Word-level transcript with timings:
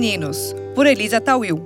Femininos, 0.00 0.54
por 0.74 0.86
Elisa 0.86 1.20
Tawil. 1.20 1.60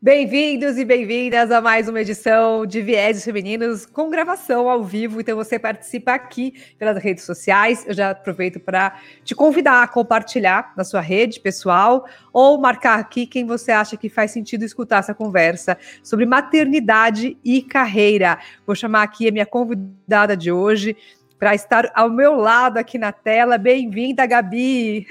Bem-vindos 0.00 0.78
e 0.78 0.84
bem-vindas 0.86 1.50
a 1.50 1.60
mais 1.60 1.90
uma 1.90 2.00
edição 2.00 2.64
de 2.64 2.80
Vieses 2.80 3.22
Femininos 3.22 3.84
com 3.84 4.08
gravação 4.08 4.70
ao 4.70 4.82
vivo. 4.82 5.20
Então 5.20 5.36
você 5.36 5.58
participa 5.58 6.14
aqui 6.14 6.54
pelas 6.78 6.96
redes 6.96 7.24
sociais. 7.24 7.84
Eu 7.86 7.92
já 7.92 8.12
aproveito 8.12 8.58
para 8.58 8.98
te 9.22 9.34
convidar 9.34 9.82
a 9.82 9.86
compartilhar 9.86 10.72
na 10.74 10.84
sua 10.84 11.02
rede 11.02 11.38
pessoal 11.38 12.06
ou 12.32 12.58
marcar 12.58 12.98
aqui 12.98 13.26
quem 13.26 13.44
você 13.44 13.72
acha 13.72 13.94
que 13.94 14.08
faz 14.08 14.30
sentido 14.30 14.64
escutar 14.64 15.00
essa 15.00 15.12
conversa 15.12 15.76
sobre 16.02 16.24
maternidade 16.24 17.36
e 17.44 17.60
carreira. 17.60 18.38
Vou 18.66 18.74
chamar 18.74 19.02
aqui 19.02 19.28
a 19.28 19.32
minha 19.32 19.44
convidada 19.44 20.34
de 20.34 20.50
hoje, 20.50 20.96
para 21.40 21.54
estar 21.54 21.90
ao 21.94 22.10
meu 22.10 22.36
lado 22.36 22.76
aqui 22.76 22.98
na 22.98 23.12
tela. 23.12 23.56
Bem-vinda, 23.56 24.26
Gabi! 24.26 25.06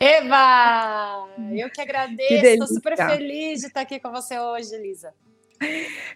Eva! 0.00 1.28
Eu 1.54 1.70
que 1.70 1.80
agradeço, 1.80 2.44
estou 2.44 2.66
super 2.66 2.96
feliz 2.96 3.60
de 3.60 3.68
estar 3.68 3.82
aqui 3.82 4.00
com 4.00 4.10
você 4.10 4.36
hoje, 4.36 4.74
Elisa. 4.74 5.14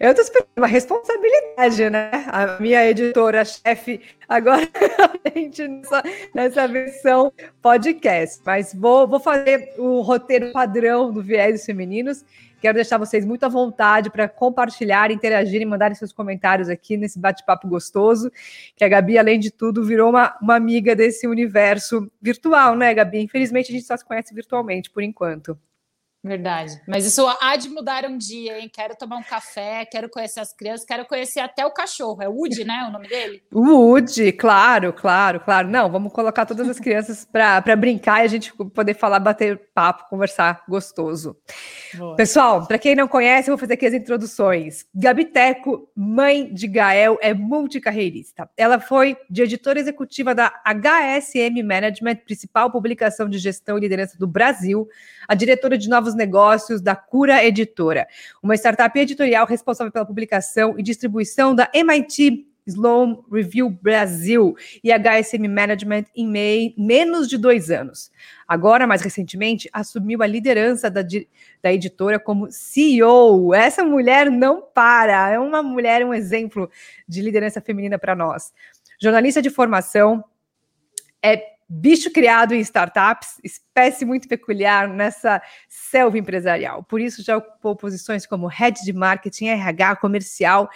Eu 0.01 0.11
estou 0.11 0.25
esperando 0.25 0.49
uma 0.57 0.67
responsabilidade, 0.67 1.89
né? 1.89 2.11
A 2.33 2.59
minha 2.59 2.85
editora-chefe 2.91 4.01
agora 4.29 4.67
nessa, 5.33 6.03
nessa 6.35 6.67
versão 6.67 7.33
podcast. 7.63 8.43
Mas 8.45 8.75
vou, 8.75 9.07
vou 9.07 9.21
fazer 9.21 9.73
o 9.79 10.01
roteiro 10.01 10.51
padrão 10.51 11.13
do 11.13 11.23
Viés 11.23 11.65
Femininos 11.65 12.25
Quero 12.65 12.77
deixar 12.77 12.97
vocês 12.97 13.27
muito 13.27 13.45
à 13.45 13.49
vontade 13.51 14.09
para 14.09 14.27
compartilhar, 14.27 15.11
interagir 15.11 15.61
e 15.61 15.67
mandarem 15.67 15.95
seus 15.95 16.15
comentários 16.15 16.71
aqui 16.71 16.97
nesse 16.97 17.19
bate-papo 17.19 17.69
gostoso. 17.69 18.33
Que 18.75 18.83
a 18.83 18.89
Gabi, 18.89 19.19
além 19.19 19.39
de 19.39 19.51
tudo, 19.51 19.85
virou 19.85 20.09
uma, 20.09 20.35
uma 20.41 20.57
amiga 20.57 20.97
desse 20.97 21.27
universo 21.27 22.11
virtual, 22.23 22.75
né, 22.75 22.95
Gabi? 22.95 23.19
Infelizmente, 23.19 23.71
a 23.71 23.75
gente 23.75 23.85
só 23.85 23.95
se 23.95 24.03
conhece 24.03 24.35
virtualmente 24.35 24.91
por 24.91 25.03
enquanto. 25.03 25.59
Verdade. 26.25 26.81
Mas 26.89 27.05
isso 27.05 27.27
há 27.39 27.55
de 27.55 27.69
mudar 27.69 28.07
um 28.07 28.17
dia, 28.17 28.59
hein? 28.59 28.71
Quero 28.73 28.97
tomar 28.97 29.17
um 29.17 29.23
café, 29.23 29.85
quero 29.85 30.09
conhecer 30.09 30.41
as 30.41 30.55
crianças, 30.55 30.87
quero 30.87 31.05
conhecer 31.05 31.41
até 31.41 31.67
o 31.67 31.71
cachorro. 31.71 32.23
É 32.23 32.27
Woody, 32.27 32.65
né? 32.65 32.87
O 32.89 32.91
nome 32.91 33.07
dele? 33.07 33.43
Woody, 33.53 34.33
claro, 34.33 34.91
claro, 34.95 35.39
claro. 35.41 35.69
Não, 35.69 35.91
vamos 35.91 36.11
colocar 36.15 36.47
todas 36.47 36.67
as 36.67 36.81
crianças 36.81 37.29
para 37.31 37.77
brincar 37.77 38.23
e 38.23 38.25
a 38.25 38.29
gente 38.29 38.55
poder 38.55 38.95
falar, 38.95 39.21
bater 39.21 39.69
papo, 39.75 40.09
conversar 40.09 40.63
gostoso. 40.67 41.37
Boa. 41.93 42.17
Pessoal, 42.17 42.67
para 42.67 42.79
quem 42.79 42.95
não 42.95 43.07
conhece, 43.07 43.51
eu 43.51 43.53
vou 43.53 43.61
fazer 43.61 43.75
aqui 43.75 43.85
as 43.85 43.93
introduções. 43.93 44.87
Gabi 44.95 45.27
Teco, 45.27 45.91
mãe 45.95 46.55
de 46.55 46.67
Gael, 46.67 47.19
é 47.21 47.35
multicarreirista. 47.35 48.49
Ela 48.57 48.81
foi 48.81 49.15
de 49.29 49.43
editora 49.43 49.79
executiva 49.79 50.35
da 50.35 50.51
HSM 50.65 51.63
Management, 51.63 52.17
principal 52.25 52.71
publicação 52.71 53.29
de 53.29 53.37
gestão 53.37 53.77
e 53.77 53.83
liderança 53.83 54.17
do 54.17 54.27
Brasil, 54.27 54.89
a 55.29 55.35
diretora 55.35 55.77
de 55.77 55.87
novos 55.87 56.14
negócios 56.15 56.81
da 56.81 56.95
Cura 56.97 57.45
Editora, 57.45 58.07
uma 58.43 58.55
startup 58.55 58.99
editorial 58.99 59.47
responsável 59.47 59.93
pela 59.93 60.07
publicação 60.07 60.79
e 60.79 60.83
distribuição 60.83 61.55
da 61.55 61.71
MIT 61.73 62.47
Sloan 62.67 63.19
Review 63.31 63.69
Brasil 63.69 64.57
e 64.83 64.91
HSM 64.91 65.47
Management 65.49 66.05
em 66.17 66.27
mei, 66.27 66.75
menos 66.79 67.29
de 67.29 67.37
dois 67.37 67.71
anos. 67.71 68.11
Agora, 68.49 68.87
mais 68.87 69.03
recentemente, 69.03 69.69
assumiu 69.73 70.23
a 70.23 70.27
liderança 70.27 70.91
da, 70.91 71.03
da 71.63 71.73
editora 71.73 72.19
como 72.19 72.51
CEO. 72.51 73.55
Essa 73.55 73.85
mulher 73.85 74.31
não 74.31 74.63
para, 74.63 75.31
é 75.31 75.39
uma 75.39 75.63
mulher, 75.63 76.05
um 76.05 76.15
exemplo 76.15 76.71
de 77.07 77.21
liderança 77.21 77.61
feminina 77.61 77.99
para 77.99 78.15
nós. 78.15 78.53
Jornalista 79.01 79.43
de 79.43 79.51
formação, 79.51 80.25
é 81.23 81.54
bicho 81.69 82.11
criado 82.13 82.55
em 82.55 82.61
startups, 82.61 83.41
espécie 83.43 84.05
muito 84.05 84.29
peculiar 84.29 84.89
nessa 84.89 85.43
selva 85.69 86.19
empresarial. 86.19 86.83
Por 86.85 87.01
isso 87.01 87.23
já 87.23 87.37
ocupou 87.37 87.77
posições 87.77 88.27
como 88.27 88.47
head 88.47 88.83
de 88.85 88.93
marketing, 88.93 89.49
RH, 89.49 89.97
comercial 89.97 90.69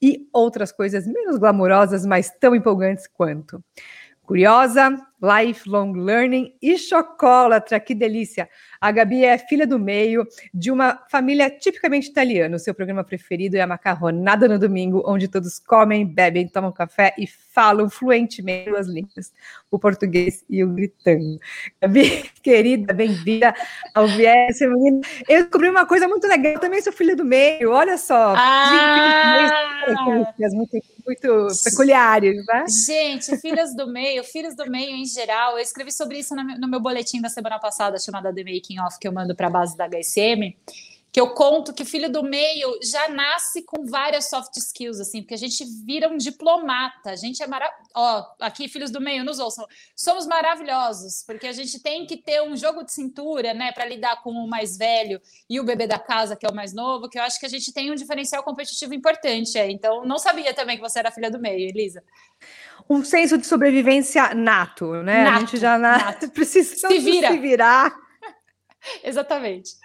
e 0.00 0.28
outras 0.32 0.72
coisas 0.72 1.06
menos 1.06 1.38
glamurosas, 1.38 2.04
mas 2.04 2.30
tão 2.40 2.54
empolgantes 2.54 3.06
quanto. 3.06 3.62
Curiosa, 4.22 4.96
lifelong 5.22 5.92
learning 5.92 6.52
e 6.60 6.76
chocolatra, 6.76 7.78
que 7.78 7.94
delícia! 7.94 8.48
A 8.80 8.90
Gabi 8.90 9.24
é 9.24 9.38
filha 9.38 9.64
do 9.64 9.78
meio 9.78 10.26
de 10.52 10.72
uma 10.72 11.00
família 11.08 11.48
tipicamente 11.48 12.08
italiana. 12.08 12.56
O 12.56 12.58
seu 12.58 12.74
programa 12.74 13.04
preferido 13.04 13.56
é 13.56 13.60
a 13.60 13.66
macarronada 13.66 14.48
no 14.48 14.58
domingo, 14.58 15.04
onde 15.06 15.28
todos 15.28 15.60
comem, 15.60 16.04
bebem, 16.04 16.48
tomam 16.48 16.72
café 16.72 17.14
e 17.16 17.26
falam 17.26 17.88
fluentemente 17.88 18.70
as 18.70 18.88
línguas, 18.88 19.32
o 19.70 19.78
português 19.78 20.44
e 20.50 20.64
o 20.64 20.68
gritando. 20.68 21.38
Gabi, 21.80 22.28
querida, 22.42 22.92
bem-vinda 22.92 23.54
ao 23.94 24.08
Viés 24.08 24.58
Feminino. 24.58 25.00
Eu 25.28 25.42
descobri 25.42 25.68
uma 25.68 25.86
coisa 25.86 26.08
muito 26.08 26.26
legal, 26.26 26.54
eu 26.54 26.58
também 26.58 26.82
sou 26.82 26.92
filha 26.92 27.14
do 27.14 27.24
meio, 27.24 27.70
olha 27.70 27.96
só. 27.96 28.34
Ah! 28.36 29.48
Muito, 29.86 30.82
muito 31.06 31.48
peculiares, 31.64 32.44
né? 32.46 32.64
Gente, 32.86 33.36
filhas 33.38 33.74
do 33.74 33.86
meio, 33.86 34.24
filhos 34.24 34.54
do 34.54 34.70
meio 34.70 34.96
em 34.96 35.04
geral, 35.04 35.52
eu 35.52 35.62
escrevi 35.62 35.92
sobre 35.92 36.18
isso 36.18 36.34
no 36.34 36.68
meu 36.68 36.80
boletim 36.80 37.20
da 37.20 37.28
semana 37.28 37.58
passada, 37.58 37.98
chamada 37.98 38.32
The 38.34 38.44
Making 38.44 38.80
Off, 38.80 38.98
que 38.98 39.08
eu 39.08 39.12
mando 39.12 39.34
para 39.34 39.46
a 39.46 39.50
base 39.50 39.76
da 39.76 39.86
HSM, 39.86 40.56
que 41.12 41.20
eu 41.20 41.34
conto 41.34 41.74
que 41.74 41.82
o 41.82 41.86
filho 41.86 42.10
do 42.10 42.22
meio 42.22 42.78
já 42.82 43.06
nasce 43.10 43.62
com 43.62 43.84
várias 43.84 44.30
soft 44.30 44.56
skills, 44.56 44.98
assim, 44.98 45.20
porque 45.20 45.34
a 45.34 45.38
gente 45.38 45.62
vira 45.84 46.08
um 46.08 46.16
diplomata, 46.16 47.10
a 47.10 47.16
gente 47.16 47.42
é 47.42 47.46
maravilhoso. 47.46 47.90
Ó, 47.94 48.24
aqui, 48.40 48.66
filhos 48.66 48.90
do 48.90 48.98
meio, 48.98 49.22
nos 49.22 49.38
ouçam. 49.38 49.66
Somos 49.94 50.26
maravilhosos, 50.26 51.22
porque 51.26 51.46
a 51.46 51.52
gente 51.52 51.82
tem 51.82 52.06
que 52.06 52.16
ter 52.16 52.42
um 52.42 52.56
jogo 52.56 52.82
de 52.82 52.92
cintura, 52.92 53.52
né, 53.52 53.72
para 53.72 53.84
lidar 53.84 54.22
com 54.22 54.30
o 54.30 54.48
mais 54.48 54.78
velho 54.78 55.20
e 55.50 55.60
o 55.60 55.64
bebê 55.64 55.86
da 55.86 55.98
casa, 55.98 56.34
que 56.34 56.46
é 56.46 56.48
o 56.48 56.54
mais 56.54 56.72
novo, 56.72 57.10
que 57.10 57.18
eu 57.18 57.22
acho 57.22 57.38
que 57.38 57.44
a 57.44 57.50
gente 57.50 57.74
tem 57.74 57.92
um 57.92 57.94
diferencial 57.94 58.42
competitivo 58.42 58.94
importante. 58.94 59.58
É. 59.58 59.70
Então, 59.70 60.06
não 60.06 60.16
sabia 60.16 60.54
também 60.54 60.76
que 60.76 60.82
você 60.82 60.98
era 60.98 61.10
filha 61.10 61.30
do 61.30 61.38
meio, 61.38 61.68
Elisa 61.68 62.02
um 62.88 63.04
senso 63.04 63.38
de 63.38 63.46
sobrevivência 63.46 64.34
nato, 64.34 64.92
né? 65.02 65.24
Nato, 65.24 65.36
a 65.36 65.40
gente 65.40 65.56
já 65.56 65.78
na... 65.78 65.98
nato. 65.98 66.28
precisa 66.32 66.74
se, 66.74 66.98
vira. 66.98 67.30
se 67.30 67.38
virar. 67.38 67.94
Exatamente. 69.02 69.76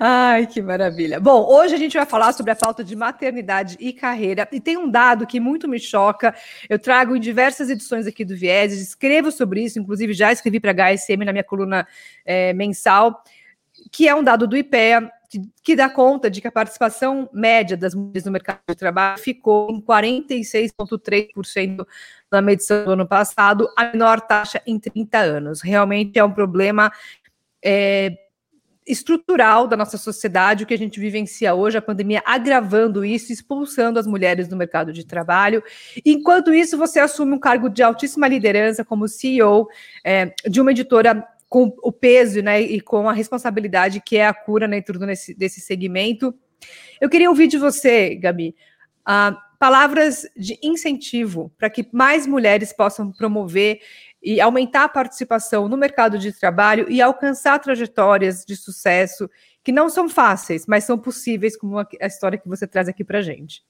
Ai, 0.00 0.46
que 0.46 0.62
maravilha. 0.62 1.20
Bom, 1.20 1.46
hoje 1.46 1.74
a 1.74 1.78
gente 1.78 1.96
vai 1.96 2.06
falar 2.06 2.32
sobre 2.32 2.52
a 2.52 2.56
falta 2.56 2.82
de 2.82 2.96
maternidade 2.96 3.76
e 3.80 3.92
carreira. 3.92 4.48
E 4.52 4.60
tem 4.60 4.76
um 4.76 4.90
dado 4.90 5.26
que 5.26 5.40
muito 5.40 5.68
me 5.68 5.78
choca. 5.78 6.34
Eu 6.68 6.78
trago 6.78 7.14
em 7.14 7.20
diversas 7.20 7.70
edições 7.70 8.06
aqui 8.06 8.24
do 8.24 8.36
Vieses, 8.36 8.80
escrevo 8.80 9.30
sobre 9.30 9.62
isso, 9.62 9.78
inclusive 9.78 10.12
já 10.12 10.32
escrevi 10.32 10.60
para 10.60 10.72
a 10.72 10.94
HSM 10.94 11.24
na 11.24 11.32
minha 11.32 11.44
coluna 11.44 11.86
é, 12.24 12.52
mensal, 12.52 13.22
que 13.92 14.08
é 14.08 14.14
um 14.14 14.22
dado 14.22 14.46
do 14.46 14.56
IPEA, 14.56 15.10
que, 15.28 15.42
que 15.62 15.76
dá 15.76 15.90
conta 15.90 16.30
de 16.30 16.40
que 16.40 16.48
a 16.48 16.52
participação 16.52 17.28
média 17.32 17.76
das 17.76 17.94
mulheres 17.94 18.24
no 18.24 18.32
mercado 18.32 18.60
de 18.66 18.74
trabalho 18.74 19.18
ficou 19.18 19.70
em 19.70 19.80
46,3% 19.80 21.86
na 22.30 22.40
medição 22.40 22.84
do 22.84 22.92
ano 22.92 23.06
passado, 23.06 23.68
a 23.76 23.84
menor 23.84 24.20
taxa 24.20 24.62
em 24.66 24.78
30 24.78 25.18
anos. 25.18 25.60
Realmente 25.60 26.18
é 26.18 26.24
um 26.24 26.32
problema 26.32 26.90
é, 27.64 28.16
estrutural 28.88 29.66
da 29.66 29.76
nossa 29.76 29.98
sociedade, 29.98 30.64
o 30.64 30.66
que 30.66 30.72
a 30.72 30.78
gente 30.78 30.98
vivencia 30.98 31.54
hoje, 31.54 31.76
a 31.76 31.82
pandemia 31.82 32.22
agravando 32.24 33.04
isso, 33.04 33.32
expulsando 33.32 33.98
as 33.98 34.06
mulheres 34.06 34.48
do 34.48 34.56
mercado 34.56 34.92
de 34.92 35.04
trabalho. 35.04 35.62
Enquanto 36.04 36.54
isso, 36.54 36.78
você 36.78 36.98
assume 36.98 37.32
um 37.32 37.38
cargo 37.38 37.68
de 37.68 37.82
altíssima 37.82 38.26
liderança 38.26 38.84
como 38.84 39.06
CEO 39.06 39.68
é, 40.04 40.32
de 40.48 40.60
uma 40.60 40.70
editora 40.70 41.22
com 41.48 41.74
o 41.82 41.92
peso 41.92 42.42
né, 42.42 42.60
e 42.60 42.80
com 42.80 43.08
a 43.08 43.12
responsabilidade 43.12 44.00
que 44.00 44.16
é 44.16 44.26
a 44.26 44.34
cura 44.34 44.66
né, 44.66 44.82
nesse, 45.00 45.34
desse 45.34 45.60
segmento. 45.60 46.34
Eu 47.00 47.08
queria 47.08 47.28
ouvir 47.28 47.46
de 47.46 47.58
você, 47.58 48.14
Gabi, 48.14 48.54
uh, 49.08 49.36
palavras 49.58 50.26
de 50.36 50.58
incentivo 50.62 51.52
para 51.58 51.70
que 51.70 51.86
mais 51.92 52.26
mulheres 52.26 52.72
possam 52.72 53.12
promover 53.12 53.80
e 54.22 54.40
aumentar 54.40 54.84
a 54.84 54.88
participação 54.88 55.68
no 55.68 55.76
mercado 55.76 56.18
de 56.18 56.32
trabalho 56.32 56.90
e 56.90 57.00
alcançar 57.00 57.58
trajetórias 57.58 58.44
de 58.44 58.56
sucesso 58.56 59.28
que 59.62 59.72
não 59.72 59.88
são 59.88 60.08
fáceis, 60.08 60.66
mas 60.66 60.84
são 60.84 60.98
possíveis, 60.98 61.56
como 61.56 61.78
a 61.78 62.06
história 62.06 62.38
que 62.38 62.48
você 62.48 62.66
traz 62.66 62.88
aqui 62.88 63.04
para 63.04 63.22
gente. 63.22 63.64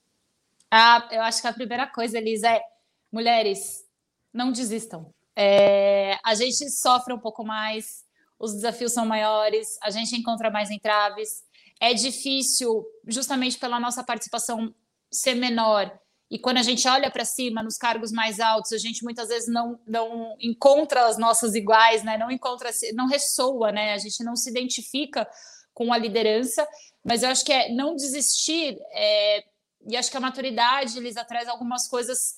Ah, 0.71 1.09
eu 1.11 1.23
acho 1.23 1.41
que 1.41 1.49
a 1.49 1.53
primeira 1.53 1.87
coisa, 1.87 2.19
Elisa, 2.19 2.49
é 2.49 2.63
mulheres, 3.11 3.85
não 4.33 4.53
desistam. 4.53 5.13
É, 5.35 6.19
a 6.25 6.35
gente 6.35 6.71
sofre 6.71 7.13
um 7.13 7.19
pouco 7.19 7.45
mais, 7.45 8.05
os 8.39 8.55
desafios 8.55 8.93
são 8.93 9.07
maiores, 9.07 9.79
a 9.83 9.91
gente 9.91 10.15
encontra 10.17 10.51
mais 10.51 10.71
entraves. 10.71 11.43
É 11.81 11.95
difícil, 11.95 12.85
justamente 13.07 13.59
pela 13.59 13.81
nossa 13.81 14.05
participação 14.05 14.75
ser 15.11 15.35
menor. 15.35 15.99
E 16.31 16.39
quando 16.39 16.59
a 16.59 16.63
gente 16.63 16.87
olha 16.87 17.11
para 17.11 17.25
cima, 17.25 17.63
nos 17.63 17.79
cargos 17.79 18.13
mais 18.13 18.39
altos, 18.39 18.73
a 18.73 18.79
gente 18.79 19.03
muitas 19.03 19.29
vezes 19.29 19.49
não, 19.49 19.81
não 19.87 20.37
encontra 20.41 21.07
as 21.07 21.17
nossas 21.17 21.55
iguais, 21.55 22.03
né? 22.03 22.19
não 22.19 22.31
encontra, 22.31 22.71
não 22.95 23.07
ressoa, 23.07 23.73
né? 23.73 23.95
a 23.95 23.99
gente 23.99 24.23
não 24.23 24.37
se 24.37 24.51
identifica 24.51 25.27
com 25.73 25.91
a 25.93 25.97
liderança. 25.97 26.69
Mas 27.03 27.23
eu 27.23 27.31
acho 27.31 27.45
que 27.45 27.53
é 27.53 27.73
não 27.73 27.97
desistir, 27.97 28.79
é, 28.93 29.45
e 29.87 29.97
acho 29.97 30.11
que 30.11 30.17
a 30.17 30.21
maturidade, 30.21 30.99
Elisa, 30.99 31.25
traz 31.25 31.49
algumas 31.49 31.89
coisas 31.89 32.37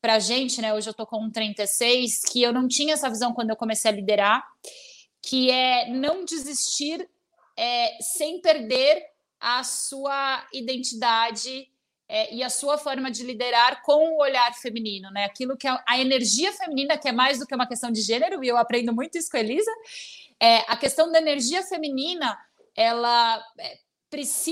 para 0.00 0.14
a 0.14 0.18
gente, 0.18 0.60
né? 0.60 0.74
Hoje 0.74 0.88
eu 0.88 0.94
tô 0.94 1.06
com 1.06 1.30
36, 1.30 2.22
que 2.24 2.42
eu 2.42 2.52
não 2.52 2.66
tinha 2.66 2.94
essa 2.94 3.08
visão 3.08 3.32
quando 3.32 3.50
eu 3.50 3.56
comecei 3.56 3.90
a 3.90 3.94
liderar, 3.94 4.44
que 5.22 5.50
é 5.50 5.90
não 5.90 6.24
desistir 6.24 7.08
é, 7.56 7.98
sem 8.02 8.40
perder 8.40 9.02
a 9.38 9.62
sua 9.62 10.46
identidade 10.52 11.70
é, 12.12 12.34
e 12.34 12.42
a 12.42 12.50
sua 12.50 12.76
forma 12.76 13.08
de 13.08 13.22
liderar 13.22 13.82
com 13.82 14.14
o 14.14 14.20
olhar 14.20 14.52
feminino, 14.54 15.12
né? 15.12 15.26
Aquilo 15.26 15.56
que 15.56 15.68
é 15.68 15.78
a 15.86 15.96
energia 15.96 16.52
feminina, 16.52 16.98
que 16.98 17.08
é 17.08 17.12
mais 17.12 17.38
do 17.38 17.46
que 17.46 17.54
uma 17.54 17.68
questão 17.68 17.92
de 17.92 18.02
gênero, 18.02 18.42
e 18.42 18.48
eu 18.48 18.56
aprendo 18.56 18.92
muito 18.92 19.16
isso 19.16 19.30
com 19.30 19.36
a 19.36 19.40
Elisa, 19.40 19.70
é, 20.40 20.58
a 20.66 20.76
questão 20.76 21.12
da 21.12 21.18
energia 21.18 21.62
feminina, 21.62 22.36
ela 22.74 23.40
é, 23.60 23.78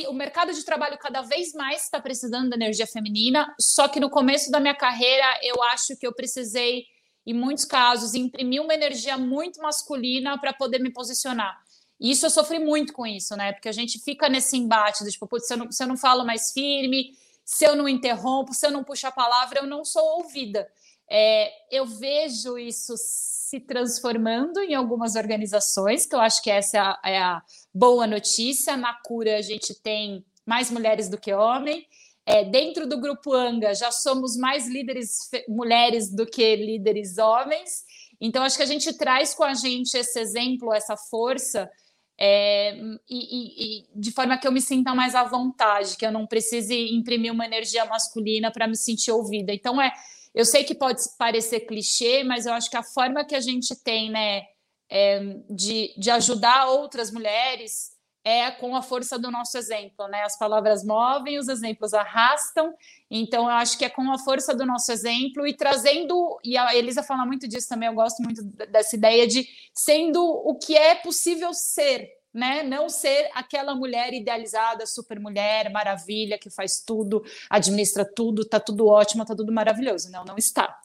o 0.08 0.12
mercado 0.12 0.52
de 0.52 0.64
trabalho 0.64 0.96
cada 0.98 1.20
vez 1.22 1.52
mais 1.52 1.82
está 1.82 2.00
precisando 2.00 2.48
da 2.48 2.54
energia 2.54 2.86
feminina, 2.86 3.52
só 3.60 3.88
que 3.88 3.98
no 3.98 4.08
começo 4.08 4.52
da 4.52 4.60
minha 4.60 4.76
carreira 4.76 5.24
eu 5.42 5.60
acho 5.64 5.96
que 5.96 6.06
eu 6.06 6.14
precisei, 6.14 6.86
em 7.26 7.34
muitos 7.34 7.64
casos, 7.64 8.14
imprimir 8.14 8.62
uma 8.62 8.72
energia 8.72 9.18
muito 9.18 9.60
masculina 9.60 10.38
para 10.38 10.52
poder 10.52 10.78
me 10.78 10.92
posicionar. 10.92 11.60
E 11.98 12.12
isso 12.12 12.24
eu 12.24 12.30
sofri 12.30 12.60
muito 12.60 12.92
com 12.92 13.04
isso, 13.04 13.34
né? 13.34 13.52
Porque 13.52 13.68
a 13.68 13.72
gente 13.72 13.98
fica 13.98 14.28
nesse 14.28 14.56
embate 14.56 15.02
de 15.02 15.10
tipo, 15.10 15.26
putz, 15.26 15.48
se 15.48 15.54
eu 15.54 15.58
não, 15.58 15.72
se 15.72 15.82
eu 15.82 15.88
não 15.88 15.96
falo 15.96 16.24
mais 16.24 16.52
firme, 16.52 17.18
se 17.48 17.64
eu 17.64 17.74
não 17.74 17.88
interrompo, 17.88 18.52
se 18.52 18.66
eu 18.66 18.70
não 18.70 18.84
puxo 18.84 19.06
a 19.06 19.10
palavra, 19.10 19.60
eu 19.60 19.66
não 19.66 19.82
sou 19.82 20.18
ouvida. 20.18 20.70
É, 21.10 21.50
eu 21.74 21.86
vejo 21.86 22.58
isso 22.58 22.92
se 22.98 23.58
transformando 23.58 24.60
em 24.60 24.74
algumas 24.74 25.16
organizações, 25.16 26.04
que 26.04 26.14
eu 26.14 26.20
acho 26.20 26.42
que 26.42 26.50
essa 26.50 26.76
é 26.76 26.80
a, 26.80 27.00
é 27.06 27.18
a 27.18 27.42
boa 27.72 28.06
notícia. 28.06 28.76
Na 28.76 28.92
cura, 29.02 29.38
a 29.38 29.40
gente 29.40 29.74
tem 29.74 30.22
mais 30.44 30.70
mulheres 30.70 31.08
do 31.08 31.16
que 31.16 31.32
homens. 31.32 31.86
É, 32.26 32.44
dentro 32.44 32.86
do 32.86 33.00
grupo 33.00 33.32
ANGA, 33.32 33.74
já 33.74 33.90
somos 33.90 34.36
mais 34.36 34.68
líderes 34.68 35.30
mulheres 35.48 36.14
do 36.14 36.26
que 36.26 36.54
líderes 36.54 37.16
homens. 37.16 37.82
Então, 38.20 38.42
acho 38.42 38.58
que 38.58 38.62
a 38.62 38.66
gente 38.66 38.92
traz 38.92 39.32
com 39.32 39.44
a 39.44 39.54
gente 39.54 39.96
esse 39.96 40.20
exemplo, 40.20 40.70
essa 40.70 40.98
força, 40.98 41.70
é, 42.20 42.76
e, 43.08 43.80
e, 43.80 43.86
de 43.94 44.10
forma 44.10 44.36
que 44.36 44.46
eu 44.46 44.52
me 44.52 44.60
sinta 44.60 44.94
mais 44.94 45.14
à 45.14 45.22
vontade, 45.22 45.96
que 45.96 46.04
eu 46.04 46.10
não 46.10 46.26
precise 46.26 46.74
imprimir 46.92 47.32
uma 47.32 47.44
energia 47.44 47.84
masculina 47.84 48.50
para 48.50 48.66
me 48.66 48.76
sentir 48.76 49.12
ouvida. 49.12 49.52
Então, 49.52 49.80
é 49.80 49.92
eu 50.34 50.44
sei 50.44 50.64
que 50.64 50.74
pode 50.74 51.00
parecer 51.18 51.60
clichê, 51.60 52.22
mas 52.22 52.46
eu 52.46 52.52
acho 52.52 52.70
que 52.70 52.76
a 52.76 52.82
forma 52.82 53.24
que 53.24 53.34
a 53.34 53.40
gente 53.40 53.74
tem, 53.82 54.10
né, 54.10 54.42
é, 54.90 55.20
de, 55.50 55.94
de 55.96 56.10
ajudar 56.10 56.66
outras 56.66 57.10
mulheres 57.10 57.97
é 58.28 58.50
com 58.50 58.76
a 58.76 58.82
força 58.82 59.18
do 59.18 59.30
nosso 59.30 59.56
exemplo, 59.56 60.06
né? 60.08 60.22
As 60.22 60.38
palavras 60.38 60.84
movem, 60.84 61.38
os 61.38 61.48
exemplos 61.48 61.94
arrastam. 61.94 62.74
Então, 63.10 63.44
eu 63.44 63.50
acho 63.50 63.78
que 63.78 63.86
é 63.86 63.88
com 63.88 64.12
a 64.12 64.18
força 64.18 64.54
do 64.54 64.66
nosso 64.66 64.92
exemplo 64.92 65.46
e 65.46 65.56
trazendo, 65.56 66.38
e 66.44 66.56
a 66.58 66.74
Elisa 66.74 67.02
fala 67.02 67.24
muito 67.24 67.48
disso 67.48 67.68
também, 67.68 67.88
eu 67.88 67.94
gosto 67.94 68.22
muito 68.22 68.44
dessa 68.70 68.94
ideia 68.94 69.26
de 69.26 69.48
sendo 69.72 70.22
o 70.22 70.54
que 70.58 70.76
é 70.76 70.94
possível 70.94 71.54
ser, 71.54 72.06
né? 72.34 72.62
Não 72.62 72.90
ser 72.90 73.30
aquela 73.32 73.74
mulher 73.74 74.12
idealizada, 74.12 74.84
super 74.86 75.18
mulher, 75.18 75.70
maravilha, 75.70 76.38
que 76.38 76.50
faz 76.50 76.82
tudo, 76.86 77.24
administra 77.48 78.04
tudo, 78.04 78.46
tá 78.46 78.60
tudo 78.60 78.86
ótimo, 78.86 79.24
tá 79.24 79.34
tudo 79.34 79.52
maravilhoso. 79.52 80.10
Não, 80.10 80.24
não 80.26 80.36
está. 80.36 80.78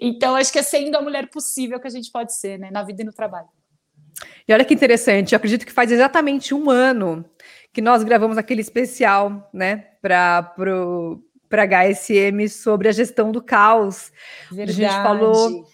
Então, 0.00 0.36
acho 0.36 0.52
que 0.52 0.60
é 0.60 0.62
sendo 0.62 0.96
a 0.96 1.02
mulher 1.02 1.28
possível 1.28 1.80
que 1.80 1.88
a 1.88 1.90
gente 1.90 2.10
pode 2.12 2.34
ser, 2.34 2.56
né? 2.56 2.70
Na 2.70 2.84
vida 2.84 3.02
e 3.02 3.04
no 3.04 3.12
trabalho. 3.12 3.57
E 4.46 4.52
olha 4.52 4.64
que 4.64 4.74
interessante, 4.74 5.32
eu 5.32 5.36
acredito 5.36 5.66
que 5.66 5.72
faz 5.72 5.92
exatamente 5.92 6.54
um 6.54 6.70
ano 6.70 7.24
que 7.72 7.80
nós 7.80 8.02
gravamos 8.02 8.38
aquele 8.38 8.60
especial, 8.60 9.48
né, 9.52 9.86
para 10.00 10.54
para 11.48 11.64
HSM 11.64 12.46
sobre 12.48 12.88
a 12.88 12.92
gestão 12.92 13.32
do 13.32 13.42
caos. 13.42 14.12
Verdade. 14.50 14.84
A 14.84 14.88
gente 14.90 15.02
falou 15.02 15.66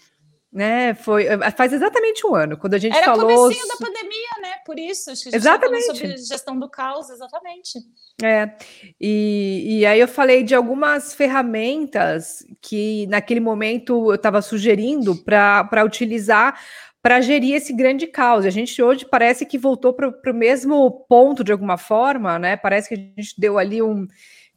né? 0.55 0.93
Foi 0.93 1.25
eh, 1.25 1.51
faz 1.51 1.73
exatamente 1.73 2.25
um 2.25 2.33
ano 2.33 2.57
quando 2.57 2.75
a 2.75 2.77
gente 2.77 2.95
Era 2.95 3.07
falou. 3.07 3.29
Era 3.29 3.37
comecinho 3.37 3.67
da 3.67 3.75
pandemia, 3.75 4.29
né? 4.41 4.53
Por 4.65 4.79
isso, 4.79 5.11
acho 5.11 5.23
que 5.23 5.27
a 5.27 5.31
gente 5.33 5.41
exatamente. 5.41 5.85
sobre 5.85 6.17
gestão 6.17 6.57
do 6.57 6.69
caos, 6.69 7.09
exatamente. 7.09 7.79
É. 8.23 8.55
E, 8.99 9.79
e 9.79 9.85
aí 9.85 9.99
eu 9.99 10.07
falei 10.07 10.43
de 10.43 10.55
algumas 10.55 11.13
ferramentas 11.13 12.45
que 12.61 13.05
naquele 13.07 13.41
momento 13.41 14.11
eu 14.11 14.15
estava 14.15 14.41
sugerindo 14.41 15.17
para 15.25 15.83
utilizar 15.83 16.57
para 17.05 17.21
gerir 17.21 17.53
esse 17.53 17.71
grande 17.71 18.07
caos. 18.07 18.45
A 18.45 18.49
gente 18.49 18.81
hoje 18.81 19.05
parece 19.05 19.45
que 19.45 19.59
voltou 19.59 19.93
para 19.93 20.09
o 20.09 20.33
momento 20.33 20.89
ponto 20.89 21.43
de 21.43 21.51
alguma 21.51 21.77
forma, 21.77 22.39
né? 22.39 22.57
Parece 22.57 22.89
que 22.89 22.95
a 22.95 22.97
gente 22.97 23.39
deu 23.39 23.59
ali 23.59 23.79
um 23.79 24.07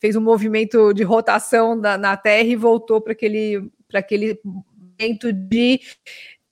fez 0.01 0.17
um 0.17 0.21
movimento 0.23 0.95
de 0.95 1.03
rotação 1.03 1.77
na, 1.77 1.99
na 1.99 2.17
Terra 2.17 2.49
e 2.49 2.57
voltou 2.57 3.03
para 3.03 3.13
aquele 3.13 3.71
para 3.87 4.01
aquele 4.01 4.41
momento 4.43 5.31
de 5.31 5.79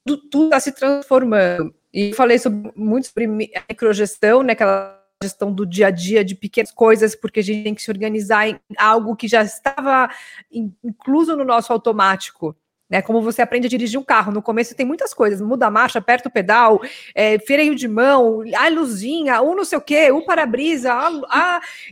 tudo 0.04 0.44
está 0.44 0.60
se 0.60 0.72
transformando. 0.72 1.74
E 1.94 2.12
falei 2.12 2.38
sobre, 2.38 2.70
muito 2.76 3.06
sobre 3.06 3.26
microgestão, 3.26 4.42
né, 4.42 4.52
aquela 4.52 5.02
gestão 5.22 5.50
do 5.50 5.64
dia 5.64 5.86
a 5.86 5.90
dia 5.90 6.22
de 6.22 6.34
pequenas 6.34 6.72
coisas, 6.72 7.16
porque 7.16 7.40
a 7.40 7.42
gente 7.42 7.64
tem 7.64 7.74
que 7.74 7.80
se 7.80 7.90
organizar 7.90 8.46
em 8.46 8.60
algo 8.76 9.16
que 9.16 9.26
já 9.26 9.42
estava 9.42 10.10
incluso 10.52 11.34
no 11.34 11.44
nosso 11.44 11.72
automático. 11.72 12.54
Né, 12.88 13.02
como 13.02 13.20
você 13.20 13.42
aprende 13.42 13.66
a 13.66 13.70
dirigir 13.70 13.98
um 13.98 14.04
carro. 14.04 14.30
No 14.30 14.40
começo 14.40 14.72
tem 14.72 14.86
muitas 14.86 15.12
coisas, 15.12 15.40
muda 15.40 15.66
a 15.66 15.70
marcha, 15.70 15.98
aperta 15.98 16.28
o 16.28 16.32
pedal, 16.32 16.80
é, 17.16 17.36
freio 17.36 17.74
de 17.74 17.88
mão, 17.88 18.44
a 18.56 18.68
luzinha, 18.68 19.40
o 19.40 19.56
não 19.56 19.64
sei 19.64 19.76
o 19.76 19.80
quê, 19.80 20.12
o 20.12 20.24
para-brisa, 20.24 20.94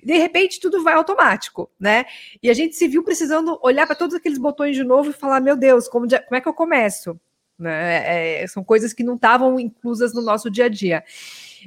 de 0.05 0.17
repente 0.17 0.61
tudo 0.61 0.85
vai 0.85 0.94
automático, 0.94 1.69
né? 1.81 2.05
E 2.41 2.49
a 2.49 2.55
gente 2.55 2.76
se 2.76 2.87
viu 2.87 3.02
precisando 3.02 3.58
olhar 3.61 3.87
para 3.87 3.96
todos 3.96 4.14
aqueles 4.14 4.38
botões 4.38 4.76
de 4.76 4.85
novo 4.85 5.11
e 5.11 5.12
falar, 5.12 5.41
meu 5.41 5.56
Deus, 5.56 5.88
como, 5.88 6.06
como 6.08 6.37
é 6.37 6.41
que 6.41 6.49
eu 6.49 6.55
começo? 6.55 7.19
Né? 7.58 8.43
É, 8.43 8.47
são 8.47 8.62
coisas 8.62 8.93
que 8.93 9.05
não 9.05 9.14
estavam 9.14 9.58
inclusas 9.58 10.12
no 10.12 10.23
nosso 10.23 10.50
dia 10.50 10.67
a 10.67 10.69
dia. 10.69 11.05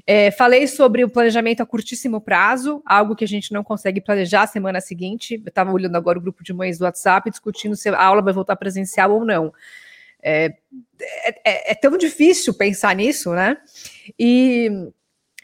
É, 0.05 0.31
falei 0.31 0.67
sobre 0.67 1.03
o 1.03 1.09
planejamento 1.09 1.61
a 1.61 1.65
curtíssimo 1.65 2.21
prazo, 2.21 2.81
algo 2.85 3.15
que 3.15 3.23
a 3.23 3.27
gente 3.27 3.51
não 3.51 3.63
consegue 3.63 4.01
planejar 4.01 4.44
a 4.44 4.47
semana 4.47 4.81
seguinte. 4.81 5.41
Eu 5.44 5.49
estava 5.49 5.71
olhando 5.71 5.95
agora 5.95 6.19
o 6.19 6.21
grupo 6.21 6.44
de 6.44 6.53
mães 6.53 6.77
do 6.77 6.85
WhatsApp, 6.85 7.29
discutindo 7.29 7.75
se 7.75 7.89
a 7.89 8.01
aula 8.01 8.21
vai 8.21 8.33
voltar 8.33 8.55
presencial 8.55 9.11
ou 9.11 9.25
não. 9.25 9.53
É, 10.21 10.53
é, 11.45 11.71
é 11.71 11.75
tão 11.75 11.97
difícil 11.97 12.53
pensar 12.53 12.95
nisso, 12.95 13.33
né? 13.33 13.57
E, 14.19 14.69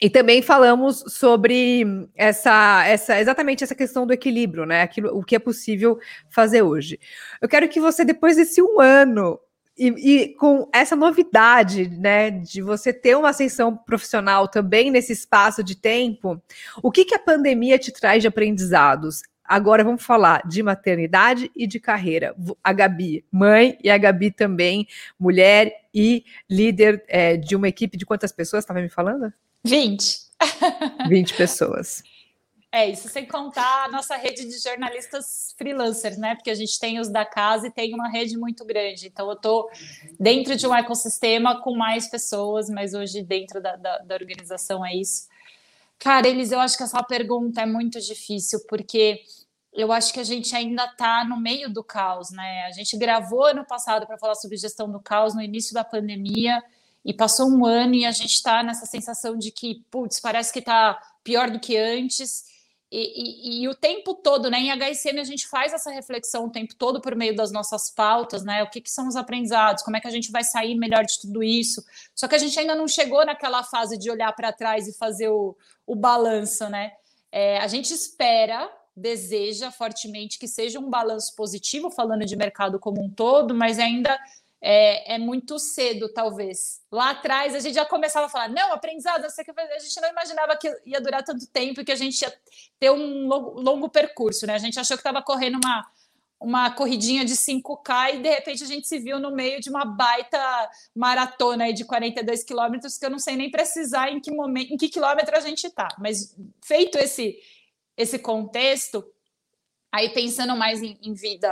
e 0.01 0.09
também 0.09 0.41
falamos 0.41 1.03
sobre 1.07 1.85
essa, 2.15 2.83
essa, 2.85 3.19
exatamente 3.19 3.63
essa 3.63 3.75
questão 3.75 4.05
do 4.05 4.13
equilíbrio, 4.13 4.65
né? 4.65 4.81
Aquilo, 4.81 5.17
o 5.17 5.23
que 5.23 5.35
é 5.35 5.39
possível 5.39 6.00
fazer 6.29 6.61
hoje. 6.61 7.00
Eu 7.41 7.47
quero 7.47 7.69
que 7.69 7.79
você, 7.79 8.03
depois 8.03 8.36
desse 8.36 8.62
um 8.62 8.81
ano 8.81 9.39
e, 9.77 9.88
e, 9.88 10.36
com 10.36 10.70
essa 10.74 10.96
novidade, 10.96 11.89
né, 11.89 12.30
de 12.30 12.62
você 12.62 12.94
ter 12.94 13.18
uma 13.18 13.30
ascensão 13.30 13.75
profissional 13.75 14.48
também 14.48 14.92
nesse 14.92 15.13
espaço 15.13 15.63
de 15.63 15.75
tempo, 15.75 16.42
o 16.82 16.92
que, 16.92 17.06
que 17.06 17.15
a 17.15 17.20
pandemia 17.20 17.80
te 17.80 17.92
traz 17.92 18.22
de 18.22 18.27
aprendizados? 18.27 19.24
Agora 19.44 19.84
vamos 19.84 20.03
falar 20.03 20.48
de 20.48 20.63
maternidade 20.63 21.51
e 21.56 21.68
de 21.68 21.80
carreira. 21.80 22.36
A 22.63 22.72
Gabi, 22.72 23.25
mãe, 23.32 23.77
e 23.84 23.89
a 23.89 23.98
Gabi 23.98 24.32
também, 24.32 24.88
mulher 25.20 25.74
e 25.94 26.24
líder 26.50 27.03
é, 27.08 27.36
de 27.36 27.56
uma 27.56 27.68
equipe 27.68 27.98
de 27.98 28.06
quantas 28.06 28.32
pessoas? 28.32 28.63
Estava 28.63 28.82
me 28.82 28.89
falando? 28.89 29.34
20. 29.65 30.18
20 31.10 31.34
pessoas. 31.34 32.03
É, 32.75 32.89
isso 32.89 33.08
sem 33.08 33.27
contar 33.27 33.86
a 33.86 33.88
nossa 33.88 34.15
rede 34.15 34.46
de 34.46 34.58
jornalistas 34.58 35.53
freelancers, 35.56 36.18
né? 36.18 36.34
Porque 36.34 36.50
a 36.50 36.56
gente 36.56 36.80
tem 36.80 37.00
os 37.00 37.08
da 37.08 37.24
casa 37.24 37.68
e 37.68 37.72
tem 37.72 37.94
uma 37.94 38.10
rede 38.10 38.36
muito 38.36 38.65
grande. 38.65 39.06
Então, 39.06 39.27
eu 39.27 39.34
estou 39.34 39.70
dentro 40.20 40.56
de 40.56 40.65
um 40.65 40.74
ecossistema 40.74 41.62
com 41.62 41.75
mais 41.75 42.08
pessoas, 42.08 42.72
mas 42.72 42.96
hoje 42.96 43.22
dentro 43.22 43.62
da, 43.62 43.75
da, 43.75 44.00
da 44.00 44.15
organização 44.15 44.84
é 44.84 44.96
isso. 44.96 45.27
Cara, 46.00 46.27
eles, 46.27 46.51
eu 46.51 46.60
acho 46.60 46.75
que 46.75 46.82
essa 46.82 47.03
pergunta 47.03 47.62
é 47.62 47.65
muito 47.68 48.01
difícil, 48.01 48.60
porque 48.68 49.22
eu 49.72 49.92
acho 49.92 50.12
que 50.12 50.20
a 50.20 50.24
gente 50.24 50.56
ainda 50.56 50.86
está 50.86 51.24
no 51.24 51.39
meio 51.39 51.72
do 51.72 51.84
caos, 51.84 52.32
né? 52.32 52.63
A 52.63 52.72
gente 52.72 52.98
gravou 52.98 53.46
ano 53.46 53.63
passado 53.63 54.08
para 54.08 54.18
falar 54.18 54.34
sobre 54.34 54.58
gestão 54.58 54.92
do 54.92 55.00
caos 55.00 55.36
no 55.36 55.44
início 55.44 55.75
da 55.75 55.84
pandemia 55.84 56.60
e 57.06 57.13
passou 57.13 57.48
um 57.51 57.68
ano 57.68 57.94
e 57.94 58.03
a 58.03 58.12
gente 58.12 58.34
está 58.34 58.63
nessa 58.63 58.88
sensação 58.88 59.38
de 59.38 59.51
que, 59.51 59.86
putz, 59.92 60.20
parece 60.20 60.51
que 60.51 60.58
está 60.58 61.00
pior 61.24 61.51
do 61.51 61.60
que 61.60 61.77
antes. 61.77 62.51
E, 62.95 63.00
e, 63.00 63.63
e, 63.63 63.67
o 63.67 63.73
tempo 63.73 64.13
todo, 64.13 64.51
né? 64.51 64.59
Em 64.59 64.71
HSM 64.71 65.19
a 65.19 65.23
gente 65.23 65.47
faz 65.47 65.73
essa 65.73 65.89
reflexão 65.89 66.45
o 66.45 66.51
tempo 66.51 66.75
todo 66.75 67.01
por 67.01 67.15
meio 67.15 67.35
das 67.35 67.51
nossas 67.51 67.89
pautas, 67.89 68.43
né? 68.43 68.62
O 68.62 68.69
que, 68.69 68.79
que 68.79 68.91
são 68.91 69.07
os 69.07 69.15
aprendizados, 69.15 69.81
como 69.81 69.97
é 69.97 70.00
que 70.00 70.07
a 70.07 70.12
gente 70.12 70.31
vai 70.31 70.43
sair 70.43 70.75
melhor 70.75 71.03
de 71.03 71.19
tudo 71.19 71.41
isso. 71.41 71.83
Só 72.13 72.27
que 72.27 72.35
a 72.35 72.38
gente 72.38 72.57
ainda 72.59 72.75
não 72.75 72.88
chegou 72.88 73.25
naquela 73.25 73.63
fase 73.63 73.97
de 73.97 74.12
olhar 74.12 74.31
para 74.35 74.53
trás 74.53 74.88
e 74.88 74.95
fazer 74.95 75.27
o, 75.29 75.57
o 75.88 75.95
balanço, 75.95 76.69
né? 76.69 76.91
É, 77.31 77.57
a 77.57 77.67
gente 77.67 77.91
espera, 77.91 78.71
deseja 78.95 79.71
fortemente 79.71 80.38
que 80.38 80.47
seja 80.47 80.79
um 80.79 80.88
balanço 80.88 81.35
positivo, 81.35 81.89
falando 81.89 82.25
de 82.25 82.35
mercado 82.35 82.77
como 82.77 83.03
um 83.03 83.09
todo, 83.09 83.55
mas 83.55 83.79
ainda 83.79 84.15
é, 84.65 85.15
é, 85.15 85.17
muito 85.17 85.60
cedo, 85.60 86.08
talvez. 86.08 86.82
Lá 86.89 87.10
atrás 87.10 87.53
a 87.53 87.60
gente 87.60 87.75
já 87.75 87.86
começava 87.86 88.27
a 88.27 88.29
falar, 88.29 88.48
não, 88.48 88.72
aprendizado, 88.72 89.25
a 89.25 89.79
gente 89.79 90.01
não 90.01 90.10
imaginava 90.10 90.55
que 90.55 90.74
ia 90.86 91.01
durar 91.01 91.22
tanto 91.22 91.46
tempo 91.48 91.82
e 91.82 91.84
que 91.84 91.91
a 91.91 91.98
gente 91.98 92.22
ia 92.22 92.34
ter 92.79 92.89
um 92.89 93.27
longo, 93.27 93.60
longo 93.60 93.89
percurso, 93.89 94.48
né? 94.48 94.53
A 94.53 94.60
gente 94.60 94.79
achou 94.79 94.96
que 94.96 95.01
estava 95.01 95.22
correndo 95.22 95.60
uma, 95.62 95.86
uma 96.39 96.72
corridinha 96.72 97.25
de 97.25 97.34
5K 97.34 98.15
e 98.15 98.20
de 98.20 98.29
repente 98.29 98.63
a 98.63 98.67
gente 98.67 98.88
se 98.88 99.00
viu 99.00 99.20
no 99.20 99.32
meio 99.32 99.60
de 99.60 99.70
uma 99.70 99.84
baita 99.84 100.39
maratona 100.96 101.65
aí 101.65 101.74
de 101.74 101.84
42 101.84 102.46
quilômetros 102.46 102.98
que 102.98 103.05
eu 103.05 103.10
não 103.10 103.20
sei 103.20 103.36
nem 103.36 103.51
precisar 103.51 104.13
em 104.13 104.22
que 104.22 104.32
momento, 104.32 104.74
em 104.74 104.77
que 104.77 104.88
quilômetro 104.88 105.36
a 105.36 105.41
gente 105.41 105.67
está. 105.67 105.89
Mas 106.00 106.38
feito 106.62 106.98
esse 106.98 107.38
esse 107.98 108.17
contexto, 108.17 109.05
aí 109.91 110.10
pensando 110.10 110.55
mais 110.55 110.82
em, 110.82 110.98
em 111.03 111.13
vida, 111.13 111.51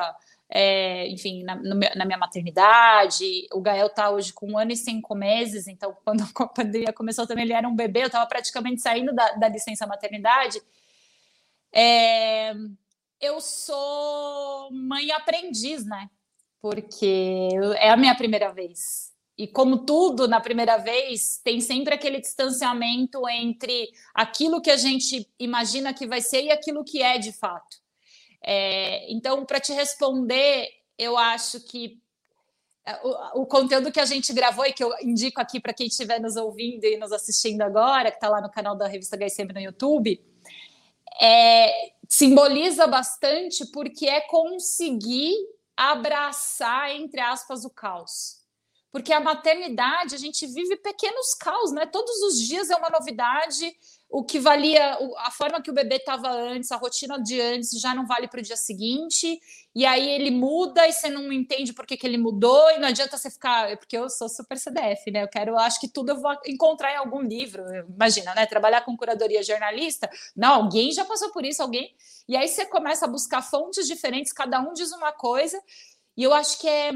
é, 0.54 1.08
enfim, 1.08 1.44
na, 1.44 1.56
no, 1.56 1.80
na, 1.96 2.06
minha 2.06 2.18
maternidade, 2.18 3.48
o 3.54 3.62
Gael 3.62 3.88
está 3.88 4.10
hoje 4.10 4.34
com 4.34 4.52
um 4.52 4.58
ano 4.58 4.74
e 4.74 4.76
cinco 4.76 5.16
meses, 5.16 5.66
então 5.66 5.96
quando 6.04 6.24
a 6.24 6.48
pandemia 6.48 6.92
começou 6.92 7.26
também 7.26 7.46
ele 7.46 7.54
era 7.54 7.68
um 7.68 7.76
bebê, 7.76 8.04
eu 8.04 8.08
estava 8.08 8.26
praticamente 8.26 8.82
saindo 8.82 9.14
da, 9.14 9.32
da 9.32 9.48
licença 9.48 9.88
maternidade. 9.88 10.62
É, 11.74 12.54
eu 13.22 13.40
sou 13.40 14.70
mãe 14.72 15.10
aprendiz, 15.12 15.86
né? 15.86 16.10
Porque 16.60 17.50
é 17.78 17.90
a 17.90 17.98
minha 17.98 18.14
primeira 18.14 18.52
vez. 18.52 19.12
E 19.38 19.48
como 19.48 19.86
tudo 19.86 20.28
na 20.28 20.42
primeira 20.42 20.78
vez, 20.78 21.40
tem 21.44 21.62
sempre 21.62 21.94
aquele 21.94 22.20
distanciamento 22.20 23.28
entre 23.30 23.90
aquilo 24.14 24.62
que 24.62 24.70
a 24.70 24.76
gente 24.76 25.28
imagina 25.40 25.94
que 25.94 26.06
vai 26.06 26.20
ser 26.20 26.44
e 26.44 26.52
aquilo 26.52 26.84
que 26.84 27.02
é 27.02 27.18
de 27.18 27.32
fato. 27.32 27.78
É, 28.44 29.12
então, 29.12 29.46
para 29.46 29.60
te 29.60 29.72
responder, 29.74 30.68
eu 30.98 31.18
acho 31.18 31.60
que 31.62 32.02
é, 32.86 33.00
o, 33.04 33.42
o, 33.42 33.46
conteúdo 33.46 33.92
que 33.92 34.00
a 34.00 34.06
gente 34.06 34.34
gravou 34.34 34.66
e 34.66 34.74
que 34.74 34.84
eu 34.84 34.92
indico 35.04 35.40
aqui 35.40 35.60
para 35.60 35.74
quem 35.74 35.88
estiver 35.88 36.20
nos 36.20 36.36
ouvindo 36.36 36.84
e 36.86 36.98
nos 36.98 37.12
assistindo 37.12 37.62
agora, 37.62 38.10
que 38.10 38.18
está 38.18 38.28
lá 38.28 38.42
no 38.42 38.50
canal 38.50 38.76
da 38.76 38.88
revista 38.88 39.16
HSM 39.16 39.54
no 39.54 39.60
YouTube, 39.60 40.20
é, 41.22 41.92
simboliza 42.10 42.88
bastante 42.88 43.66
porque 43.68 44.08
é 44.08 44.22
conseguir 44.22 45.36
abraçar, 45.78 46.92
entre 46.96 47.22
aspas, 47.22 47.64
o 47.64 47.70
caos. 47.70 48.42
Porque 48.92 49.14
a 49.14 49.20
maternidade, 49.20 50.16
a 50.16 50.18
gente 50.18 50.46
vive 50.48 50.76
pequenos 50.78 51.34
caos, 51.36 51.72
né? 51.72 51.86
Todos 51.86 52.22
os 52.24 52.40
dias 52.40 52.70
é 52.70 52.76
uma 52.76 52.90
novidade, 52.90 53.74
o 54.12 54.26
que 54.26 54.40
valia, 54.40 54.98
a 55.20 55.32
forma 55.32 55.62
que 55.62 55.72
o 55.72 55.74
bebê 55.74 55.96
estava 55.96 56.30
antes, 56.30 56.70
a 56.70 56.76
rotina 56.76 57.18
de 57.18 57.40
antes 57.40 57.72
já 57.80 57.96
não 57.96 58.06
vale 58.06 58.28
para 58.28 58.42
o 58.42 58.44
dia 58.44 58.58
seguinte, 58.58 59.40
e 59.74 59.86
aí 59.86 60.10
ele 60.10 60.30
muda 60.30 60.86
e 60.86 60.92
você 60.92 61.10
não 61.10 61.32
entende 61.32 61.72
por 61.72 61.86
que, 61.86 61.96
que 61.96 62.06
ele 62.06 62.18
mudou, 62.18 62.70
e 62.72 62.78
não 62.78 62.90
adianta 62.90 63.18
você 63.18 63.32
ficar, 63.32 63.72
é 63.72 63.78
porque 63.78 63.98
eu 63.98 64.10
sou 64.10 64.28
super 64.28 64.58
CDF, 64.58 65.10
né? 65.10 65.24
Eu 65.24 65.30
quero, 65.30 65.58
acho 65.58 65.80
que 65.80 65.88
tudo 65.88 66.12
eu 66.12 66.20
vou 66.20 66.36
encontrar 66.46 66.92
em 66.92 66.98
algum 66.98 67.22
livro. 67.22 67.64
Imagina, 67.88 68.36
né? 68.36 68.46
Trabalhar 68.46 68.82
com 68.82 68.98
curadoria 68.98 69.42
jornalista, 69.42 70.10
não, 70.36 70.56
alguém 70.56 70.92
já 70.92 71.06
passou 71.06 71.32
por 71.32 71.46
isso, 71.46 71.62
alguém. 71.62 71.96
E 72.28 72.36
aí 72.36 72.50
você 72.50 72.66
começa 72.66 73.06
a 73.06 73.10
buscar 73.10 73.42
fontes 73.42 73.88
diferentes, 73.88 74.34
cada 74.34 74.60
um 74.60 74.74
diz 74.74 74.92
uma 74.92 75.14
coisa, 75.14 75.58
e 76.18 76.24
eu 76.24 76.34
acho 76.34 76.60
que 76.60 76.68
é 76.68 76.92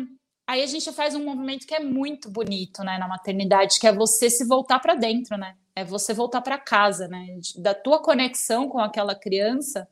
aí 0.48 0.62
a 0.62 0.68
gente 0.68 0.92
faz 0.92 1.16
um 1.16 1.24
movimento 1.24 1.66
que 1.66 1.74
é 1.74 1.80
muito 1.80 2.30
bonito, 2.30 2.84
né, 2.84 2.98
na 2.98 3.08
maternidade, 3.08 3.80
que 3.80 3.88
é 3.88 3.94
você 3.94 4.30
se 4.30 4.46
voltar 4.46 4.80
para 4.80 4.96
dentro, 4.96 5.38
né? 5.38 5.56
É 5.76 5.84
você 5.84 6.14
voltar 6.14 6.42
para 6.42 6.58
casa, 6.58 7.08
né? 7.08 7.28
Da 7.58 7.74
tua 7.74 8.02
conexão 8.02 8.70
com 8.70 8.80
aquela 8.80 9.16
criança 9.16 9.88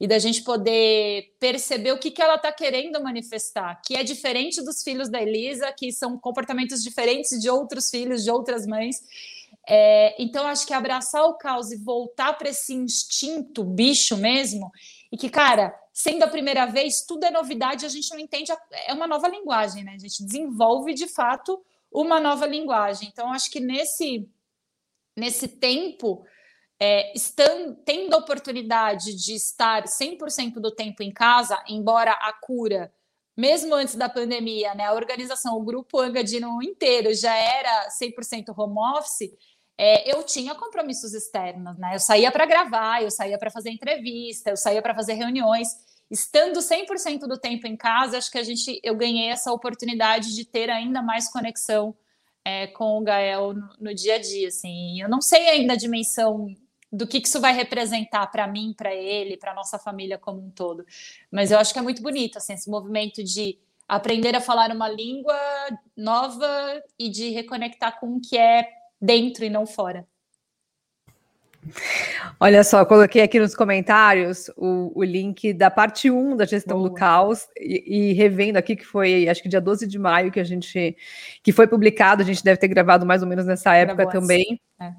e 0.00 0.06
da 0.06 0.18
gente 0.18 0.42
poder 0.42 1.34
perceber 1.40 1.92
o 1.92 1.98
que, 1.98 2.10
que 2.10 2.22
ela 2.22 2.36
está 2.36 2.52
querendo 2.52 3.02
manifestar, 3.02 3.80
que 3.84 3.96
é 3.96 4.04
diferente 4.04 4.62
dos 4.62 4.82
filhos 4.82 5.08
da 5.08 5.20
Elisa, 5.20 5.72
que 5.72 5.90
são 5.92 6.16
comportamentos 6.16 6.82
diferentes 6.82 7.40
de 7.40 7.50
outros 7.50 7.90
filhos, 7.90 8.22
de 8.22 8.30
outras 8.30 8.66
mães. 8.66 8.96
É, 9.68 10.14
então, 10.22 10.46
acho 10.46 10.66
que 10.66 10.72
abraçar 10.72 11.24
o 11.24 11.34
caos 11.34 11.72
e 11.72 11.76
voltar 11.76 12.32
para 12.34 12.48
esse 12.48 12.72
instinto 12.72 13.64
bicho 13.64 14.16
mesmo, 14.16 14.70
e 15.10 15.16
que, 15.16 15.30
cara, 15.30 15.74
sendo 15.92 16.22
a 16.22 16.28
primeira 16.28 16.66
vez, 16.66 17.02
tudo 17.02 17.24
é 17.24 17.30
novidade, 17.30 17.86
a 17.86 17.88
gente 17.88 18.10
não 18.10 18.18
entende, 18.18 18.52
é 18.86 18.92
uma 18.92 19.06
nova 19.06 19.28
linguagem, 19.28 19.84
né? 19.84 19.94
A 19.94 19.98
gente 19.98 20.24
desenvolve 20.24 20.94
de 20.94 21.08
fato 21.08 21.60
uma 21.90 22.20
nova 22.20 22.46
linguagem. 22.46 23.08
Então, 23.08 23.32
acho 23.32 23.50
que 23.50 23.60
nesse 23.60 24.28
nesse 25.18 25.48
tempo, 25.48 26.24
é, 26.78 27.12
estando, 27.14 27.74
tendo 27.84 28.14
a 28.14 28.18
oportunidade 28.18 29.16
de 29.16 29.34
estar 29.34 29.84
100% 29.84 30.54
do 30.60 30.70
tempo 30.70 31.02
em 31.02 31.12
casa, 31.12 31.60
embora 31.68 32.12
a 32.12 32.32
cura, 32.32 32.92
mesmo 33.36 33.74
antes 33.74 33.96
da 33.96 34.08
pandemia, 34.08 34.74
né, 34.74 34.86
a 34.86 34.94
organização, 34.94 35.56
o 35.56 35.64
grupo 35.64 35.98
Angadino 35.98 36.62
inteiro 36.62 37.12
já 37.12 37.34
era 37.34 37.88
100% 37.90 38.54
home 38.56 38.78
office, 38.96 39.30
é, 39.80 40.12
eu 40.12 40.24
tinha 40.24 40.56
compromissos 40.56 41.14
externos, 41.14 41.78
né? 41.78 41.94
Eu 41.94 42.00
saía 42.00 42.32
para 42.32 42.44
gravar, 42.44 43.00
eu 43.00 43.12
saía 43.12 43.38
para 43.38 43.48
fazer 43.48 43.70
entrevista, 43.70 44.50
eu 44.50 44.56
saía 44.56 44.82
para 44.82 44.92
fazer 44.92 45.14
reuniões. 45.14 45.68
Estando 46.10 46.58
100% 46.58 47.20
do 47.28 47.38
tempo 47.38 47.66
em 47.66 47.76
casa, 47.76 48.18
acho 48.18 48.30
que 48.30 48.38
a 48.38 48.42
gente, 48.42 48.80
eu 48.82 48.96
ganhei 48.96 49.28
essa 49.28 49.52
oportunidade 49.52 50.34
de 50.34 50.44
ter 50.44 50.68
ainda 50.68 51.00
mais 51.00 51.30
conexão 51.30 51.94
é, 52.44 52.66
com 52.66 52.98
o 52.98 53.02
Gael 53.02 53.54
no, 53.54 53.68
no, 53.78 53.94
dia 53.94 54.16
a 54.16 54.18
dia. 54.18 54.48
Assim. 54.48 55.00
Eu 55.00 55.08
não 55.08 55.20
sei 55.20 55.48
ainda 55.48 55.74
a 55.74 55.76
dimensão 55.76 56.48
do 56.90 57.06
que, 57.06 57.20
que 57.20 57.28
isso 57.28 57.40
vai 57.40 57.52
representar 57.52 58.26
para 58.28 58.48
mim, 58.48 58.74
para 58.76 58.92
ele, 58.92 59.36
para 59.36 59.54
nossa 59.54 59.78
família 59.78 60.18
como 60.18 60.40
um 60.40 60.50
todo. 60.50 60.84
Mas 61.30 61.52
eu 61.52 61.58
acho 61.58 61.72
que 61.72 61.78
é 61.78 61.82
muito 61.82 62.02
bonito 62.02 62.38
assim, 62.38 62.54
esse 62.54 62.68
movimento 62.68 63.22
de 63.22 63.58
aprender 63.86 64.34
a 64.34 64.40
falar 64.40 64.70
uma 64.72 64.88
língua 64.88 65.38
nova 65.96 66.82
e 66.98 67.08
de 67.08 67.30
reconectar 67.30 68.00
com 68.00 68.16
o 68.16 68.20
que 68.20 68.36
é 68.36 68.77
dentro 69.00 69.44
e 69.44 69.50
não 69.50 69.66
fora. 69.66 70.06
Olha 72.40 72.62
só, 72.62 72.84
coloquei 72.84 73.20
aqui 73.22 73.38
nos 73.38 73.54
comentários 73.54 74.48
o, 74.56 74.92
o 74.94 75.02
link 75.02 75.52
da 75.52 75.70
parte 75.70 76.10
1 76.10 76.36
da 76.36 76.44
gestão 76.44 76.78
Boa. 76.78 76.88
do 76.88 76.94
caos 76.94 77.46
e, 77.58 78.10
e, 78.10 78.12
revendo 78.12 78.58
aqui 78.58 78.76
que 78.76 78.84
foi, 78.84 79.28
acho 79.28 79.42
que 79.42 79.48
dia 79.48 79.60
12 79.60 79.86
de 79.86 79.98
maio 79.98 80.30
que 80.30 80.40
a 80.40 80.44
gente 80.44 80.96
que 81.42 81.52
foi 81.52 81.66
publicado, 81.66 82.22
a 82.22 82.24
gente 82.24 82.42
deve 82.42 82.58
ter 82.58 82.68
gravado 82.68 83.04
mais 83.04 83.22
ou 83.22 83.28
menos 83.28 83.44
nessa 83.44 83.74
época 83.74 84.08
também. 84.08 84.60
É. 84.80 84.92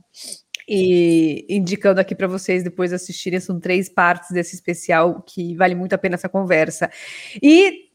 E 0.68 1.48
indicando 1.50 2.00
aqui 2.00 2.14
para 2.14 2.28
vocês 2.28 2.64
depois 2.64 2.94
assistirem, 2.94 3.40
são 3.40 3.60
três 3.60 3.90
partes 3.90 4.30
desse 4.30 4.54
especial 4.54 5.24
que 5.24 5.56
vale 5.56 5.74
muito 5.74 5.94
a 5.94 5.98
pena 5.98 6.16
essa 6.16 6.30
conversa. 6.30 6.92
E 7.42 7.89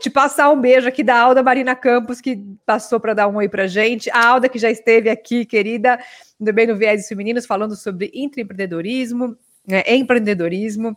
te 0.00 0.10
passar 0.10 0.50
um 0.50 0.60
beijo 0.60 0.88
aqui 0.88 1.02
da 1.02 1.18
Alda 1.18 1.42
Marina 1.42 1.74
Campos, 1.74 2.20
que 2.20 2.36
passou 2.64 2.98
para 2.98 3.14
dar 3.14 3.28
um 3.28 3.36
oi 3.36 3.48
para 3.48 3.66
gente. 3.66 4.10
A 4.10 4.26
Alda, 4.26 4.48
que 4.48 4.58
já 4.58 4.70
esteve 4.70 5.10
aqui, 5.10 5.44
querida, 5.44 5.98
também 6.42 6.66
no 6.66 6.76
Viés 6.76 7.06
Femininos, 7.08 7.46
falando 7.46 7.76
sobre 7.76 8.10
intraempreendedorismo, 8.14 9.36
né, 9.66 9.82
empreendedorismo, 9.86 10.96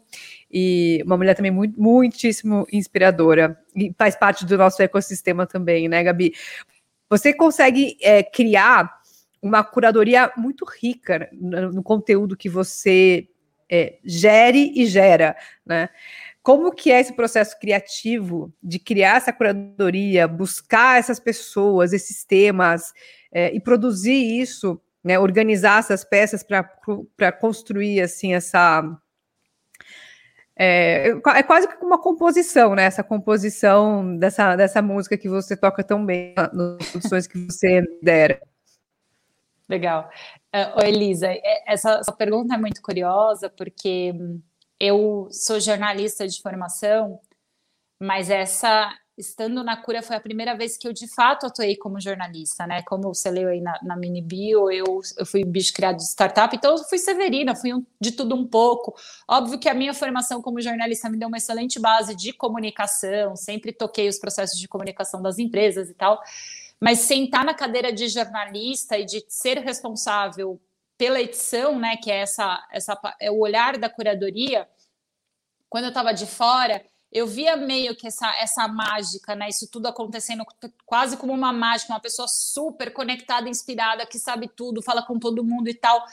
e 0.51 1.01
uma 1.05 1.17
mulher 1.17 1.35
também 1.35 1.51
muito, 1.51 1.79
muitíssimo 1.79 2.65
inspiradora, 2.71 3.59
e 3.75 3.93
faz 3.97 4.15
parte 4.15 4.45
do 4.45 4.57
nosso 4.57 4.81
ecossistema 4.81 5.45
também, 5.45 5.87
né, 5.87 6.03
Gabi? 6.03 6.33
Você 7.09 7.33
consegue 7.33 7.97
é, 8.01 8.23
criar 8.23 8.99
uma 9.41 9.63
curadoria 9.63 10.31
muito 10.35 10.65
rica 10.65 11.29
no, 11.31 11.71
no 11.73 11.83
conteúdo 11.83 12.35
que 12.35 12.49
você 12.49 13.27
é, 13.69 13.97
gere 14.03 14.71
e 14.75 14.85
gera, 14.85 15.35
né? 15.65 15.89
Como 16.45 16.71
que 16.71 16.91
é 16.91 16.99
esse 16.99 17.11
processo 17.11 17.59
criativo 17.59 18.53
de 18.61 18.77
criar 18.77 19.17
essa 19.17 19.33
curadoria, 19.33 20.27
buscar 20.27 20.99
essas 20.99 21.19
pessoas, 21.19 21.91
esses 21.91 22.23
temas 22.23 22.93
é, 23.31 23.51
e 23.51 23.59
produzir 23.59 24.39
isso, 24.39 24.79
né, 25.03 25.17
organizar 25.17 25.79
essas 25.79 26.03
peças 26.05 26.43
para 26.43 27.31
construir 27.31 27.99
assim 27.99 28.35
essa 28.35 28.83
é, 30.55 31.09
é, 31.09 31.43
quase 31.43 31.67
que 31.67 31.83
uma 31.83 31.99
composição, 31.99 32.75
né? 32.75 32.83
Essa 32.83 33.03
composição 33.03 34.15
dessa, 34.15 34.55
dessa 34.55 34.83
música 34.83 35.17
que 35.17 35.27
você 35.27 35.57
toca 35.57 35.83
tão 35.83 36.05
bem 36.05 36.35
nas 36.53 36.91
produções 36.91 37.25
que 37.25 37.39
você 37.39 37.81
dera. 38.03 38.39
Legal. 39.67 40.11
Uh, 40.55 40.85
Elisa, 40.85 41.25
é, 41.25 41.73
essa, 41.73 41.93
essa 41.95 42.13
pergunta 42.13 42.53
é 42.53 42.57
muito 42.59 42.83
curiosa, 42.83 43.49
porque 43.49 44.13
eu 44.79 45.27
sou 45.31 45.59
jornalista 45.59 46.27
de 46.27 46.41
formação, 46.41 47.19
mas 47.99 48.29
essa 48.29 48.93
estando 49.17 49.63
na 49.63 49.77
cura 49.77 50.01
foi 50.01 50.15
a 50.15 50.19
primeira 50.19 50.55
vez 50.55 50.77
que 50.77 50.87
eu 50.87 50.91
de 50.91 51.07
fato 51.07 51.45
atuei 51.45 51.75
como 51.77 52.01
jornalista, 52.01 52.67
né? 52.67 52.81
Como 52.83 53.13
você 53.13 53.31
leu 53.31 53.47
aí 53.47 53.61
na, 53.61 53.79
na 53.81 53.95
mini 53.95 54.21
bio, 54.21 54.69
eu, 54.69 55.01
eu 55.17 55.25
fui 55.25 55.43
bicho 55.45 55.73
criado 55.73 55.97
de 55.97 56.03
startup, 56.03 56.53
então 56.55 56.75
eu 56.75 56.83
fui 56.83 56.97
severina, 56.97 57.55
fui 57.55 57.73
um, 57.73 57.85
de 57.99 58.11
tudo 58.11 58.35
um 58.35 58.45
pouco. 58.45 58.93
Óbvio 59.27 59.57
que 59.57 59.69
a 59.69 59.73
minha 59.73 59.93
formação 59.93 60.41
como 60.41 60.59
jornalista 60.59 61.09
me 61.09 61.17
deu 61.17 61.29
uma 61.29 61.37
excelente 61.37 61.79
base 61.79 62.15
de 62.15 62.33
comunicação, 62.33 63.35
sempre 63.35 63.71
toquei 63.71 64.09
os 64.09 64.19
processos 64.19 64.59
de 64.59 64.67
comunicação 64.67 65.21
das 65.21 65.39
empresas 65.39 65.89
e 65.89 65.93
tal. 65.93 66.21
Mas 66.79 66.99
sentar 66.99 67.45
na 67.45 67.53
cadeira 67.53 67.93
de 67.93 68.09
jornalista 68.09 68.97
e 68.97 69.05
de 69.05 69.23
ser 69.29 69.59
responsável 69.59 70.59
pela 70.97 71.21
edição, 71.21 71.77
né, 71.77 71.97
que 71.97 72.09
é 72.11 72.21
essa, 72.21 72.65
essa 72.71 72.97
é 73.19 73.29
o 73.29 73.39
olhar 73.39 73.77
da 73.77 73.89
curadoria, 73.89 74.67
quando 75.69 75.85
eu 75.85 75.89
estava 75.89 76.13
de 76.13 76.25
fora, 76.25 76.83
eu 77.11 77.27
via 77.27 77.55
meio 77.55 77.95
que 77.95 78.07
essa, 78.07 78.29
essa 78.39 78.67
mágica, 78.67 79.35
né, 79.35 79.49
isso 79.49 79.69
tudo 79.69 79.87
acontecendo 79.87 80.45
quase 80.85 81.17
como 81.17 81.33
uma 81.33 81.53
mágica, 81.53 81.93
uma 81.93 81.99
pessoa 81.99 82.27
super 82.27 82.91
conectada, 82.91 83.49
inspirada, 83.49 84.05
que 84.05 84.19
sabe 84.19 84.47
tudo, 84.47 84.81
fala 84.81 85.01
com 85.01 85.19
todo 85.19 85.43
mundo 85.43 85.69
e 85.69 85.73
tal. 85.73 86.03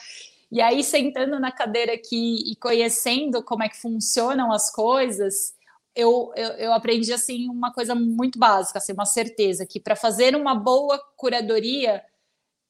E 0.50 0.60
aí, 0.60 0.84
sentando 0.84 1.40
na 1.40 1.50
cadeira 1.50 1.94
aqui 1.94 2.44
e 2.46 2.54
conhecendo 2.56 3.42
como 3.42 3.62
é 3.62 3.68
que 3.68 3.80
funcionam 3.80 4.52
as 4.52 4.70
coisas, 4.70 5.54
eu, 5.94 6.32
eu, 6.36 6.48
eu, 6.52 6.72
aprendi 6.72 7.12
assim 7.12 7.48
uma 7.48 7.72
coisa 7.72 7.94
muito 7.94 8.38
básica, 8.38 8.78
assim, 8.78 8.92
uma 8.92 9.06
certeza 9.06 9.66
que 9.66 9.80
para 9.80 9.96
fazer 9.96 10.36
uma 10.36 10.54
boa 10.54 10.98
curadoria 11.16 12.02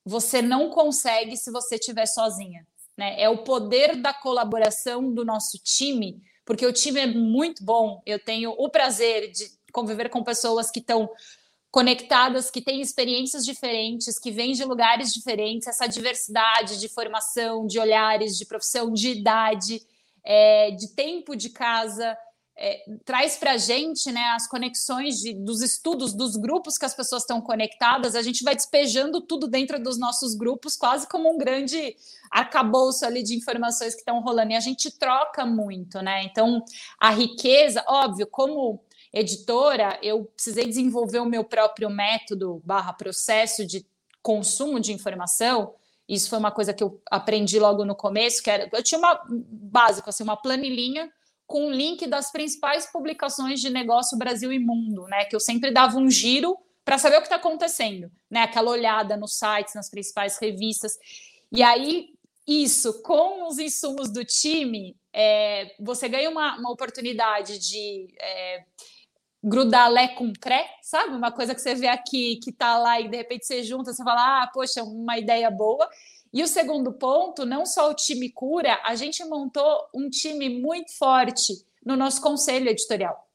você 0.05 0.43
não 0.43 0.71
consegue 0.71 1.37
se 1.37 1.51
você 1.51 1.77
estiver 1.77 2.07
sozinha. 2.07 2.67
Né? 2.97 3.21
É 3.21 3.29
o 3.29 3.39
poder 3.39 3.97
da 3.97 4.13
colaboração 4.13 5.13
do 5.13 5.25
nosso 5.25 5.59
time, 5.59 6.23
porque 6.45 6.67
o 6.67 6.73
time 6.73 7.01
é 7.01 7.07
muito 7.07 7.65
bom. 7.65 8.03
Eu 8.05 8.19
tenho 8.19 8.51
o 8.51 8.69
prazer 8.69 9.31
de 9.31 9.51
conviver 9.73 10.09
com 10.09 10.23
pessoas 10.23 10.71
que 10.71 10.81
estão 10.81 11.09
conectadas, 11.71 12.51
que 12.51 12.61
têm 12.61 12.83
experiências 12.83 13.47
diferentes, 13.47 14.19
que 14.19 14.31
vêm 14.31 14.53
de 14.53 14.63
lugares 14.63 15.13
diferentes, 15.13 15.67
essa 15.67 15.87
diversidade 15.87 16.79
de 16.79 16.87
formação, 16.87 17.67
de 17.67 17.79
olhares, 17.79 18.37
de 18.37 18.45
profissão, 18.45 18.93
de 18.93 19.09
idade, 19.09 19.81
é, 20.23 20.71
de 20.73 20.89
tempo 20.89 21.35
de 21.35 21.49
casa 21.49 22.17
é, 22.57 22.85
traz 23.05 23.37
para 23.37 23.53
a 23.53 23.57
gente 23.57 24.13
né, 24.13 24.23
as 24.35 24.47
conexões 24.47 25.19
de, 25.19 25.33
dos 25.33 25.63
estudos, 25.63 26.13
dos 26.13 26.37
grupos 26.37 26.77
que 26.77 26.85
as 26.85 26.95
pessoas 26.95 27.23
estão 27.23 27.41
conectadas, 27.41 28.15
a 28.15 28.23
gente 28.23 28.45
vai 28.45 28.55
despejando 28.55 29.21
tudo 29.21 29.49
dentro 29.49 29.83
dos 29.83 29.99
nossos 29.99 30.35
grupos, 30.35 30.77
quase 30.77 31.09
como 31.09 31.33
um 31.33 31.39
grande 31.39 31.97
arcabouço 32.31 33.05
ali 33.05 33.23
de 33.23 33.35
informações 33.35 33.95
que 33.95 34.01
estão 34.01 34.21
rolando, 34.21 34.53
e 34.53 34.57
a 34.57 34.61
gente 34.61 34.91
troca 34.91 35.47
muito, 35.47 36.01
né? 36.03 36.25
Então, 36.25 36.63
a 37.01 37.11
riqueza, 37.11 37.85
óbvio, 37.87 38.27
como 38.27 38.81
editora, 39.13 39.99
eu 40.03 40.25
precisei 40.25 40.67
desenvolver 40.67 41.19
o 41.19 41.27
meu 41.27 41.45
próprio 41.45 41.91
método 41.91 42.63
barra 42.65 42.93
processo 42.93 43.67
de 43.67 43.87
consumo 44.23 44.79
de 44.79 44.93
informação. 44.93 45.75
Isso 46.09 46.31
foi 46.31 46.39
uma 46.39 46.51
coisa 46.51 46.73
que 46.73 46.83
eu 46.83 47.01
aprendi 47.11 47.59
logo 47.59 47.85
no 47.85 47.95
começo, 47.95 48.43
que 48.43 48.51
era, 48.51 48.69
eu 48.73 48.83
tinha 48.83 48.99
uma 48.99 49.21
básico, 49.29 50.09
assim, 50.09 50.23
uma 50.23 50.37
planilhinha 50.37 51.11
com 51.53 51.67
o 51.67 51.71
link 51.71 52.07
das 52.07 52.33
principais 52.33 52.91
publicações 52.91 53.61
de 53.61 53.69
negócio 53.69 54.17
Brasil 54.17 54.51
e 54.51 54.59
Mundo, 54.59 55.05
né? 55.07 55.27
Que 55.27 55.37
eu 55.37 55.41
sempre 55.41 55.71
dava 55.71 55.99
um 55.99 56.09
giro 56.09 56.57
para 56.83 56.97
saber 56.97 57.17
o 57.17 57.21
que 57.21 57.27
está 57.27 57.37
acontecendo, 57.37 58.11
né? 58.31 58.41
Aquela 58.41 58.71
olhada 58.71 59.19
nos 59.19 59.35
sites, 59.35 59.75
nas 59.75 59.91
principais 59.91 60.39
revistas. 60.39 60.97
E 61.53 61.63
aí, 61.63 62.15
isso, 62.49 63.03
com 63.03 63.47
os 63.47 63.59
insumos 63.59 64.11
do 64.11 64.25
time, 64.25 64.97
é, 65.13 65.75
você 65.79 66.09
ganha 66.09 66.31
uma, 66.31 66.57
uma 66.57 66.73
oportunidade 66.73 67.59
de 67.59 68.09
é, 68.19 68.65
grudar 69.45 69.91
lé 69.91 70.09
com 70.09 70.33
cré, 70.33 70.67
sabe? 70.81 71.15
Uma 71.15 71.31
coisa 71.31 71.55
que 71.55 71.61
você 71.61 71.75
vê 71.75 71.89
aqui, 71.89 72.37
que 72.37 72.49
está 72.49 72.79
lá 72.79 72.99
e 72.99 73.09
de 73.09 73.17
repente 73.19 73.45
você 73.45 73.63
junta, 73.63 73.93
você 73.93 74.03
fala, 74.03 74.45
ah, 74.45 74.47
poxa, 74.47 74.83
uma 74.83 75.19
ideia 75.19 75.51
boa. 75.51 75.87
E 76.33 76.43
o 76.43 76.47
segundo 76.47 76.93
ponto, 76.93 77.45
não 77.45 77.67
só 77.67 77.91
o 77.91 77.95
time 77.95 78.31
cura, 78.31 78.81
a 78.85 78.95
gente 78.95 79.23
montou 79.25 79.89
um 79.95 80.09
time 80.09 80.49
muito 80.49 80.97
forte 80.97 81.67
no 81.85 81.97
nosso 81.97 82.23
conselho 82.23 82.69
editorial. 82.69 83.29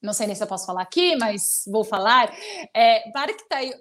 Não 0.00 0.12
sei 0.12 0.26
nem 0.26 0.34
se 0.34 0.42
eu 0.42 0.48
posso 0.48 0.66
falar 0.66 0.82
aqui, 0.82 1.16
mas 1.16 1.64
vou 1.66 1.84
falar. 1.84 2.32
É, 2.74 3.04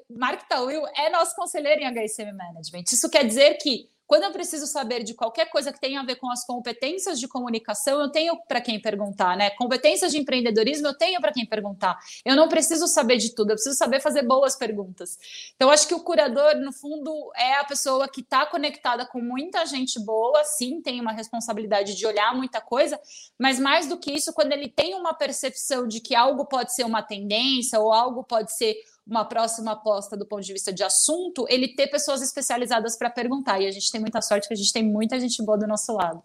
Mark 0.09 0.47
Tawil 0.47 0.83
é 0.95 1.09
nosso 1.09 1.35
conselheiro 1.35 1.81
em 1.81 1.87
HSM 1.87 2.31
Management. 2.31 2.83
Isso 2.91 3.09
quer 3.09 3.25
dizer 3.25 3.55
que 3.55 3.90
quando 4.11 4.23
eu 4.23 4.31
preciso 4.33 4.67
saber 4.67 5.05
de 5.05 5.13
qualquer 5.13 5.49
coisa 5.49 5.71
que 5.71 5.79
tenha 5.79 6.01
a 6.01 6.03
ver 6.03 6.17
com 6.17 6.29
as 6.29 6.45
competências 6.45 7.17
de 7.17 7.29
comunicação, 7.29 8.01
eu 8.01 8.09
tenho 8.09 8.37
para 8.45 8.59
quem 8.59 8.77
perguntar, 8.77 9.37
né? 9.37 9.51
Competências 9.51 10.11
de 10.11 10.17
empreendedorismo, 10.17 10.85
eu 10.85 10.93
tenho 10.93 11.21
para 11.21 11.31
quem 11.31 11.45
perguntar. 11.45 11.97
Eu 12.25 12.35
não 12.35 12.49
preciso 12.49 12.87
saber 12.87 13.15
de 13.15 13.33
tudo, 13.33 13.51
eu 13.51 13.55
preciso 13.55 13.77
saber 13.77 14.01
fazer 14.01 14.23
boas 14.23 14.53
perguntas. 14.53 15.17
Então, 15.55 15.69
acho 15.69 15.87
que 15.87 15.93
o 15.93 16.03
curador, 16.03 16.57
no 16.57 16.73
fundo, 16.73 17.31
é 17.37 17.53
a 17.53 17.63
pessoa 17.63 18.05
que 18.05 18.19
está 18.19 18.45
conectada 18.45 19.05
com 19.05 19.21
muita 19.21 19.65
gente 19.65 19.97
boa, 20.03 20.43
sim, 20.43 20.81
tem 20.81 20.99
uma 20.99 21.13
responsabilidade 21.13 21.95
de 21.95 22.05
olhar 22.05 22.35
muita 22.35 22.59
coisa, 22.59 22.99
mas 23.39 23.59
mais 23.59 23.87
do 23.87 23.97
que 23.97 24.11
isso, 24.11 24.33
quando 24.33 24.51
ele 24.51 24.67
tem 24.67 24.93
uma 24.93 25.13
percepção 25.13 25.87
de 25.87 26.01
que 26.01 26.13
algo 26.15 26.43
pode 26.47 26.75
ser 26.75 26.83
uma 26.83 27.01
tendência 27.01 27.79
ou 27.79 27.93
algo 27.93 28.25
pode 28.25 28.51
ser 28.51 28.75
uma 29.05 29.25
próxima 29.25 29.71
aposta 29.71 30.15
do 30.15 30.25
ponto 30.25 30.43
de 30.43 30.53
vista 30.53 30.71
de 30.71 30.83
assunto, 30.83 31.45
ele 31.49 31.75
ter 31.75 31.87
pessoas 31.87 32.21
especializadas 32.21 32.97
para 32.97 33.09
perguntar. 33.09 33.59
E 33.59 33.67
a 33.67 33.71
gente 33.71 33.91
tem 33.91 33.99
muita 33.99 34.21
sorte 34.21 34.47
que 34.47 34.53
a 34.53 34.57
gente 34.57 34.71
tem 34.71 34.83
muita 34.83 35.19
gente 35.19 35.43
boa 35.43 35.57
do 35.57 35.67
nosso 35.67 35.93
lado. 35.93 36.23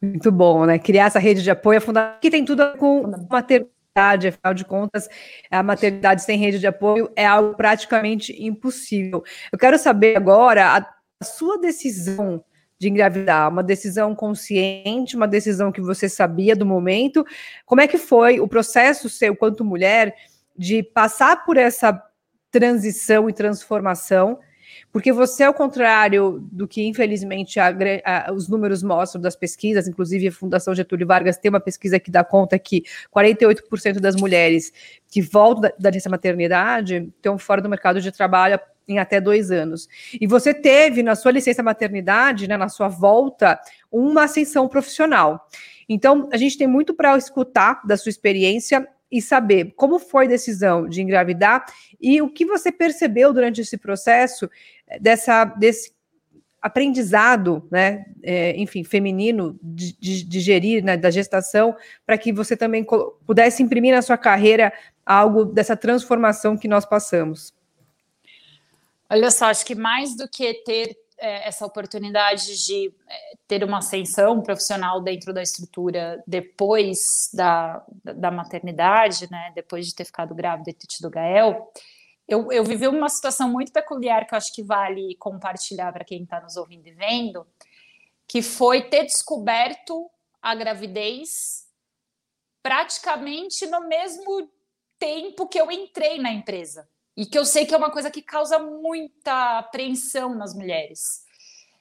Muito 0.00 0.30
bom, 0.30 0.64
né? 0.64 0.78
Criar 0.78 1.06
essa 1.06 1.18
rede 1.18 1.42
de 1.42 1.50
apoio 1.50 1.78
é 1.78 1.80
fundamental, 1.80 2.20
que 2.20 2.30
tem 2.30 2.44
tudo 2.44 2.62
a 2.62 2.72
ver 2.72 2.78
com 2.78 3.02
maternidade, 3.28 4.28
afinal 4.28 4.54
de 4.54 4.64
contas, 4.64 5.08
a 5.50 5.62
maternidade 5.62 6.22
sem 6.22 6.38
rede 6.38 6.58
de 6.58 6.66
apoio 6.66 7.10
é 7.16 7.26
algo 7.26 7.54
praticamente 7.54 8.32
impossível. 8.40 9.24
Eu 9.52 9.58
quero 9.58 9.76
saber 9.76 10.16
agora 10.16 10.76
a, 10.76 10.94
a 11.20 11.24
sua 11.24 11.58
decisão 11.58 12.44
de 12.78 12.88
engravidar, 12.88 13.50
uma 13.50 13.62
decisão 13.62 14.14
consciente, 14.14 15.16
uma 15.16 15.26
decisão 15.26 15.72
que 15.72 15.80
você 15.80 16.08
sabia 16.08 16.54
do 16.54 16.64
momento. 16.64 17.26
Como 17.66 17.80
é 17.80 17.88
que 17.88 17.98
foi 17.98 18.38
o 18.38 18.46
processo 18.46 19.08
seu 19.08 19.34
quanto 19.34 19.64
mulher 19.64 20.14
de 20.58 20.82
passar 20.82 21.44
por 21.44 21.56
essa 21.56 22.02
transição 22.50 23.28
e 23.30 23.32
transformação, 23.32 24.40
porque 24.92 25.12
você, 25.12 25.44
ao 25.44 25.54
contrário 25.54 26.40
do 26.50 26.66
que 26.66 26.84
infelizmente 26.84 27.60
a, 27.60 27.74
a, 28.04 28.32
os 28.32 28.48
números 28.48 28.82
mostram 28.82 29.20
das 29.20 29.36
pesquisas, 29.36 29.86
inclusive 29.86 30.28
a 30.28 30.32
Fundação 30.32 30.74
Getúlio 30.74 31.06
Vargas 31.06 31.36
tem 31.36 31.48
uma 31.48 31.60
pesquisa 31.60 32.00
que 32.00 32.10
dá 32.10 32.24
conta 32.24 32.58
que 32.58 32.82
48% 33.14 34.00
das 34.00 34.16
mulheres 34.16 34.72
que 35.10 35.22
voltam 35.22 35.70
da, 35.78 35.90
licença 35.90 36.10
maternidade 36.10 37.10
estão 37.16 37.38
fora 37.38 37.62
do 37.62 37.68
mercado 37.68 38.00
de 38.00 38.10
trabalho 38.10 38.58
em 38.86 38.98
até 38.98 39.20
dois 39.20 39.50
anos. 39.50 39.86
E 40.18 40.26
você 40.26 40.54
teve 40.54 41.02
na 41.02 41.14
sua 41.14 41.30
licença 41.30 41.62
maternidade, 41.62 42.48
né, 42.48 42.56
na 42.56 42.70
sua 42.70 42.88
volta, 42.88 43.60
uma 43.92 44.24
ascensão 44.24 44.66
profissional. 44.66 45.46
Então, 45.86 46.28
a 46.32 46.36
gente 46.38 46.56
tem 46.56 46.66
muito 46.66 46.94
para 46.94 47.16
escutar 47.16 47.82
da 47.86 47.96
sua 47.96 48.10
experiência 48.10 48.86
e 49.10 49.22
saber 49.22 49.72
como 49.76 49.98
foi 49.98 50.26
a 50.26 50.28
decisão 50.28 50.88
de 50.88 51.00
engravidar 51.00 51.64
e 52.00 52.20
o 52.20 52.28
que 52.28 52.44
você 52.44 52.70
percebeu 52.70 53.32
durante 53.32 53.60
esse 53.60 53.76
processo 53.76 54.50
eh, 54.86 54.98
dessa, 54.98 55.44
desse 55.44 55.92
aprendizado, 56.60 57.66
né, 57.70 58.04
é, 58.22 58.56
enfim, 58.56 58.82
feminino 58.84 59.58
de, 59.62 59.96
de, 59.98 60.24
de 60.24 60.40
gerir, 60.40 60.84
né, 60.84 60.96
da 60.96 61.10
gestação, 61.10 61.74
para 62.04 62.18
que 62.18 62.32
você 62.32 62.56
também 62.56 62.84
pudesse 63.24 63.62
imprimir 63.62 63.94
na 63.94 64.02
sua 64.02 64.18
carreira 64.18 64.72
algo 65.06 65.44
dessa 65.44 65.76
transformação 65.76 66.56
que 66.56 66.68
nós 66.68 66.84
passamos. 66.84 67.54
Olha 69.08 69.30
só, 69.30 69.46
acho 69.46 69.64
que 69.64 69.74
mais 69.74 70.14
do 70.16 70.28
que 70.28 70.52
ter 70.64 70.96
é, 71.18 71.48
essa 71.48 71.66
oportunidade 71.66 72.64
de 72.64 72.94
é, 73.08 73.34
ter 73.46 73.64
uma 73.64 73.78
ascensão 73.78 74.40
profissional 74.40 75.00
dentro 75.00 75.32
da 75.32 75.42
estrutura 75.42 76.22
depois 76.26 77.30
da, 77.32 77.84
da 78.04 78.30
maternidade, 78.30 79.30
né, 79.30 79.52
depois 79.54 79.86
de 79.86 79.94
ter 79.94 80.04
ficado 80.04 80.34
grávida 80.34 80.70
e 80.70 80.74
ter 80.74 80.86
tido 80.86 81.10
Gael, 81.10 81.72
eu, 82.26 82.52
eu 82.52 82.62
vivi 82.64 82.86
uma 82.86 83.08
situação 83.08 83.48
muito 83.48 83.72
peculiar 83.72 84.26
que 84.26 84.34
eu 84.34 84.36
acho 84.36 84.52
que 84.52 84.62
vale 84.62 85.16
compartilhar 85.16 85.92
para 85.92 86.04
quem 86.04 86.22
está 86.22 86.40
nos 86.40 86.56
ouvindo 86.56 86.86
e 86.86 86.92
vendo, 86.92 87.46
que 88.26 88.42
foi 88.42 88.82
ter 88.82 89.04
descoberto 89.04 90.10
a 90.40 90.54
gravidez 90.54 91.66
praticamente 92.62 93.66
no 93.66 93.88
mesmo 93.88 94.50
tempo 94.98 95.48
que 95.48 95.58
eu 95.58 95.70
entrei 95.70 96.18
na 96.18 96.30
empresa 96.30 96.88
e 97.18 97.26
que 97.26 97.36
eu 97.36 97.44
sei 97.44 97.66
que 97.66 97.74
é 97.74 97.76
uma 97.76 97.90
coisa 97.90 98.12
que 98.12 98.22
causa 98.22 98.60
muita 98.60 99.58
apreensão 99.58 100.36
nas 100.36 100.54
mulheres. 100.54 101.24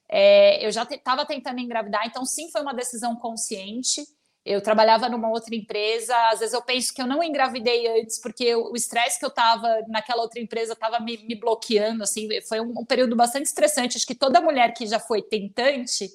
É, 0.10 0.65
eu 0.65 0.71
já 0.71 0.82
estava 0.82 1.23
te, 1.23 1.28
tentando 1.28 1.60
engravidar, 1.60 2.08
então 2.08 2.26
sim, 2.26 2.50
foi 2.50 2.60
uma 2.60 2.73
decisão 2.73 3.15
consciente. 3.15 4.02
Eu 4.43 4.63
trabalhava 4.63 5.08
numa 5.08 5.30
outra 5.30 5.54
empresa, 5.54 6.15
às 6.32 6.39
vezes 6.39 6.56
eu 6.56 6.62
penso 6.63 6.91
que 6.91 7.00
eu 7.00 7.06
não 7.06 7.21
engravidei 7.21 7.86
antes, 8.02 8.19
porque 8.19 8.56
o 8.56 8.76
estresse 8.76 9.19
que 9.19 9.26
eu 9.26 9.30
estava 9.30 9.80
naquela 9.88 10.23
outra 10.23 10.41
empresa 10.41 10.73
estava 10.73 11.00
me, 11.00 11.19
me, 11.19 11.36
bloqueando, 11.36 12.02
assim, 12.02 12.28
foi 12.47 12.60
um, 12.60 12.73
um 12.76 12.86
período 12.86 13.15
bastante 13.15 13.45
estressante. 13.45 13.95
Acho 13.95 14.08
que 14.08 14.15
toda 14.15 14.41
mulher 14.41 14.73
que 14.73 14.88
já 14.88 15.00
foi 15.00 15.21
tentante 15.21 16.10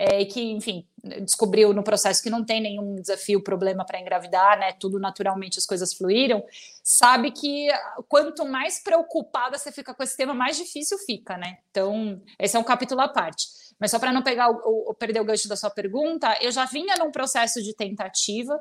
é, 0.00 0.24
que, 0.24 0.40
enfim, 0.40 0.86
descobriu 1.24 1.74
no 1.74 1.82
processo 1.82 2.22
que 2.22 2.30
não 2.30 2.44
tem 2.44 2.60
nenhum 2.60 2.94
desafio, 3.00 3.42
problema 3.42 3.84
para 3.84 3.98
engravidar, 4.00 4.56
né? 4.56 4.72
Tudo 4.74 5.00
naturalmente 5.00 5.58
as 5.58 5.66
coisas 5.66 5.92
fluíram, 5.92 6.40
sabe 6.84 7.32
que 7.32 7.66
quanto 8.06 8.46
mais 8.46 8.80
preocupada 8.80 9.58
você 9.58 9.72
fica 9.72 9.92
com 9.92 10.00
esse 10.00 10.16
tema, 10.16 10.32
mais 10.32 10.56
difícil 10.56 10.96
fica, 10.98 11.36
né? 11.36 11.58
Então, 11.72 12.22
esse 12.38 12.56
é 12.56 12.60
um 12.60 12.64
capítulo 12.64 13.00
à 13.00 13.08
parte. 13.08 13.48
Mas 13.76 13.90
só 13.90 13.98
para 13.98 14.12
não 14.12 14.22
pegar 14.22 14.48
o, 14.48 14.90
o, 14.90 14.94
perder 14.94 15.20
o 15.20 15.24
gancho 15.24 15.48
da 15.48 15.56
sua 15.56 15.70
pergunta, 15.70 16.38
eu 16.40 16.52
já 16.52 16.64
vinha 16.64 16.94
num 16.96 17.10
processo 17.10 17.60
de 17.60 17.74
tentativa, 17.74 18.56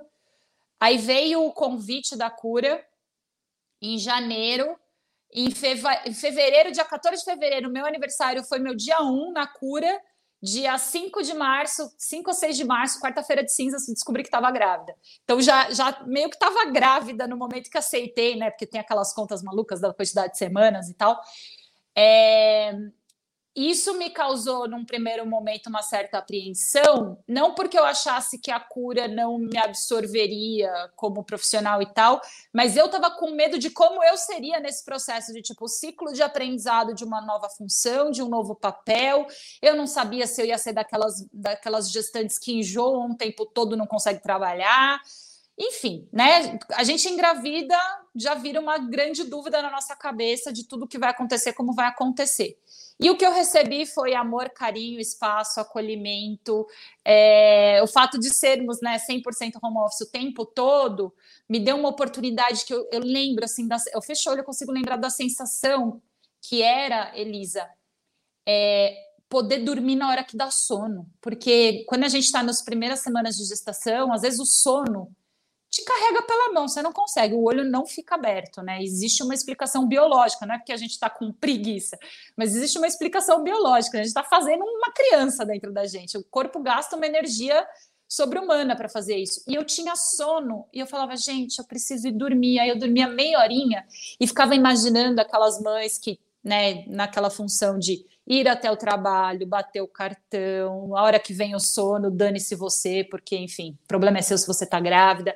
aí 0.79 0.97
veio 0.97 1.45
o 1.45 1.53
convite 1.53 2.17
da 2.17 2.31
cura 2.31 2.83
em 3.79 3.99
janeiro. 3.99 4.75
Em, 5.31 5.51
fevereiro, 5.51 6.71
dia 6.71 6.83
14 6.83 7.19
de 7.19 7.25
fevereiro, 7.25 7.69
meu 7.69 7.85
aniversário 7.85 8.43
foi 8.43 8.57
meu 8.57 8.75
dia 8.75 8.99
1 9.03 9.33
na 9.33 9.45
cura 9.45 10.01
dia 10.41 10.77
5 10.77 11.23
de 11.23 11.33
março, 11.33 11.91
5 11.97 12.29
ou 12.29 12.33
6 12.33 12.55
de 12.55 12.63
março, 12.63 12.99
quarta-feira 12.99 13.43
de 13.43 13.51
cinzas, 13.51 13.87
descobri 13.87 14.23
que 14.23 14.27
estava 14.27 14.51
grávida. 14.51 14.95
Então 15.23 15.41
já, 15.41 15.71
já 15.71 16.03
meio 16.05 16.29
que 16.29 16.35
estava 16.35 16.65
grávida 16.65 17.27
no 17.27 17.35
momento 17.35 17.69
que 17.69 17.77
aceitei, 17.77 18.35
né? 18.35 18.51
Porque 18.51 18.67
tem 18.67 18.79
aquelas 18.79 19.13
contas 19.13 19.41
malucas 19.41 19.79
da 19.79 19.93
quantidade 19.93 20.33
de 20.33 20.37
semanas 20.37 20.89
e 20.89 20.93
tal. 20.93 21.19
É... 21.95 22.73
isso 23.57 23.97
me 23.97 24.11
causou, 24.11 24.67
num 24.69 24.85
primeiro 24.85 25.25
momento, 25.25 25.65
uma 25.65 25.81
certa 25.81 26.19
apreensão, 26.19 27.17
não 27.27 27.55
porque 27.55 27.75
eu 27.75 27.83
achasse 27.83 28.37
que 28.37 28.51
a 28.51 28.59
cura 28.59 29.07
não 29.07 29.39
me 29.39 29.57
absorveria 29.57 30.71
como 30.95 31.23
profissional 31.23 31.81
e 31.81 31.87
tal, 31.87 32.21
mas 32.53 32.77
eu 32.77 32.85
estava 32.85 33.09
com 33.09 33.31
medo 33.31 33.57
de 33.57 33.71
como 33.71 34.03
eu 34.03 34.15
seria 34.15 34.59
nesse 34.59 34.85
processo 34.85 35.33
de 35.33 35.41
tipo 35.41 35.67
ciclo 35.67 36.13
de 36.13 36.21
aprendizado 36.21 36.93
de 36.93 37.03
uma 37.03 37.19
nova 37.19 37.49
função, 37.49 38.11
de 38.11 38.21
um 38.21 38.29
novo 38.29 38.53
papel. 38.53 39.25
Eu 39.59 39.75
não 39.75 39.87
sabia 39.87 40.27
se 40.27 40.39
eu 40.39 40.45
ia 40.45 40.57
ser 40.59 40.73
daquelas, 40.73 41.25
daquelas 41.33 41.89
gestantes 41.89 42.37
que 42.37 42.59
enjoam 42.59 43.09
o 43.09 43.17
tempo 43.17 43.43
todo, 43.43 43.75
não 43.75 43.87
consegue 43.87 44.21
trabalhar. 44.21 45.01
Enfim, 45.57 46.07
né? 46.13 46.59
A 46.75 46.83
gente 46.83 47.09
engravida, 47.09 47.75
já 48.15 48.35
vira 48.35 48.61
uma 48.61 48.77
grande 48.77 49.23
dúvida 49.23 49.59
na 49.63 49.71
nossa 49.71 49.95
cabeça 49.95 50.53
de 50.53 50.63
tudo 50.63 50.87
que 50.87 50.99
vai 50.99 51.09
acontecer, 51.09 51.53
como 51.53 51.73
vai 51.73 51.87
acontecer. 51.87 52.59
E 52.99 53.09
o 53.11 53.17
que 53.17 53.25
eu 53.25 53.31
recebi 53.31 53.85
foi 53.85 54.15
amor, 54.15 54.49
carinho, 54.49 54.99
espaço, 54.99 55.59
acolhimento. 55.59 56.65
É, 57.05 57.79
o 57.83 57.87
fato 57.87 58.19
de 58.19 58.33
sermos 58.35 58.81
né, 58.81 58.97
100% 58.97 59.59
home 59.61 59.77
office 59.77 60.01
o 60.01 60.11
tempo 60.11 60.45
todo 60.45 61.13
me 61.47 61.59
deu 61.59 61.75
uma 61.75 61.89
oportunidade 61.89 62.65
que 62.65 62.73
eu, 62.73 62.87
eu 62.91 62.99
lembro, 62.99 63.45
assim, 63.45 63.67
da, 63.67 63.77
eu 63.93 64.01
fecho 64.01 64.27
o 64.27 64.31
olho, 64.31 64.41
eu 64.41 64.45
consigo 64.45 64.71
lembrar 64.71 64.97
da 64.97 65.11
sensação 65.11 66.01
que 66.41 66.63
era, 66.63 67.11
Elisa, 67.15 67.69
é, 68.47 68.95
poder 69.29 69.59
dormir 69.59 69.95
na 69.95 70.09
hora 70.09 70.23
que 70.23 70.35
dá 70.35 70.49
sono. 70.49 71.07
Porque 71.21 71.85
quando 71.87 72.03
a 72.03 72.09
gente 72.09 72.25
está 72.25 72.41
nas 72.41 72.63
primeiras 72.63 73.01
semanas 73.01 73.35
de 73.35 73.45
gestação, 73.45 74.11
às 74.11 74.21
vezes 74.21 74.39
o 74.39 74.45
sono 74.45 75.15
carrega 75.87 76.21
pela 76.23 76.51
mão, 76.51 76.67
você 76.67 76.81
não 76.81 76.91
consegue, 76.91 77.33
o 77.33 77.43
olho 77.43 77.63
não 77.63 77.85
fica 77.85 78.15
aberto, 78.15 78.61
né? 78.61 78.83
Existe 78.83 79.23
uma 79.23 79.33
explicação 79.33 79.87
biológica, 79.87 80.45
não 80.45 80.55
é 80.55 80.57
porque 80.57 80.73
a 80.73 80.77
gente 80.77 80.91
está 80.91 81.09
com 81.09 81.31
preguiça, 81.31 81.97
mas 82.35 82.53
existe 82.55 82.77
uma 82.77 82.87
explicação 82.87 83.41
biológica, 83.41 83.97
a 83.97 84.01
gente 84.01 84.09
está 84.09 84.23
fazendo 84.23 84.63
uma 84.63 84.91
criança 84.91 85.45
dentro 85.45 85.71
da 85.71 85.85
gente, 85.85 86.17
o 86.17 86.23
corpo 86.25 86.59
gasta 86.59 86.97
uma 86.97 87.05
energia 87.05 87.65
sobre-humana 88.07 88.75
para 88.75 88.87
fazer 88.87 89.17
isso. 89.17 89.41
E 89.47 89.55
eu 89.55 89.63
tinha 89.63 89.95
sono, 89.95 90.65
e 90.73 90.79
eu 90.79 90.87
falava, 90.87 91.15
gente, 91.15 91.59
eu 91.59 91.65
preciso 91.65 92.07
ir 92.07 92.13
dormir. 92.13 92.59
Aí 92.59 92.69
eu 92.69 92.79
dormia 92.79 93.07
meia 93.07 93.39
horinha 93.39 93.85
e 94.19 94.25
ficava 94.25 94.55
imaginando 94.55 95.19
aquelas 95.19 95.59
mães 95.61 95.97
que, 95.97 96.19
né, 96.43 96.85
naquela 96.87 97.29
função 97.29 97.77
de 97.77 98.05
ir 98.25 98.47
até 98.47 98.69
o 98.71 98.77
trabalho, 98.77 99.47
bater 99.47 99.81
o 99.81 99.87
cartão, 99.87 100.95
a 100.95 101.03
hora 101.03 101.19
que 101.19 101.33
vem 101.33 101.55
o 101.55 101.59
sono, 101.59 102.11
dane-se 102.11 102.55
você, 102.55 103.03
porque, 103.03 103.37
enfim, 103.37 103.77
problema 103.87 104.19
é 104.19 104.21
seu 104.21 104.37
se 104.37 104.47
você 104.47 104.65
está 104.65 104.79
grávida. 104.79 105.35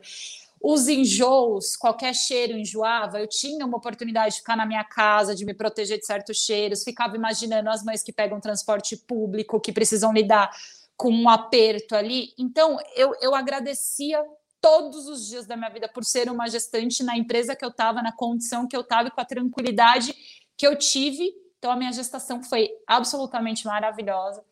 Os 0.64 0.88
enjoos, 0.88 1.76
qualquer 1.76 2.14
cheiro 2.14 2.58
enjoava, 2.58 3.20
eu 3.20 3.28
tinha 3.28 3.66
uma 3.66 3.78
oportunidade 3.78 4.36
de 4.36 4.42
ficar 4.42 4.56
na 4.56 4.66
minha 4.66 4.84
casa, 4.84 5.34
de 5.34 5.46
me 5.46 5.54
proteger 5.54 5.98
de 5.98 6.06
certos 6.06 6.38
cheiros, 6.38 6.84
ficava 6.84 7.16
imaginando 7.16 7.70
as 7.70 7.84
mães 7.84 8.04
que 8.04 8.14
pegam 8.14 8.40
transporte 8.40 8.96
público, 8.96 9.60
que 9.60 9.72
precisam 9.72 10.14
lidar 10.14 10.52
com 10.96 11.12
um 11.12 11.28
aperto 11.28 11.96
ali. 11.96 12.34
Então, 12.38 12.78
eu, 12.96 13.16
eu 13.22 13.34
agradecia 13.34 14.24
todos 14.62 15.08
os 15.08 15.28
dias 15.28 15.48
da 15.48 15.58
minha 15.58 15.70
vida 15.70 15.90
por 15.90 16.06
ser 16.06 16.30
uma 16.30 16.48
gestante 16.48 17.02
na 17.02 17.18
empresa 17.18 17.56
que 17.56 17.66
eu 17.66 17.70
estava, 17.70 18.04
na 18.04 18.12
condição 18.12 18.68
que 18.68 18.76
eu 18.76 18.82
estava 18.82 19.08
e 19.08 19.12
com 19.12 19.20
a 19.20 19.26
tranquilidade 19.26 20.16
que 20.56 20.68
eu 20.68 20.78
tive 20.78 21.34
então, 21.62 21.72
a 21.72 21.76
minha 21.76 21.92
gestação 21.92 22.42
foi 22.42 22.72
absolutamente 22.88 23.68
maravilhosa. 23.68 24.44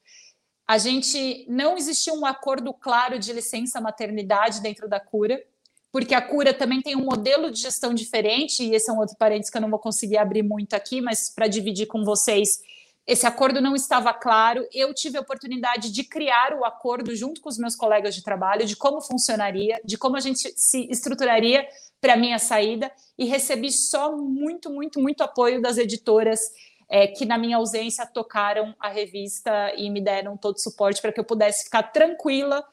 A 0.68 0.78
gente 0.78 1.44
não 1.50 1.76
existiu 1.76 2.14
um 2.14 2.24
acordo 2.24 2.72
claro 2.72 3.18
de 3.18 3.34
licença 3.34 3.82
maternidade 3.82 4.62
dentro 4.62 4.88
da 4.88 5.00
cura, 5.00 5.44
porque 5.92 6.14
a 6.14 6.22
cura 6.22 6.54
também 6.54 6.82
tem 6.82 6.96
um 6.96 7.06
modelo 7.06 7.52
de 7.52 7.60
gestão 7.60 7.94
diferente, 7.94 8.64
e 8.64 8.76
esse 8.76 8.90
é 8.90 8.94
um 8.94 9.00
outro 9.00 9.16
parênteses 9.18 9.50
que 9.50 9.58
eu 9.58 9.62
não 9.62 9.70
vou 9.70 9.80
conseguir 9.80 10.18
abrir 10.18 10.44
muito 10.44 10.74
aqui, 10.74 11.02
mas 11.02 11.34
para 11.34 11.48
dividir 11.48 11.88
com 11.88 12.04
vocês, 12.04 12.60
esse 13.08 13.26
acordo 13.26 13.60
não 13.60 13.76
estava 13.76 14.14
claro. 14.14 14.68
Eu 14.72 14.94
tive 14.94 15.18
a 15.18 15.22
oportunidade 15.22 15.92
de 15.92 16.04
criar 16.04 16.54
o 16.54 16.64
acordo 16.64 17.16
junto 17.16 17.42
com 17.42 17.50
os 17.50 17.58
meus 17.58 17.76
colegas 17.76 18.14
de 18.14 18.24
trabalho, 18.24 18.68
de 18.68 18.76
como 18.76 19.02
funcionaria, 19.02 19.82
de 19.84 19.98
como 19.98 20.16
a 20.16 20.20
gente 20.20 20.54
se 20.56 20.88
estruturaria 20.92 21.68
para 22.00 22.14
a 22.14 22.18
minha 22.18 22.38
saída, 22.38 22.92
e 23.18 23.26
recebi 23.26 23.72
só 23.72 24.16
muito, 24.16 24.70
muito, 24.70 25.00
muito 25.00 25.22
apoio 25.22 25.60
das 25.60 25.78
editoras 25.78 26.40
é, 26.88 27.08
que 27.08 27.26
na 27.26 27.38
minha 27.38 27.58
ausência 27.58 28.06
tocaram 28.06 28.76
a 28.80 28.90
revista 28.90 29.74
e 29.76 29.90
me 29.90 30.02
deram 30.02 30.38
todo 30.38 30.56
o 30.56 30.60
suporte 30.60 31.02
para 31.02 31.12
que 31.12 31.20
eu 31.20 31.26
pudesse 31.26 31.66
ficar 31.66 31.84
tranquila 31.84 32.64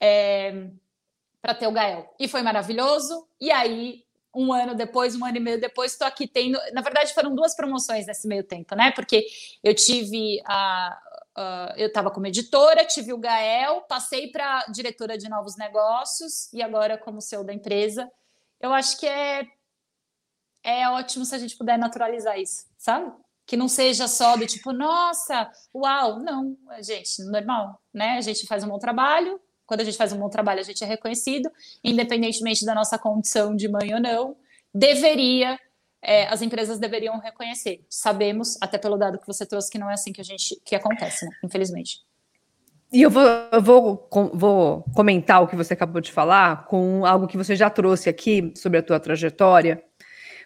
é, 0.00 0.68
para 1.46 1.54
ter 1.54 1.68
o 1.68 1.72
Gael. 1.72 2.12
E 2.18 2.26
foi 2.26 2.42
maravilhoso. 2.42 3.24
E 3.40 3.52
aí, 3.52 4.02
um 4.34 4.52
ano 4.52 4.74
depois, 4.74 5.14
um 5.14 5.24
ano 5.24 5.36
e 5.36 5.40
meio 5.40 5.60
depois, 5.60 5.92
estou 5.92 6.04
aqui 6.04 6.26
tendo. 6.26 6.58
Na 6.72 6.80
verdade, 6.80 7.14
foram 7.14 7.32
duas 7.36 7.54
promoções 7.54 8.04
nesse 8.04 8.26
meio 8.26 8.42
tempo, 8.42 8.74
né? 8.74 8.90
Porque 8.90 9.24
eu 9.62 9.72
tive 9.72 10.42
a. 10.44 11.00
Eu 11.76 11.88
estava 11.88 12.10
como 12.10 12.26
editora, 12.26 12.84
tive 12.84 13.12
o 13.12 13.18
Gael, 13.18 13.82
passei 13.82 14.32
para 14.32 14.64
diretora 14.72 15.18
de 15.18 15.28
novos 15.28 15.54
negócios 15.56 16.50
e 16.52 16.62
agora 16.62 16.98
como 16.98 17.20
CEO 17.20 17.44
da 17.44 17.52
empresa. 17.52 18.10
Eu 18.58 18.72
acho 18.72 18.98
que 18.98 19.06
é, 19.06 19.46
é 20.64 20.88
ótimo 20.88 21.26
se 21.26 21.34
a 21.34 21.38
gente 21.38 21.56
puder 21.56 21.78
naturalizar 21.78 22.40
isso, 22.40 22.64
sabe? 22.78 23.12
que 23.46 23.56
não 23.56 23.68
seja 23.68 24.08
só 24.08 24.36
do 24.36 24.44
tipo, 24.44 24.72
nossa, 24.72 25.48
uau, 25.72 26.18
não, 26.18 26.56
gente, 26.80 27.22
normal, 27.22 27.80
né? 27.94 28.16
A 28.18 28.20
gente 28.20 28.44
faz 28.44 28.64
um 28.64 28.68
bom 28.68 28.78
trabalho, 28.78 29.40
quando 29.66 29.80
a 29.80 29.84
gente 29.84 29.96
faz 29.96 30.12
um 30.12 30.18
bom 30.18 30.28
trabalho, 30.28 30.60
a 30.60 30.64
gente 30.64 30.82
é 30.82 30.86
reconhecido, 30.86 31.50
independentemente 31.82 32.64
da 32.64 32.74
nossa 32.74 32.98
condição 32.98 33.54
de 33.54 33.68
mãe 33.68 33.92
ou 33.92 34.00
não, 34.00 34.36
deveria, 34.72 35.58
é, 36.00 36.28
as 36.28 36.42
empresas 36.42 36.78
deveriam 36.78 37.18
reconhecer. 37.18 37.84
Sabemos, 37.88 38.56
até 38.60 38.78
pelo 38.78 38.96
dado 38.96 39.18
que 39.18 39.26
você 39.26 39.44
trouxe, 39.44 39.70
que 39.70 39.78
não 39.78 39.90
é 39.90 39.94
assim 39.94 40.12
que 40.12 40.20
a 40.20 40.24
gente 40.24 40.60
que 40.64 40.74
acontece, 40.74 41.24
né? 41.24 41.32
infelizmente. 41.42 42.00
E 42.92 43.02
eu 43.02 43.10
vou, 43.10 43.24
eu 43.52 43.60
vou, 43.60 44.08
vou 44.32 44.84
comentar 44.94 45.42
o 45.42 45.48
que 45.48 45.56
você 45.56 45.74
acabou 45.74 46.00
de 46.00 46.12
falar 46.12 46.66
com 46.66 47.04
algo 47.04 47.26
que 47.26 47.36
você 47.36 47.56
já 47.56 47.68
trouxe 47.68 48.08
aqui 48.08 48.52
sobre 48.54 48.78
a 48.78 48.82
tua 48.82 49.00
trajetória, 49.00 49.82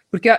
porque 0.09 0.29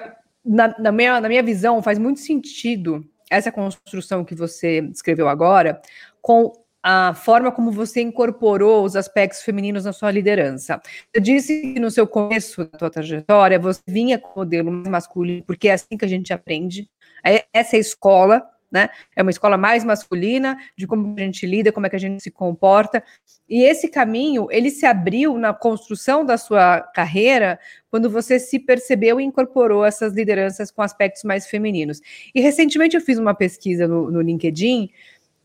na, 0.44 0.76
na, 0.78 0.90
minha, 0.90 1.20
na 1.20 1.28
minha 1.28 1.42
visão, 1.42 1.82
faz 1.82 1.98
muito 1.98 2.20
sentido 2.20 3.06
essa 3.30 3.52
construção 3.52 4.24
que 4.24 4.34
você 4.34 4.82
descreveu 4.82 5.28
agora 5.28 5.80
com 6.20 6.52
a 6.82 7.14
forma 7.14 7.52
como 7.52 7.70
você 7.70 8.00
incorporou 8.00 8.84
os 8.84 8.96
aspectos 8.96 9.42
femininos 9.42 9.84
na 9.84 9.92
sua 9.92 10.10
liderança. 10.10 10.80
Você 11.12 11.20
disse 11.20 11.60
que 11.60 11.80
no 11.80 11.90
seu 11.90 12.06
começo 12.06 12.64
da 12.64 12.78
sua 12.78 12.90
trajetória 12.90 13.58
você 13.58 13.80
vinha 13.86 14.18
com 14.18 14.32
o 14.32 14.38
modelo 14.38 14.72
masculino, 14.72 15.44
porque 15.44 15.68
é 15.68 15.74
assim 15.74 15.96
que 15.96 16.04
a 16.04 16.08
gente 16.08 16.32
aprende. 16.32 16.90
É, 17.24 17.44
essa 17.52 17.76
é 17.76 17.78
a 17.78 17.80
escola, 17.80 18.44
né? 18.72 18.88
É 19.14 19.20
uma 19.20 19.30
escola 19.30 19.58
mais 19.58 19.84
masculina, 19.84 20.58
de 20.76 20.86
como 20.86 21.14
a 21.14 21.20
gente 21.20 21.46
lida, 21.46 21.70
como 21.70 21.86
é 21.86 21.90
que 21.90 21.96
a 21.96 22.00
gente 22.00 22.22
se 22.22 22.30
comporta. 22.30 23.04
E 23.46 23.62
esse 23.62 23.86
caminho, 23.86 24.48
ele 24.50 24.70
se 24.70 24.86
abriu 24.86 25.36
na 25.36 25.52
construção 25.52 26.24
da 26.24 26.38
sua 26.38 26.80
carreira 26.80 27.60
quando 27.90 28.08
você 28.08 28.38
se 28.38 28.58
percebeu 28.58 29.20
e 29.20 29.24
incorporou 29.24 29.84
essas 29.84 30.14
lideranças 30.14 30.70
com 30.70 30.80
aspectos 30.80 31.22
mais 31.22 31.46
femininos. 31.46 32.00
E 32.34 32.40
recentemente 32.40 32.96
eu 32.96 33.02
fiz 33.02 33.18
uma 33.18 33.34
pesquisa 33.34 33.86
no, 33.86 34.10
no 34.10 34.22
LinkedIn 34.22 34.90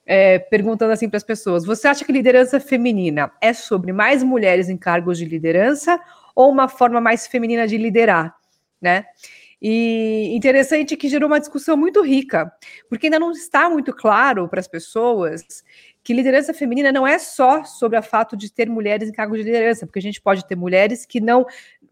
é, 0.08 0.40
perguntando 0.40 0.94
assim 0.94 1.10
para 1.10 1.18
as 1.18 1.24
pessoas: 1.24 1.66
você 1.66 1.88
acha 1.88 2.06
que 2.06 2.12
liderança 2.14 2.60
feminina 2.60 3.30
é 3.42 3.52
sobre 3.52 3.92
mais 3.92 4.24
mulheres 4.24 4.70
em 4.70 4.78
cargos 4.78 5.18
de 5.18 5.26
liderança 5.26 6.00
ou 6.34 6.50
uma 6.50 6.70
forma 6.70 7.02
mais 7.02 7.28
feminina 7.28 7.68
de 7.68 7.78
liderar, 7.78 8.34
né? 8.82 9.06
E 9.62 10.32
interessante 10.36 10.96
que 10.96 11.10
gerou 11.10 11.28
uma 11.28 11.40
discussão 11.40 11.76
muito 11.76 12.02
rica, 12.04 12.52
porque 12.88 13.08
ainda 13.08 13.20
não 13.20 13.32
está 13.32 13.70
muito 13.70 13.92
claro 13.92 14.48
para 14.48 14.60
as 14.60 14.68
pessoas 14.68 15.64
que 16.04 16.14
liderança 16.14 16.54
feminina 16.54 16.92
não 16.92 17.06
é 17.06 17.20
só 17.20 17.66
sobre 17.66 17.98
o 17.98 18.04
fato 18.04 18.38
de 18.38 18.50
ter 18.50 18.70
mulheres 18.70 19.10
em 19.10 19.12
cargo 19.12 19.36
de 19.36 19.44
liderança, 19.44 19.86
porque 19.86 20.00
a 20.00 20.02
gente 20.02 20.22
pode 20.22 20.46
ter 20.48 20.56
mulheres 20.56 21.06
que 21.06 21.20
não, 21.20 21.46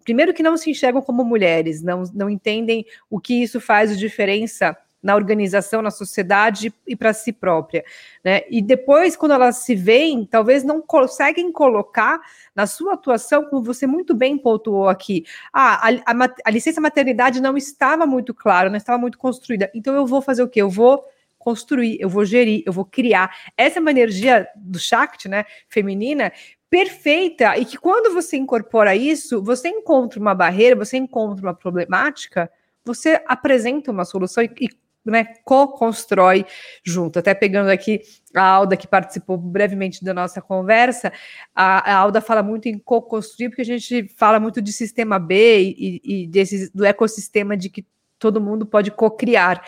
primeiro 0.05 0.33
que 0.33 0.43
não 0.43 0.55
se 0.55 0.69
enxergam 0.69 1.01
como 1.01 1.25
mulheres, 1.25 1.81
não, 1.81 2.03
não 2.13 2.29
entendem 2.29 2.85
o 3.09 3.19
que 3.19 3.41
isso 3.41 3.59
faz 3.59 3.89
de 3.89 3.97
diferença 3.97 4.77
na 5.05 5.15
organização, 5.15 5.83
na 5.83 5.91
sociedade 5.91 6.73
e 6.87 6.95
para 6.95 7.13
si 7.13 7.31
própria. 7.31 7.85
Né? 8.23 8.41
E 8.49 8.59
depois, 8.59 9.15
quando 9.15 9.33
elas 9.33 9.57
se 9.57 9.75
veem, 9.75 10.25
talvez 10.25 10.63
não 10.63 10.81
conseguem 10.81 11.51
colocar 11.51 12.19
na 12.55 12.65
sua 12.65 12.95
atuação, 12.95 13.45
como 13.45 13.61
você 13.61 13.85
muito 13.85 14.15
bem 14.15 14.35
pontuou 14.35 14.89
aqui, 14.89 15.23
ah, 15.53 15.89
a, 15.89 16.11
a, 16.11 16.29
a 16.45 16.49
licença 16.49 16.81
maternidade 16.81 17.39
não 17.39 17.55
estava 17.55 18.07
muito 18.07 18.33
clara, 18.33 18.67
não 18.67 18.77
estava 18.77 18.97
muito 18.97 19.19
construída. 19.19 19.69
Então 19.75 19.93
eu 19.93 20.07
vou 20.07 20.23
fazer 20.23 20.41
o 20.41 20.49
quê? 20.49 20.63
Eu 20.63 20.71
vou 20.71 21.05
construir, 21.37 21.97
eu 22.01 22.09
vou 22.09 22.25
gerir, 22.25 22.63
eu 22.65 22.73
vou 22.73 22.83
criar. 22.83 23.29
Essa 23.55 23.77
é 23.77 23.81
uma 23.81 23.91
energia 23.91 24.47
do 24.55 24.79
Shakti, 24.79 25.29
né, 25.29 25.45
feminina, 25.69 26.33
perfeita, 26.67 27.55
e 27.59 27.63
que 27.63 27.77
quando 27.77 28.11
você 28.11 28.37
incorpora 28.37 28.95
isso, 28.95 29.39
você 29.43 29.69
encontra 29.69 30.19
uma 30.19 30.33
barreira, 30.33 30.75
você 30.75 30.97
encontra 30.97 31.45
uma 31.45 31.53
problemática, 31.53 32.49
você 32.83 33.21
apresenta 33.27 33.91
uma 33.91 34.03
solução 34.03 34.43
e, 34.43 34.49
e 34.59 34.84
né, 35.05 35.25
co-constrói 35.43 36.45
junto. 36.83 37.19
Até 37.19 37.33
pegando 37.33 37.69
aqui 37.69 38.01
a 38.33 38.41
Alda, 38.41 38.75
que 38.75 38.87
participou 38.87 39.37
brevemente 39.37 40.03
da 40.03 40.13
nossa 40.13 40.41
conversa, 40.41 41.13
a, 41.55 41.91
a 41.91 41.95
Alda 41.95 42.19
fala 42.19 42.41
muito 42.41 42.67
em 42.67 42.77
co-construir, 42.77 43.49
porque 43.49 43.61
a 43.61 43.65
gente 43.65 44.07
fala 44.17 44.39
muito 44.39 44.61
de 44.61 44.73
sistema 44.73 45.19
B 45.19 45.75
e, 45.77 46.01
e 46.03 46.69
do 46.73 46.83
ecossistema 46.83 47.55
de 47.55 47.69
que 47.69 47.85
todo 48.17 48.41
mundo 48.41 48.65
pode 48.65 48.91
co-criar. 48.91 49.63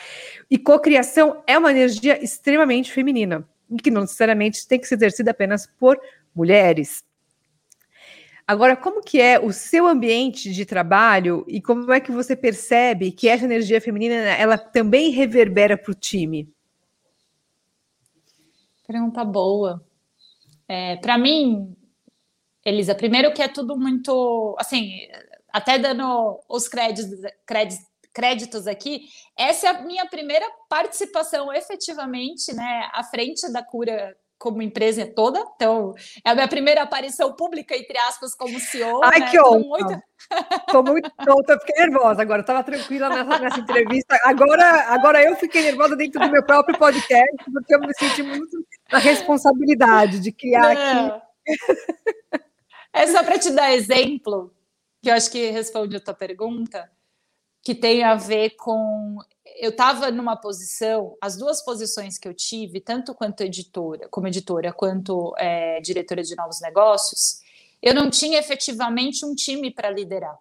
E 0.49 0.57
co-criação 0.57 1.43
é 1.45 1.57
uma 1.57 1.71
energia 1.71 2.21
extremamente 2.23 2.91
feminina, 2.91 3.47
e 3.69 3.77
que 3.77 3.91
não 3.91 4.01
necessariamente 4.01 4.67
tem 4.67 4.79
que 4.79 4.87
ser 4.87 4.95
exercida 4.95 5.31
apenas 5.31 5.67
por 5.79 5.99
mulheres. 6.33 7.03
Agora, 8.47 8.77
como 8.77 9.01
que 9.01 9.19
é 9.19 9.37
o 9.37 9.51
seu 9.51 9.85
ambiente 9.85 10.53
de 10.53 10.65
trabalho 10.65 11.43
e 11.49 11.61
como 11.61 11.91
é 11.91 11.99
que 11.99 12.13
você 12.13 12.33
percebe 12.33 13.11
que 13.11 13.27
essa 13.27 13.43
energia 13.43 13.81
feminina 13.81 14.15
ela 14.15 14.57
também 14.57 15.11
reverbera 15.11 15.77
para 15.77 15.91
o 15.91 15.93
time? 15.93 16.49
Pergunta 18.87 19.25
boa. 19.25 19.85
É, 20.65 20.95
para 20.95 21.17
mim, 21.17 21.75
Elisa, 22.63 22.95
primeiro 22.95 23.33
que 23.33 23.41
é 23.41 23.49
tudo 23.49 23.77
muito, 23.77 24.55
assim, 24.57 24.91
até 25.51 25.77
dando 25.77 26.39
os 26.47 26.69
créditos, 26.69 27.19
créditos, 27.45 27.85
créditos 28.13 28.65
aqui, 28.65 29.09
essa 29.37 29.67
é 29.67 29.69
a 29.71 29.81
minha 29.81 30.05
primeira 30.05 30.45
participação 30.69 31.53
efetivamente, 31.53 32.53
né, 32.55 32.89
à 32.93 33.03
frente 33.03 33.51
da 33.51 33.61
cura 33.61 34.15
como 34.37 34.61
empresa 34.61 35.05
toda, 35.05 35.43
então 35.55 35.93
é 36.23 36.29
a 36.29 36.35
minha 36.35 36.47
primeira 36.47 36.83
aparição 36.83 37.33
pública, 37.33 37.75
entre 37.75 37.97
aspas, 37.97 38.35
como 38.35 38.59
CEO. 38.59 39.03
Ai, 39.03 39.19
né? 39.19 39.31
que 39.31 39.39
honra! 39.39 39.59
Muito... 39.59 40.07
Tô 40.71 40.83
muito 40.83 41.09
tonta, 41.23 41.59
fiquei 41.59 41.85
nervosa 41.85 42.21
agora, 42.21 42.41
estava 42.41 42.63
tranquila 42.63 43.09
nessa, 43.09 43.39
nessa, 43.39 43.59
entrevista. 43.59 44.19
Agora, 44.23 44.93
agora 44.93 45.23
eu 45.23 45.35
fiquei 45.35 45.61
nervosa 45.61 45.95
dentro 45.95 46.19
do 46.19 46.29
meu 46.29 46.43
próprio 46.43 46.77
podcast, 46.77 47.51
porque 47.51 47.75
eu 47.75 47.79
me 47.79 47.93
senti 47.93 48.23
muito 48.23 48.57
na 48.91 48.97
responsabilidade 48.97 50.19
de 50.19 50.31
criar 50.31 50.73
Não. 50.73 51.15
aqui. 51.15 51.21
É 52.93 53.05
só 53.07 53.23
para 53.23 53.37
te 53.37 53.51
dar 53.51 53.73
exemplo, 53.73 54.51
que 55.03 55.09
eu 55.09 55.13
acho 55.13 55.29
que 55.29 55.51
responde 55.51 55.95
a 55.95 55.99
tua 55.99 56.15
pergunta, 56.15 56.89
que 57.61 57.75
tem 57.75 58.03
a 58.03 58.15
ver 58.15 58.51
com 58.51 59.17
eu 59.59 59.71
estava 59.71 60.11
numa 60.11 60.35
posição, 60.35 61.17
as 61.21 61.35
duas 61.35 61.63
posições 61.63 62.17
que 62.17 62.27
eu 62.27 62.33
tive, 62.33 62.79
tanto 62.79 63.13
quanto 63.15 63.41
editora, 63.41 64.07
como 64.09 64.27
editora, 64.27 64.71
quanto 64.71 65.33
é, 65.37 65.81
diretora 65.81 66.21
de 66.23 66.35
novos 66.35 66.61
negócios, 66.61 67.41
eu 67.81 67.93
não 67.93 68.09
tinha 68.09 68.39
efetivamente 68.39 69.25
um 69.25 69.33
time 69.33 69.71
para 69.71 69.89
liderar, 69.89 70.37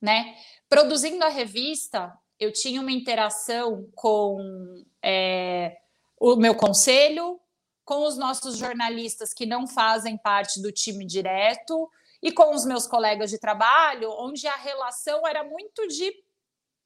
né? 0.00 0.34
Produzindo 0.68 1.24
a 1.24 1.28
revista, 1.28 2.12
eu 2.38 2.52
tinha 2.52 2.80
uma 2.80 2.92
interação 2.92 3.88
com 3.94 4.84
é, 5.02 5.76
o 6.18 6.36
meu 6.36 6.54
conselho, 6.54 7.40
com 7.84 8.06
os 8.06 8.16
nossos 8.16 8.56
jornalistas 8.56 9.32
que 9.32 9.46
não 9.46 9.66
fazem 9.66 10.16
parte 10.16 10.60
do 10.60 10.72
time 10.72 11.06
direto 11.06 11.88
e 12.22 12.32
com 12.32 12.54
os 12.54 12.64
meus 12.64 12.86
colegas 12.86 13.30
de 13.30 13.38
trabalho, 13.38 14.10
onde 14.18 14.46
a 14.46 14.56
relação 14.56 15.26
era 15.26 15.44
muito 15.44 15.86
de 15.86 16.12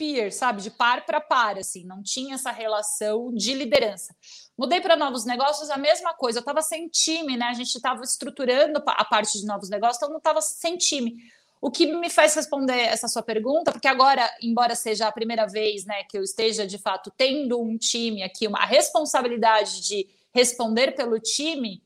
peer, 0.00 0.32
sabe? 0.32 0.62
De 0.62 0.70
par 0.70 1.04
para 1.04 1.20
par, 1.20 1.58
assim, 1.58 1.84
não 1.84 2.02
tinha 2.02 2.36
essa 2.36 2.50
relação 2.50 3.30
de 3.34 3.52
liderança. 3.52 4.16
Mudei 4.56 4.80
para 4.80 4.96
novos 4.96 5.26
negócios, 5.26 5.68
a 5.68 5.76
mesma 5.76 6.14
coisa. 6.14 6.38
Eu 6.38 6.40
estava 6.40 6.62
sem 6.62 6.88
time, 6.88 7.36
né? 7.36 7.44
A 7.44 7.52
gente 7.52 7.74
estava 7.74 8.02
estruturando 8.02 8.82
a 8.86 9.04
parte 9.04 9.38
de 9.38 9.44
novos 9.44 9.68
negócios, 9.68 9.98
então 9.98 10.08
não 10.08 10.16
estava 10.16 10.40
sem 10.40 10.78
time. 10.78 11.16
O 11.60 11.70
que 11.70 11.86
me 11.86 12.08
faz 12.08 12.34
responder 12.34 12.78
essa 12.78 13.08
sua 13.08 13.22
pergunta, 13.22 13.70
porque 13.70 13.86
agora, 13.86 14.26
embora 14.40 14.74
seja 14.74 15.06
a 15.06 15.12
primeira 15.12 15.46
vez, 15.46 15.84
né, 15.84 16.04
que 16.04 16.16
eu 16.16 16.22
esteja 16.22 16.66
de 16.66 16.78
fato 16.78 17.12
tendo 17.14 17.60
um 17.60 17.76
time 17.76 18.22
aqui, 18.22 18.46
uma 18.46 18.64
responsabilidade 18.64 19.82
de 19.82 20.08
responder 20.32 20.92
pelo 20.92 21.20
time, 21.20 21.82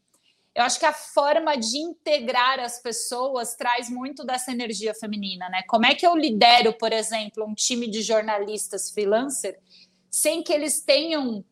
eu 0.54 0.62
acho 0.62 0.78
que 0.78 0.86
a 0.86 0.92
forma 0.92 1.56
de 1.56 1.78
integrar 1.78 2.60
as 2.60 2.80
pessoas 2.80 3.56
traz 3.56 3.90
muito 3.90 4.24
dessa 4.24 4.52
energia 4.52 4.94
feminina, 4.94 5.48
né? 5.48 5.62
Como 5.66 5.84
é 5.84 5.94
que 5.94 6.06
eu 6.06 6.16
lidero, 6.16 6.72
por 6.74 6.92
exemplo, 6.92 7.44
um 7.44 7.54
time 7.54 7.88
de 7.88 8.02
jornalistas 8.02 8.90
freelancer 8.90 9.58
sem 10.10 10.44
que 10.44 10.52
eles 10.52 10.80
tenham 10.80 11.44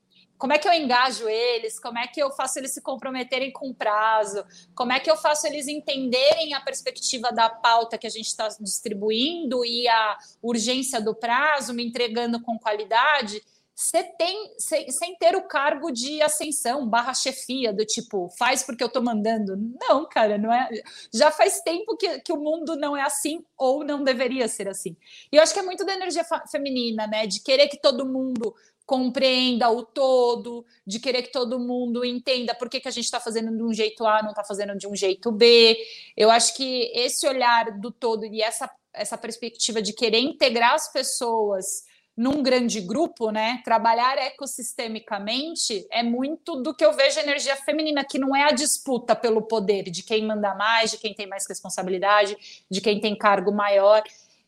como 0.42 0.52
é 0.52 0.58
que 0.58 0.66
eu 0.66 0.72
engajo 0.72 1.28
eles? 1.28 1.78
Como 1.78 1.96
é 1.96 2.08
que 2.08 2.20
eu 2.20 2.28
faço 2.32 2.58
eles 2.58 2.74
se 2.74 2.82
comprometerem 2.82 3.52
com 3.52 3.70
o 3.70 3.74
prazo? 3.74 4.44
Como 4.74 4.90
é 4.90 4.98
que 4.98 5.08
eu 5.08 5.16
faço 5.16 5.46
eles 5.46 5.68
entenderem 5.68 6.52
a 6.52 6.60
perspectiva 6.60 7.30
da 7.30 7.48
pauta 7.48 7.96
que 7.96 8.08
a 8.08 8.10
gente 8.10 8.26
está 8.26 8.48
distribuindo 8.58 9.64
e 9.64 9.86
a 9.86 10.18
urgência 10.42 11.00
do 11.00 11.14
prazo, 11.14 11.72
me 11.72 11.86
entregando 11.86 12.42
com 12.42 12.58
qualidade? 12.58 13.40
Você 13.74 14.02
tem, 14.02 14.54
sem, 14.58 14.90
sem, 14.90 15.16
ter 15.16 15.34
o 15.34 15.48
cargo 15.48 15.90
de 15.90 16.20
ascensão, 16.20 16.86
barra 16.86 17.14
chefia, 17.14 17.72
do 17.72 17.84
tipo, 17.84 18.28
faz 18.38 18.62
porque 18.62 18.84
eu 18.84 18.88
tô 18.88 19.00
mandando. 19.00 19.56
Não, 19.80 20.06
cara, 20.08 20.36
não 20.36 20.52
é. 20.52 20.68
Já 21.12 21.30
faz 21.30 21.60
tempo 21.62 21.96
que, 21.96 22.20
que 22.20 22.32
o 22.32 22.36
mundo 22.36 22.76
não 22.76 22.96
é 22.96 23.02
assim 23.02 23.44
ou 23.56 23.82
não 23.82 24.04
deveria 24.04 24.46
ser 24.46 24.68
assim. 24.68 24.96
E 25.32 25.36
eu 25.36 25.42
acho 25.42 25.54
que 25.54 25.58
é 25.58 25.62
muito 25.62 25.84
da 25.84 25.94
energia 25.94 26.24
feminina, 26.50 27.06
né? 27.06 27.26
De 27.26 27.40
querer 27.40 27.68
que 27.68 27.80
todo 27.80 28.06
mundo 28.06 28.54
compreenda 28.84 29.70
o 29.70 29.82
todo, 29.82 30.66
de 30.86 31.00
querer 31.00 31.22
que 31.22 31.32
todo 31.32 31.58
mundo 31.58 32.04
entenda 32.04 32.54
por 32.54 32.68
que, 32.68 32.80
que 32.80 32.88
a 32.88 32.90
gente 32.90 33.04
está 33.04 33.20
fazendo 33.20 33.56
de 33.56 33.62
um 33.62 33.72
jeito 33.72 34.04
A, 34.04 34.22
não 34.22 34.30
está 34.30 34.44
fazendo 34.44 34.76
de 34.76 34.86
um 34.86 34.94
jeito 34.94 35.32
B. 35.32 35.78
Eu 36.16 36.30
acho 36.30 36.54
que 36.54 36.92
esse 36.94 37.26
olhar 37.26 37.78
do 37.78 37.90
todo 37.90 38.26
e 38.26 38.42
essa, 38.42 38.70
essa 38.92 39.16
perspectiva 39.16 39.80
de 39.80 39.94
querer 39.94 40.18
integrar 40.18 40.74
as 40.74 40.92
pessoas 40.92 41.84
num 42.16 42.42
grande 42.42 42.80
grupo, 42.80 43.30
né? 43.30 43.60
Trabalhar 43.64 44.18
ecossistemicamente 44.18 45.86
é 45.90 46.02
muito 46.02 46.56
do 46.56 46.74
que 46.74 46.84
eu 46.84 46.92
vejo 46.92 47.18
energia 47.20 47.56
feminina, 47.56 48.04
que 48.04 48.18
não 48.18 48.36
é 48.36 48.44
a 48.44 48.52
disputa 48.52 49.16
pelo 49.16 49.42
poder 49.42 49.84
de 49.84 50.02
quem 50.02 50.26
manda 50.26 50.54
mais, 50.54 50.90
de 50.90 50.98
quem 50.98 51.14
tem 51.14 51.26
mais 51.26 51.46
responsabilidade, 51.48 52.36
de 52.70 52.80
quem 52.80 53.00
tem 53.00 53.16
cargo 53.16 53.50
maior. 53.50 54.02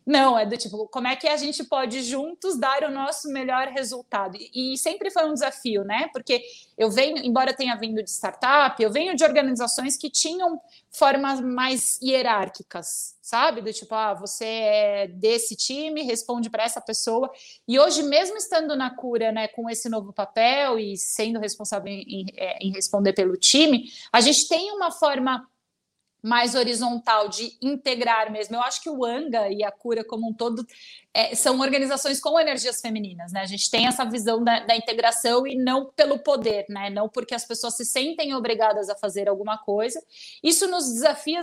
Não, 0.07 0.39
é 0.39 0.45
do 0.45 0.57
tipo, 0.57 0.87
como 0.89 1.09
é 1.09 1.17
que 1.17 1.27
a 1.27 1.37
gente 1.37 1.65
pode 1.65 2.03
juntos 2.03 2.59
dar 2.59 2.85
o 2.85 2.91
nosso 2.91 3.29
melhor 3.31 3.69
resultado? 3.69 4.37
E, 4.37 4.75
e, 4.75 4.79
sempre 4.79 5.11
foi 5.11 5.25
um 5.25 5.33
desafio, 5.33 5.83
né? 5.83 6.11
Porque 6.13 6.43
eu 6.77 6.91
venho, 6.91 7.17
embora 7.25 7.55
tenha 7.55 7.75
vindo 7.75 8.03
de 8.03 8.11
startup, 8.11 8.81
eu 8.83 8.93
venho 8.93 9.17
de 9.17 9.25
organizações 9.25 9.97
que 9.97 10.11
tinham 10.11 10.61
formas 10.91 11.41
mais 11.41 11.99
hierárquicas, 12.03 13.17
sabe? 13.23 13.63
Do 13.63 13.73
tipo, 13.73 13.95
ah, 13.95 14.13
você 14.13 14.45
é 14.45 15.07
desse 15.09 15.57
time, 15.57 16.03
responde 16.03 16.51
para 16.51 16.65
essa 16.65 16.83
pessoa. 16.83 17.31
E 17.67 17.81
hoje, 17.81 18.03
mesmo 18.03 18.37
estando 18.37 18.77
na 18.77 18.95
cura, 18.95 19.33
né, 19.33 19.49
com 19.49 19.71
esse 19.71 19.89
novo 19.89 20.13
papel 20.13 20.79
e 20.79 20.99
sendo 20.99 21.41
responsável 21.41 21.91
em, 21.91 22.03
em, 22.03 22.27
é, 22.37 22.59
em 22.61 22.73
responder 22.73 23.15
pelo 23.15 23.39
time, 23.39 23.91
a 24.13 24.21
gente 24.21 24.47
tem 24.49 24.71
uma 24.71 24.93
forma 24.93 25.49
mais 26.25 26.55
horizontal, 26.55 27.29
de 27.29 27.55
integrar 27.61 28.33
mesmo. 28.33 28.57
Eu 28.57 28.63
acho 28.63 28.83
que 28.83 28.89
o 28.89 29.05
Anga 29.05 29.51
e 29.51 29.63
a 29.63 29.71
Cura 29.71 30.03
como 30.03 30.27
um 30.27 30.33
todo 30.33 30.67
é, 31.13 31.35
são 31.35 31.61
organizações 31.61 32.19
com 32.19 32.41
energias 32.41 32.81
femininas, 32.81 33.31
né? 33.31 33.43
A 33.43 33.47
gente 33.47 33.71
tem 33.71 33.87
essa 33.87 34.07
visão 34.07 34.43
da, 34.43 34.61
da, 34.61 34.75
integração 34.75 35.47
e 35.47 35.55
não 35.55 35.93
pelo 35.95 36.19
poder, 36.19 36.65
né? 36.71 36.89
Não 36.89 37.11
porque 37.11 37.35
as 37.35 37.45
pessoas 37.45 37.77
se 37.77 37.85
sentem 37.85 38.35
obrigadas 38.35 38.89
a 38.89 38.97
fazer 38.97 39.29
alguma 39.29 39.59
coisa. 39.59 40.03
Isso 40.43 40.67
nos 40.67 40.91
desafia, 40.95 41.43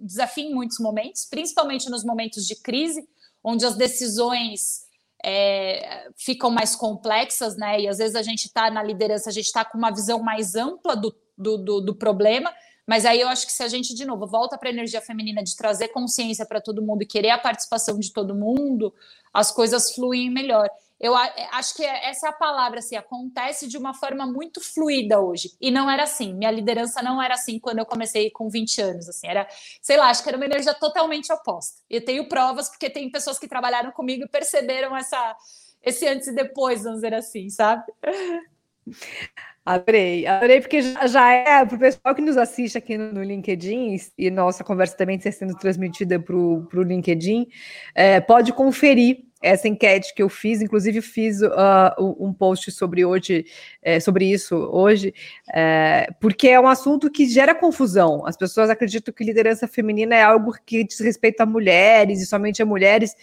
desafia 0.00 0.44
em 0.44 0.54
muitos 0.54 0.78
momentos, 0.78 1.24
principalmente 1.24 1.90
nos 1.90 2.04
momentos 2.04 2.46
de 2.46 2.54
crise, 2.54 3.04
onde 3.42 3.66
as 3.66 3.74
decisões 3.74 4.82
é, 5.24 6.08
ficam 6.16 6.48
mais 6.48 6.76
complexas, 6.76 7.56
né? 7.56 7.80
E 7.80 7.88
às 7.88 7.98
vezes 7.98 8.14
a 8.14 8.22
gente 8.22 8.44
está 8.44 8.70
na 8.70 8.84
liderança, 8.84 9.30
a 9.30 9.32
gente 9.32 9.46
está 9.46 9.64
com 9.64 9.76
uma 9.76 9.90
visão 9.90 10.22
mais 10.22 10.54
ampla 10.54 10.94
do, 10.94 11.12
do, 11.36 11.58
do, 11.58 11.80
do 11.80 11.94
problema 11.96 12.54
mas 12.86 13.04
aí 13.04 13.20
eu 13.20 13.28
acho 13.28 13.46
que 13.46 13.52
se 13.52 13.62
a 13.62 13.68
gente, 13.68 13.94
de 13.94 14.04
novo, 14.04 14.26
volta 14.26 14.58
para 14.58 14.68
a 14.68 14.72
energia 14.72 15.00
feminina 15.00 15.42
de 15.42 15.56
trazer 15.56 15.88
consciência 15.88 16.44
para 16.44 16.60
todo 16.60 16.82
mundo 16.82 17.02
e 17.02 17.06
querer 17.06 17.30
a 17.30 17.38
participação 17.38 17.98
de 17.98 18.12
todo 18.12 18.34
mundo, 18.34 18.92
as 19.32 19.52
coisas 19.52 19.94
fluem 19.94 20.30
melhor. 20.30 20.68
Eu 21.02 21.18
é, 21.18 21.48
acho 21.50 21.74
que 21.74 21.84
é, 21.84 22.10
essa 22.10 22.28
é 22.28 22.30
a 22.30 22.32
palavra, 22.32 22.78
assim, 22.78 22.94
acontece 22.94 23.66
de 23.66 23.76
uma 23.76 23.92
forma 23.92 24.24
muito 24.24 24.60
fluida 24.60 25.20
hoje. 25.20 25.50
E 25.60 25.68
não 25.68 25.90
era 25.90 26.04
assim. 26.04 26.32
Minha 26.32 26.50
liderança 26.52 27.02
não 27.02 27.20
era 27.20 27.34
assim 27.34 27.58
quando 27.58 27.80
eu 27.80 27.86
comecei 27.86 28.30
com 28.30 28.48
20 28.48 28.80
anos, 28.80 29.08
assim. 29.08 29.26
Era, 29.26 29.48
sei 29.80 29.96
lá, 29.96 30.10
acho 30.10 30.22
que 30.22 30.28
era 30.28 30.38
uma 30.38 30.46
energia 30.46 30.74
totalmente 30.74 31.32
oposta. 31.32 31.80
E 31.90 31.96
eu 31.96 32.04
tenho 32.04 32.28
provas 32.28 32.68
porque 32.68 32.88
tem 32.88 33.10
pessoas 33.10 33.36
que 33.36 33.48
trabalharam 33.48 33.90
comigo 33.90 34.24
e 34.24 34.28
perceberam 34.28 34.96
essa, 34.96 35.36
esse 35.82 36.06
antes 36.06 36.28
e 36.28 36.34
depois, 36.34 36.84
vamos 36.84 36.98
dizer 37.00 37.14
assim, 37.14 37.48
sabe? 37.48 37.82
Adorei, 39.64 40.26
adorei, 40.26 40.60
porque 40.60 40.82
já, 40.82 41.06
já 41.06 41.32
é 41.32 41.64
para 41.64 41.76
o 41.76 41.78
pessoal 41.78 42.14
que 42.16 42.20
nos 42.20 42.36
assiste 42.36 42.76
aqui 42.76 42.98
no, 42.98 43.12
no, 43.12 43.22
LinkedIn, 43.22 43.96
e 44.18 44.28
nossa 44.28 44.64
conversa 44.64 44.96
também 44.96 45.16
está 45.16 45.30
sendo 45.30 45.54
transmitida 45.54 46.18
para 46.18 46.34
o 46.34 46.82
LinkedIn, 46.82 47.46
é, 47.94 48.20
pode 48.20 48.52
conferir 48.52 49.24
essa 49.40 49.68
enquete 49.68 50.14
que 50.14 50.22
eu 50.22 50.28
fiz, 50.28 50.60
inclusive 50.60 51.00
fiz 51.00 51.42
uh, 51.42 52.16
um 52.18 52.32
post 52.32 52.72
sobre 52.72 53.04
hoje, 53.04 53.44
é, 53.80 54.00
sobre 54.00 54.24
isso 54.24 54.56
hoje, 54.56 55.14
é, 55.52 56.08
porque 56.20 56.48
é 56.48 56.60
um 56.60 56.66
assunto 56.66 57.10
que 57.10 57.26
gera 57.26 57.54
confusão. 57.54 58.26
As 58.26 58.36
pessoas 58.36 58.68
acreditam 58.68 59.14
que 59.14 59.24
liderança 59.24 59.68
feminina 59.68 60.16
é 60.16 60.22
algo 60.22 60.52
que 60.66 60.84
diz 60.84 60.98
respeito 60.98 61.40
a 61.40 61.46
mulheres 61.46 62.20
e 62.20 62.26
somente 62.26 62.62
a 62.62 62.66
mulheres, 62.66 63.14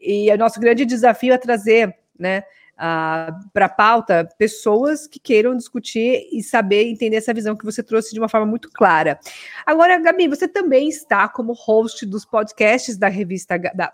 e 0.00 0.30
o 0.32 0.38
nosso 0.38 0.60
grande 0.60 0.84
desafio 0.84 1.32
é 1.32 1.38
trazer, 1.38 1.96
né? 2.16 2.44
Para 3.52 3.66
a 3.66 3.68
pauta 3.68 4.28
pessoas 4.38 5.06
que 5.06 5.20
queiram 5.20 5.54
discutir 5.54 6.28
e 6.32 6.42
saber 6.42 6.86
entender 6.86 7.16
essa 7.16 7.34
visão 7.34 7.54
que 7.54 7.64
você 7.64 7.82
trouxe 7.82 8.14
de 8.14 8.18
uma 8.18 8.28
forma 8.28 8.46
muito 8.46 8.70
clara. 8.70 9.20
Agora, 9.66 9.98
Gabi, 9.98 10.28
você 10.28 10.48
também 10.48 10.88
está 10.88 11.28
como 11.28 11.52
host 11.52 12.06
dos 12.06 12.24
podcasts 12.24 12.96
da 12.96 13.08
revista 13.08 13.58
da, 13.58 13.92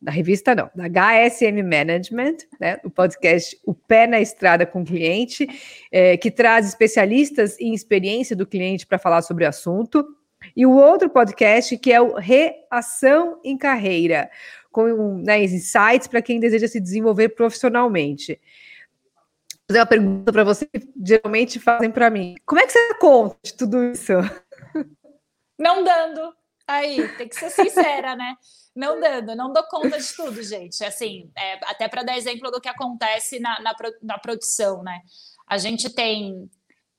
da 0.00 0.10
revista 0.10 0.54
não, 0.54 0.70
da 0.74 0.88
HSM 0.88 1.62
Management, 1.62 2.36
né, 2.58 2.78
o 2.84 2.90
podcast 2.90 3.58
O 3.64 3.74
Pé 3.74 4.06
na 4.06 4.20
Estrada 4.20 4.66
com 4.66 4.82
o 4.82 4.84
Cliente, 4.84 5.46
é, 5.90 6.16
que 6.16 6.30
traz 6.30 6.66
especialistas 6.66 7.58
em 7.58 7.74
experiência 7.74 8.34
do 8.34 8.46
cliente 8.46 8.86
para 8.86 8.98
falar 8.98 9.22
sobre 9.22 9.44
o 9.44 9.48
assunto, 9.48 10.04
e 10.56 10.66
o 10.66 10.72
outro 10.72 11.08
podcast 11.08 11.76
que 11.78 11.92
é 11.92 12.00
o 12.00 12.14
Reação 12.14 13.40
em 13.44 13.56
Carreira, 13.56 14.30
com 14.70 15.18
né, 15.18 15.42
insights 15.42 16.06
para 16.06 16.22
quem 16.22 16.40
deseja 16.40 16.68
se 16.68 16.80
desenvolver 16.80 17.30
profissionalmente. 17.30 18.40
Vou 19.52 19.64
fazer 19.68 19.78
uma 19.80 19.86
pergunta 19.86 20.32
para 20.32 20.44
você 20.44 20.66
que 20.66 20.88
geralmente 21.04 21.58
fazem 21.58 21.90
para 21.90 22.10
mim. 22.10 22.34
Como 22.44 22.60
é 22.60 22.66
que 22.66 22.72
você 22.72 22.88
dá 22.88 22.94
conta 22.96 23.36
de 23.42 23.54
tudo 23.54 23.84
isso? 23.84 24.12
Não 25.58 25.84
dando. 25.84 26.34
Aí, 26.66 27.08
tem 27.16 27.28
que 27.28 27.34
ser 27.34 27.50
sincera, 27.50 28.14
né? 28.14 28.36
Não 28.74 29.00
dando, 29.00 29.34
não 29.34 29.52
dou 29.52 29.64
conta 29.64 29.98
de 29.98 30.14
tudo, 30.14 30.40
gente. 30.42 30.84
Assim, 30.84 31.30
é, 31.36 31.54
até 31.64 31.88
para 31.88 32.04
dar 32.04 32.16
exemplo 32.16 32.50
do 32.50 32.60
que 32.60 32.68
acontece 32.68 33.40
na, 33.40 33.60
na, 33.60 33.74
na 34.00 34.18
produção, 34.18 34.82
né? 34.82 35.00
A 35.46 35.58
gente 35.58 35.92
tem 35.92 36.48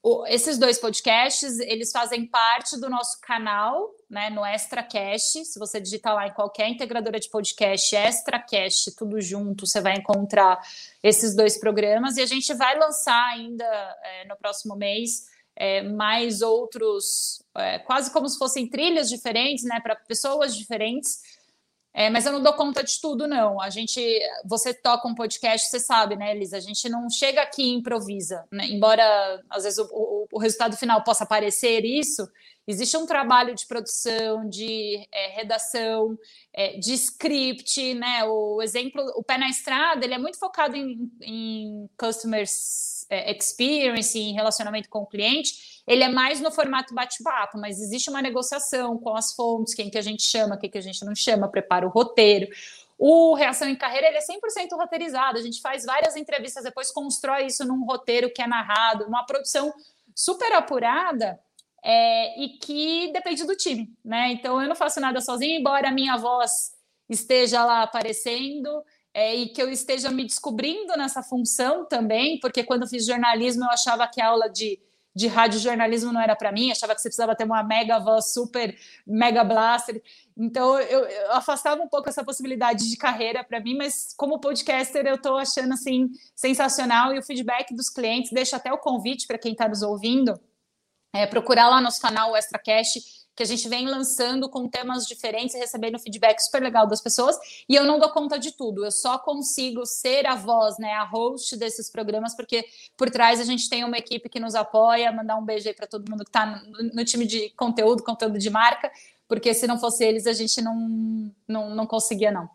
o, 0.04 0.26
esses 0.26 0.58
dois 0.58 0.80
podcasts, 0.80 1.60
eles 1.60 1.92
fazem 1.92 2.26
parte 2.26 2.80
do 2.80 2.90
nosso 2.90 3.20
canal, 3.22 3.94
né, 4.10 4.32
no 4.32 4.44
ExtraCast. 4.44 5.46
Se 5.46 5.60
você 5.60 5.80
digitar 5.80 6.16
lá 6.16 6.28
em 6.28 6.34
qualquer 6.34 6.68
integradora 6.70 7.20
de 7.20 7.30
podcast, 7.30 7.96
ExtraCast, 7.96 8.96
tudo 8.96 9.22
junto, 9.22 9.68
você 9.68 9.80
vai 9.80 9.98
encontrar 9.98 10.60
esses 11.04 11.36
dois 11.36 11.58
programas. 11.58 12.18
E 12.18 12.22
a 12.22 12.26
gente 12.26 12.52
vai 12.56 12.78
lançar 12.80 13.30
ainda 13.30 13.64
é, 14.04 14.26
no 14.26 14.36
próximo 14.36 14.76
mês 14.76 15.28
é, 15.56 15.84
mais 15.84 16.42
outros, 16.42 17.44
é, 17.56 17.78
quase 17.80 18.12
como 18.12 18.28
se 18.28 18.40
fossem 18.40 18.68
trilhas 18.68 19.08
diferentes, 19.08 19.64
né, 19.66 19.80
para 19.80 19.96
pessoas 19.96 20.56
diferentes 20.56 21.41
é, 21.94 22.10
mas 22.10 22.26
eu 22.26 22.32
não 22.32 22.42
dou 22.42 22.54
conta 22.54 22.84
de 22.84 23.00
tudo, 23.02 23.28
não. 23.28 23.60
A 23.60 23.70
gente, 23.70 24.02
você 24.46 24.74
toca 24.74 25.08
um 25.08 25.16
podcast, 25.16 25.70
você 25.70 25.80
sabe, 25.80 26.16
né, 26.16 26.32
Elisa? 26.32 26.56
A 26.56 26.62
gente 26.62 26.88
não 26.88 27.10
chega 27.10 27.42
aqui 27.42 27.64
e 27.64 27.74
improvisa, 27.74 28.46
né? 28.50 28.66
Embora 28.68 29.04
às 29.50 29.64
vezes 29.64 29.78
o, 29.78 29.90
o, 29.92 30.28
o, 30.32 30.40
resultado 30.40 30.78
final 30.78 31.04
possa 31.04 31.26
parecer 31.26 31.84
isso, 31.84 32.26
existe 32.66 32.96
um 32.96 33.06
trabalho 33.06 33.54
de 33.54 33.68
produção, 33.68 34.48
de 34.48 35.06
é, 35.12 35.36
redação, 35.36 36.18
é, 36.54 36.78
de 36.78 36.94
script, 36.94 37.94
né? 37.96 38.24
O 38.24 38.62
exemplo, 38.62 39.04
o 39.18 39.24
pé 39.24 39.38
na 39.38 39.50
estrada, 39.50 40.06
ele 40.06 40.14
é 40.14 40.20
muito 40.20 40.40
focado 40.40 40.78
em, 40.78 41.12
em 41.22 41.90
customers 41.98 43.01
experience, 43.32 44.18
em 44.18 44.34
relacionamento 44.34 44.90
com 44.90 45.00
o 45.00 45.08
cliente 45.08 45.72
ele 45.88 46.04
é 46.04 46.10
mais 46.10 46.40
no 46.40 46.52
formato 46.52 46.94
bate-papo, 46.94 47.58
mas 47.58 47.80
existe 47.80 48.10
uma 48.10 48.22
negociação 48.22 48.98
com 48.98 49.16
as 49.16 49.34
fontes, 49.34 49.74
quem 49.74 49.90
que 49.90 49.98
a 49.98 50.02
gente 50.02 50.24
chama, 50.24 50.58
quem 50.58 50.70
que 50.70 50.78
a 50.78 50.82
gente 50.82 51.04
não 51.04 51.16
chama, 51.16 51.50
prepara 51.50 51.86
o 51.86 51.90
roteiro. 51.90 52.48
O 52.98 53.34
Reação 53.34 53.68
em 53.68 53.76
Carreira 53.76 54.08
ele 54.08 54.18
é 54.18 54.22
100% 54.22 54.78
roteirizado, 54.78 55.40
a 55.40 55.42
gente 55.42 55.60
faz 55.60 55.86
várias 55.86 56.16
entrevistas, 56.16 56.64
depois 56.64 56.92
constrói 56.92 57.48
isso 57.48 57.66
num 57.66 57.84
roteiro 57.84 58.32
que 58.32 58.42
é 58.42 58.48
narrado, 58.48 59.06
uma 59.06 59.26
produção 59.26 59.74
super 60.16 60.54
apurada 60.54 61.40
é, 61.84 62.40
e 62.40 62.50
que 62.60 63.12
depende 63.12 63.44
do 63.44 63.56
time, 63.56 63.92
né? 64.06 64.32
Então 64.32 64.62
eu 64.62 64.70
não 64.70 64.76
faço 64.76 65.00
nada 65.00 65.20
sozinho, 65.20 65.60
embora 65.60 65.90
a 65.90 65.92
minha 65.92 66.16
voz 66.16 66.74
esteja 67.10 67.66
lá 67.66 67.82
aparecendo, 67.82 68.84
é, 69.14 69.36
e 69.36 69.50
que 69.50 69.62
eu 69.62 69.70
esteja 69.70 70.10
me 70.10 70.26
descobrindo 70.26 70.96
nessa 70.98 71.22
função 71.22 71.86
também, 71.86 72.40
porque 72.40 72.64
quando 72.64 72.84
eu 72.84 72.88
fiz 72.88 73.06
jornalismo 73.06 73.66
eu 73.66 73.70
achava 73.70 74.08
que 74.08 74.22
a 74.22 74.28
aula 74.28 74.50
de 74.50 74.80
de 75.14 75.28
rádio 75.28 75.60
jornalismo 75.60 76.12
não 76.12 76.22
era 76.22 76.36
para 76.36 76.52
mim, 76.52 76.72
achava 76.72 76.96
que 76.96 77.02
você 77.02 77.10
precisava 77.10 77.36
ter 77.36 77.44
uma 77.44 77.62
mega 77.64 78.00
voz 78.00 78.34
super 78.34 78.78
mega 79.06 79.44
blaster. 79.44 80.02
Então 80.38 80.80
eu, 80.80 81.06
eu 81.06 81.32
afastava 81.34 81.82
um 81.82 81.88
pouco 81.88 82.08
essa 82.08 82.24
possibilidade 82.24 82.90
de 82.90 82.96
carreira 82.98 83.44
para 83.44 83.60
mim, 83.60 83.76
mas 83.76 84.14
como 84.16 84.40
podcaster 84.40 85.06
eu 85.06 85.16
estou 85.16 85.38
achando 85.38 85.74
assim 85.74 86.10
sensacional 86.36 87.14
e 87.14 87.20
o 87.20 87.24
feedback 87.24 87.76
dos 87.76 87.90
clientes 87.90 88.32
deixa 88.32 88.56
até 88.56 88.72
o 88.72 88.78
convite 88.78 89.28
para 89.28 89.38
quem 89.38 89.52
está 89.52 89.68
nos 89.68 89.82
ouvindo 89.82 90.40
é, 91.14 91.28
procurar 91.28 91.70
lá 91.70 91.82
nosso 91.82 92.02
canal 92.02 92.32
o 92.32 92.38
ExtraCast 92.38 93.02
que 93.36 93.44
a 93.44 93.46
gente 93.46 93.68
vem 93.70 93.88
lançando 93.88 94.50
com 94.50 94.68
temas 94.68 95.06
diferentes 95.06 95.56
e 95.56 95.60
recebendo 95.60 95.98
feedback 96.00 96.40
super 96.40 96.62
legal 96.62 96.86
das 96.86 97.02
pessoas. 97.02 97.38
E 97.68 97.76
eu 97.76 97.86
não 97.86 98.00
dou 98.00 98.10
conta 98.10 98.38
de 98.38 98.52
tudo, 98.52 98.86
eu 98.86 98.92
só 98.92 99.18
consigo 99.18 99.86
ser 99.86 100.26
a 100.28 100.36
voz, 100.36 100.78
né, 100.78 100.94
a 100.94 101.04
host 101.04 101.56
desses 101.58 101.90
programas, 101.90 102.36
porque 102.36 102.66
por 102.98 103.10
trás 103.10 103.40
a 103.40 103.44
gente 103.44 103.70
tem 103.70 103.84
uma 103.84 103.98
equipe 103.98 104.30
que 104.30 104.40
nos 104.40 104.56
apoia. 104.56 105.12
Mandar 105.12 105.38
um 105.38 105.46
beijo 105.46 105.68
aí 105.68 105.74
para 105.74 105.88
todo 105.88 106.10
mundo 106.10 106.24
que 106.24 106.30
está 106.30 106.46
no, 106.46 106.84
no, 106.94 107.06
time 107.06 107.26
de 107.26 107.50
conteúdo, 107.52 108.04
conteúdo 108.04 108.38
de 108.38 108.50
marca, 108.50 108.92
porque 109.28 109.54
se 109.54 109.66
não 109.66 109.80
fosse 109.80 110.04
eles, 110.04 110.28
a 110.28 110.34
gente 110.34 110.62
não, 110.62 111.32
não, 111.48 111.76
não 111.76 111.88
conseguia, 111.88 112.32
não. 112.32 112.50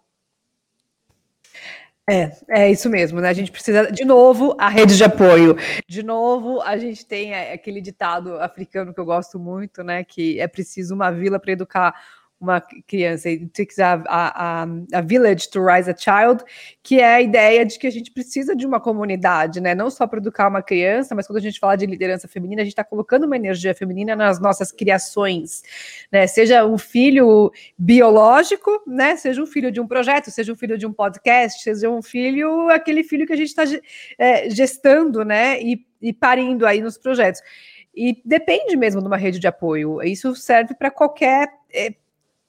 É, 2.08 2.30
é 2.48 2.70
isso 2.70 2.88
mesmo, 2.88 3.20
né? 3.20 3.28
A 3.28 3.32
gente 3.32 3.50
precisa, 3.50 3.90
de 3.90 4.04
novo, 4.04 4.54
a 4.60 4.68
rede 4.68 4.96
de 4.96 5.02
apoio. 5.02 5.56
De 5.88 6.04
novo, 6.04 6.60
a 6.60 6.76
gente 6.76 7.04
tem 7.04 7.34
é, 7.34 7.52
aquele 7.52 7.80
ditado 7.80 8.38
africano 8.40 8.94
que 8.94 9.00
eu 9.00 9.04
gosto 9.04 9.40
muito, 9.40 9.82
né? 9.82 10.04
Que 10.04 10.38
é 10.38 10.46
preciso 10.46 10.94
uma 10.94 11.10
vila 11.10 11.40
para 11.40 11.50
educar 11.50 11.94
uma 12.38 12.60
criança, 12.60 13.28
it 13.28 13.46
takes 13.48 13.78
a, 13.78 14.02
a, 14.06 14.66
a, 14.92 15.00
village 15.00 15.48
to 15.50 15.62
raise 15.62 15.90
a 15.90 15.96
child, 15.96 16.44
que 16.82 17.00
é 17.00 17.14
a 17.14 17.22
ideia 17.22 17.64
de 17.64 17.78
que 17.78 17.86
a 17.86 17.90
gente 17.90 18.10
precisa 18.10 18.54
de 18.54 18.66
uma 18.66 18.78
comunidade, 18.78 19.60
né? 19.60 19.74
Não 19.74 19.90
só 19.90 20.06
para 20.06 20.18
educar 20.18 20.48
uma 20.48 20.62
criança, 20.62 21.14
mas 21.14 21.26
quando 21.26 21.38
a 21.38 21.42
gente 21.42 21.58
fala 21.58 21.76
de 21.76 21.86
liderança 21.86 22.28
feminina, 22.28 22.60
a 22.60 22.64
gente 22.64 22.72
está 22.72 22.84
colocando 22.84 23.24
uma 23.24 23.36
energia 23.36 23.74
feminina 23.74 24.14
nas 24.14 24.38
nossas 24.38 24.70
criações, 24.70 25.62
né? 26.12 26.26
Seja 26.26 26.66
um 26.66 26.76
filho 26.76 27.50
biológico, 27.78 28.82
né? 28.86 29.16
Seja 29.16 29.42
um 29.42 29.46
filho 29.46 29.72
de 29.72 29.80
um 29.80 29.86
projeto, 29.86 30.30
seja 30.30 30.52
um 30.52 30.56
filho 30.56 30.76
de 30.76 30.86
um 30.86 30.92
podcast, 30.92 31.62
seja 31.62 31.88
um 31.88 32.02
filho, 32.02 32.68
aquele 32.68 33.02
filho 33.02 33.26
que 33.26 33.32
a 33.32 33.36
gente 33.36 33.48
está 33.48 33.64
é, 34.18 34.50
gestando, 34.50 35.24
né? 35.24 35.60
E, 35.62 35.82
e 36.02 36.12
parindo 36.12 36.66
aí 36.66 36.82
nos 36.82 36.98
projetos. 36.98 37.40
E 37.94 38.20
depende 38.26 38.76
mesmo 38.76 39.00
de 39.00 39.06
uma 39.06 39.16
rede 39.16 39.38
de 39.38 39.46
apoio. 39.46 40.02
Isso 40.02 40.34
serve 40.34 40.74
para 40.74 40.90
qualquer 40.90 41.48
é, 41.72 41.94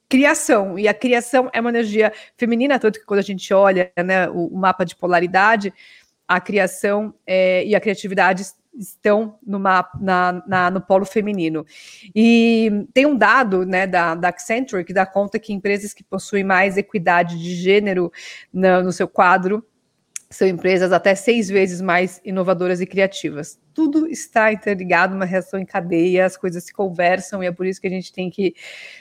criação, 0.10 0.78
e 0.80 0.88
a 0.88 0.94
criação 0.94 1.50
é 1.54 1.60
uma 1.60 1.70
energia 1.70 2.12
feminina, 2.38 2.80
tanto 2.80 3.00
que 3.00 3.06
quando 3.06 3.20
a 3.20 3.24
gente 3.24 3.54
olha 3.54 3.92
né, 4.04 4.30
o, 4.30 4.48
o 4.48 4.58
mapa 4.58 4.86
de 4.86 4.96
polaridade, 4.96 5.74
a 6.28 6.40
criação 6.40 7.14
é, 7.26 7.66
e 7.66 7.76
a 7.76 7.80
criatividade 7.80 8.44
estão 8.78 9.40
na, 9.46 10.44
na, 10.48 10.72
no 10.72 10.82
polo 10.82 11.06
feminino. 11.06 11.66
E 12.16 12.86
tem 12.94 13.06
um 13.06 13.18
dado 13.18 13.66
né, 13.66 13.88
da, 13.88 14.14
da 14.14 14.30
Accenture 14.30 14.84
que 14.84 14.94
dá 14.94 15.06
conta 15.06 15.40
que 15.40 15.54
empresas 15.54 15.94
que 15.94 16.04
possuem 16.04 16.44
mais 16.44 16.78
equidade 16.78 17.40
de 17.40 17.56
gênero 17.56 18.12
no, 18.54 18.84
no 18.84 18.92
seu 18.92 19.08
quadro 19.08 19.66
são 20.30 20.48
empresas 20.48 20.92
até 20.92 21.16
seis 21.16 21.48
vezes 21.48 21.80
mais 21.80 22.20
inovadoras 22.24 22.82
e 22.82 22.86
criativas. 22.86 23.58
Tudo 23.74 24.08
está 24.08 24.52
interligado, 24.52 25.16
uma 25.16 25.24
reação 25.24 25.60
em 25.60 25.66
cadeia, 25.66 26.26
as 26.26 26.36
coisas 26.36 26.66
se 26.66 26.74
conversam 26.74 27.42
e 27.42 27.48
é 27.48 27.52
por 27.52 27.66
isso 27.66 27.80
que 27.80 27.88
a 27.88 27.90
gente 27.90 28.12
tem 28.12 28.30
que 28.30 28.54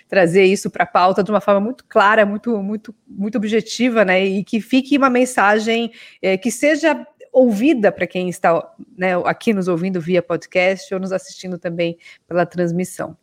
trazer 0.08 0.44
isso 0.44 0.70
para 0.70 0.84
a 0.84 0.86
pauta 0.86 1.24
de 1.24 1.30
uma 1.30 1.40
forma 1.40 1.60
muito 1.60 1.84
clara, 1.88 2.24
muito, 2.24 2.62
muito, 2.62 2.94
muito 3.06 3.38
objetiva, 3.38 4.04
né? 4.04 4.24
E 4.24 4.44
que 4.44 4.60
fique 4.60 4.96
uma 4.96 5.10
mensagem 5.10 5.90
é, 6.22 6.36
que 6.36 6.50
seja 6.50 7.06
ouvida 7.32 7.90
para 7.90 8.06
quem 8.06 8.28
está 8.28 8.62
né, 8.96 9.14
aqui 9.24 9.52
nos 9.52 9.68
ouvindo 9.68 10.00
via 10.00 10.22
podcast 10.22 10.92
ou 10.94 11.00
nos 11.00 11.12
assistindo 11.12 11.58
também 11.58 11.98
pela 12.26 12.46
transmissão. 12.46 13.16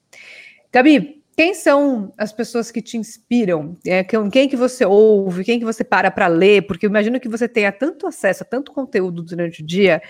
Gabi, 0.72 1.23
quem 1.36 1.54
são 1.54 2.13
as 2.17 2.32
pessoas 2.32 2.72
que 2.72 2.82
te 2.82 2.98
inspiram? 2.98 3.78
É, 3.86 4.04
quem 4.04 4.48
que 4.48 4.56
você 4.56 4.86
ouve? 4.86 5.43
Quem 5.43 5.60
que 5.60 5.65
você 5.65 5.84
para 5.84 6.12
para 6.12 6.28
ler? 6.28 6.67
Porque 6.67 6.86
eu 6.86 6.89
imagino 6.89 7.19
que 7.19 7.30
você 7.30 7.48
tenha 7.48 7.72
tanto 7.72 8.06
acesso 8.08 8.43
a 8.43 8.46
tanto 8.46 8.72
conteúdo 8.72 9.24
durante 9.24 9.62
o 9.62 9.65
dia. 9.65 10.02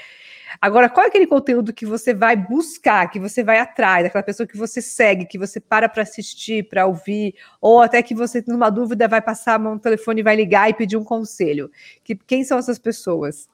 Agora, 0.62 0.90
qual 0.90 1.06
é 1.06 1.10
aquele 1.10 1.26
conteúdo 1.26 1.74
que 1.74 1.86
você 1.86 2.14
vai 2.14 2.36
buscar, 2.36 3.10
que 3.10 3.20
você 3.20 3.44
vai 3.44 3.58
atrás, 3.58 4.06
aquela 4.06 4.24
pessoa 4.24 4.46
que 4.46 4.58
você 4.58 4.82
segue, 4.82 5.26
que 5.26 5.38
você 5.38 5.60
para 5.60 5.90
para 5.90 6.04
assistir, 6.04 6.68
para 6.70 6.86
ouvir, 6.86 7.36
ou 7.60 7.82
até 7.82 8.04
que 8.04 8.14
você, 8.14 8.44
numa 8.48 8.70
dúvida, 8.70 9.08
vai 9.08 9.22
passar 9.22 9.56
a 9.56 9.60
mão 9.60 9.74
no 9.76 9.80
telefone 9.80 10.22
e 10.22 10.24
vai 10.24 10.36
ligar 10.36 10.70
e 10.70 10.74
pedir 10.74 10.98
um 10.98 11.04
conselho? 11.04 11.72
Que, 12.04 12.16
quem 12.16 12.44
são 12.44 12.58
essas 12.58 12.78
pessoas? 12.78 13.50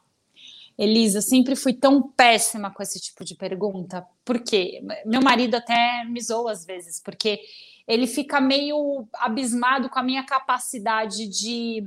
Elisa, 0.80 1.20
sempre 1.20 1.58
fui 1.58 1.74
tão 1.74 2.02
péssima 2.02 2.72
com 2.72 2.82
esse 2.82 3.02
tipo 3.02 3.26
de 3.26 3.36
pergunta. 3.36 4.08
Por 4.24 4.40
quê? 4.40 4.82
Meu 5.06 5.22
marido 5.22 5.56
até 5.56 6.06
me 6.06 6.22
zoa 6.22 6.54
às 6.54 6.66
vezes, 6.66 7.02
porque 7.02 7.42
ele 7.86 8.08
fica 8.08 8.40
meio 8.40 9.06
abismado 9.16 9.90
com 9.90 10.00
a 10.00 10.04
minha 10.04 10.24
capacidade 10.24 11.28
de 11.28 11.84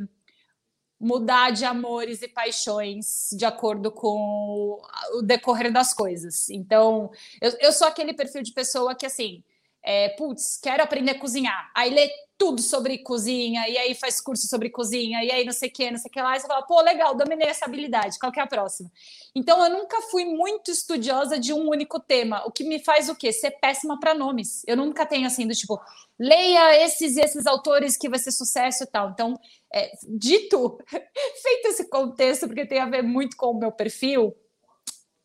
mudar 1.01 1.53
de 1.53 1.65
amores 1.65 2.21
e 2.21 2.29
paixões 2.29 3.31
de 3.33 3.47
acordo 3.47 3.91
com 3.91 4.79
o 5.15 5.23
decorrer 5.23 5.73
das 5.73 5.95
coisas. 5.95 6.51
Então, 6.51 7.11
eu, 7.41 7.51
eu 7.61 7.73
sou 7.73 7.89
aquele 7.89 8.13
perfil 8.13 8.43
de 8.43 8.53
pessoa 8.53 8.95
que, 8.95 9.07
assim, 9.07 9.43
é, 9.85 10.11
putz, 10.11 10.59
quero 10.63 10.83
aprender 10.83 11.13
a 11.13 11.19
cozinhar. 11.19 11.71
Aí 11.75 11.91
lê 11.91 12.09
tudo 12.39 12.61
sobre 12.61 12.99
cozinha, 12.99 13.69
e 13.69 13.79
aí 13.79 13.95
faz 13.95 14.21
curso 14.21 14.49
sobre 14.49 14.69
cozinha, 14.69 15.23
e 15.23 15.31
aí 15.31 15.45
não 15.45 15.53
sei 15.53 15.69
o 15.69 15.73
que, 15.73 15.91
não 15.91 15.99
sei 15.99 16.09
o 16.09 16.13
que 16.13 16.21
lá, 16.21 16.37
e 16.37 16.41
você 16.41 16.47
fala, 16.49 16.63
pô, 16.63 16.81
legal, 16.81 17.15
dominei 17.15 17.47
essa 17.47 17.67
habilidade, 17.67 18.19
qual 18.19 18.33
que 18.33 18.41
é 18.41 18.43
a 18.43 18.49
próxima? 18.49 18.91
Então, 19.33 19.65
eu 19.65 19.71
nunca 19.71 20.01
fui 20.03 20.25
muito 20.25 20.71
estudiosa 20.71 21.39
de 21.39 21.53
um 21.53 21.69
único 21.69 22.01
tema, 22.01 22.43
o 22.45 22.51
que 22.51 22.65
me 22.65 22.81
faz 22.81 23.09
o 23.09 23.15
quê? 23.15 23.33
Ser 23.33 23.53
péssima 23.53 23.99
para 24.01 24.13
nomes. 24.13 24.63
Eu 24.67 24.77
nunca 24.77 25.07
tenho 25.07 25.25
assim, 25.25 25.47
do 25.47 25.55
tipo, 25.55 25.81
leia 26.19 26.85
esses 26.85 27.17
e 27.17 27.21
esses 27.21 27.47
autores 27.47 27.97
que 27.97 28.09
vai 28.09 28.19
ser 28.19 28.33
sucesso 28.33 28.83
e 28.83 28.87
tal. 28.87 29.11
Então, 29.11 29.39
é, 29.73 29.93
dito, 30.09 30.79
feito 30.91 31.69
esse 31.69 31.89
contexto, 31.89 32.49
porque 32.49 32.67
tem 32.67 32.81
a 32.81 32.87
ver 32.87 33.03
muito 33.03 33.37
com 33.37 33.53
o 33.53 33.59
meu 33.59 33.71
perfil, 33.71 34.37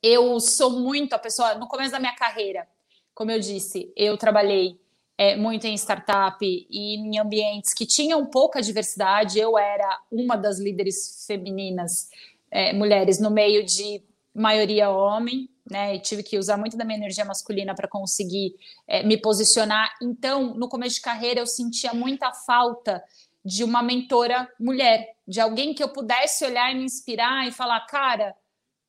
eu 0.04 0.40
sou 0.40 0.70
muito 0.70 1.14
a 1.14 1.20
pessoa, 1.20 1.56
no 1.56 1.68
começo 1.68 1.92
da 1.92 2.00
minha 2.00 2.16
carreira, 2.16 2.68
como 3.18 3.32
eu 3.32 3.40
disse, 3.40 3.92
eu 3.96 4.16
trabalhei 4.16 4.80
é, 5.18 5.36
muito 5.36 5.66
em 5.66 5.74
startup 5.74 6.38
e 6.40 6.96
em 6.96 7.18
ambientes 7.18 7.74
que 7.74 7.84
tinham 7.84 8.24
pouca 8.28 8.62
diversidade. 8.62 9.40
Eu 9.40 9.58
era 9.58 10.00
uma 10.12 10.36
das 10.36 10.60
líderes 10.60 11.26
femininas, 11.26 12.12
é, 12.52 12.74
mulheres, 12.74 13.20
no 13.20 13.32
meio 13.32 13.66
de 13.66 14.04
maioria 14.36 14.92
homem, 14.92 15.50
né? 15.68 15.96
E 15.96 16.00
tive 16.00 16.22
que 16.22 16.38
usar 16.38 16.58
muito 16.58 16.78
da 16.78 16.86
minha 16.86 17.00
energia 17.00 17.26
masculina 17.26 17.74
para 17.74 17.88
conseguir 17.88 18.54
é, 18.88 19.02
me 19.02 19.18
posicionar. 19.18 19.92
Então, 20.00 20.54
no 20.54 20.70
começo 20.70 20.98
de 20.98 21.02
carreira, 21.02 21.40
eu 21.40 21.48
sentia 21.48 21.96
muita 21.96 22.32
falta 22.32 23.04
de 23.44 23.64
uma 23.64 23.82
mentora 23.82 24.48
mulher, 24.60 25.16
de 25.28 25.42
alguém 25.42 25.74
que 25.74 25.82
eu 25.82 25.90
pudesse 25.90 26.46
olhar 26.46 26.72
e 26.72 26.76
me 26.76 26.84
inspirar 26.84 27.48
e 27.48 27.52
falar, 27.52 27.80
cara, 27.88 28.36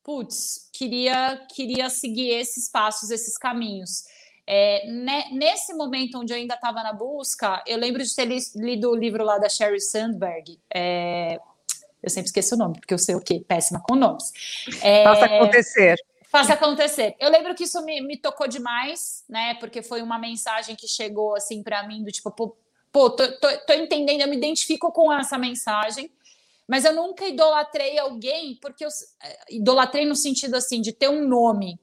putz, 0.03 0.69
queria 0.71 1.43
queria 1.55 1.89
seguir 1.89 2.29
esses 2.29 2.69
passos, 2.69 3.09
esses 3.09 3.35
caminhos. 3.35 4.03
É, 4.51 4.87
né, 4.87 5.25
nesse 5.31 5.75
momento 5.75 6.17
onde 6.17 6.33
eu 6.33 6.37
ainda 6.37 6.55
estava 6.55 6.81
na 6.81 6.91
busca, 6.91 7.63
eu 7.67 7.77
lembro 7.77 8.03
de 8.03 8.15
ter 8.15 8.25
li, 8.25 8.39
lido 8.55 8.89
o 8.89 8.95
livro 8.95 9.23
lá 9.23 9.37
da 9.37 9.47
Sherry 9.47 9.79
Sandberg. 9.79 10.59
É, 10.73 11.37
eu 12.01 12.09
sempre 12.09 12.29
esqueço 12.29 12.55
o 12.55 12.57
nome, 12.57 12.79
porque 12.79 12.93
eu 12.93 12.97
sei 12.97 13.13
o 13.13 13.21
quê? 13.21 13.43
Péssima 13.47 13.79
com 13.79 13.95
nomes. 13.95 14.31
É, 14.81 15.03
Faça 15.03 15.25
acontecer. 15.25 15.95
Faça 16.31 16.53
acontecer. 16.53 17.15
Eu 17.19 17.29
lembro 17.29 17.53
que 17.53 17.65
isso 17.65 17.83
me, 17.83 18.01
me 18.01 18.17
tocou 18.17 18.47
demais, 18.47 19.23
né? 19.29 19.53
Porque 19.55 19.83
foi 19.83 20.01
uma 20.01 20.17
mensagem 20.17 20.75
que 20.75 20.87
chegou 20.87 21.35
assim 21.35 21.61
para 21.61 21.87
mim, 21.87 22.03
do 22.03 22.11
tipo, 22.11 22.31
pô, 22.31 22.57
pô 22.91 23.09
tô, 23.11 23.31
tô, 23.39 23.47
tô 23.67 23.73
entendendo, 23.73 24.21
eu 24.21 24.27
me 24.27 24.37
identifico 24.37 24.91
com 24.91 25.13
essa 25.13 25.37
mensagem 25.37 26.11
mas 26.69 26.85
eu 26.85 26.93
nunca 26.93 27.25
idolatrei 27.25 27.97
alguém, 27.97 28.55
porque 28.61 28.85
eu 28.85 28.89
é, 29.23 29.55
idolatrei 29.55 30.05
no 30.05 30.15
sentido 30.15 30.53
assim 30.53 30.79
de 30.81 30.93
ter 30.93 31.09
um 31.09 31.27
nome, 31.27 31.79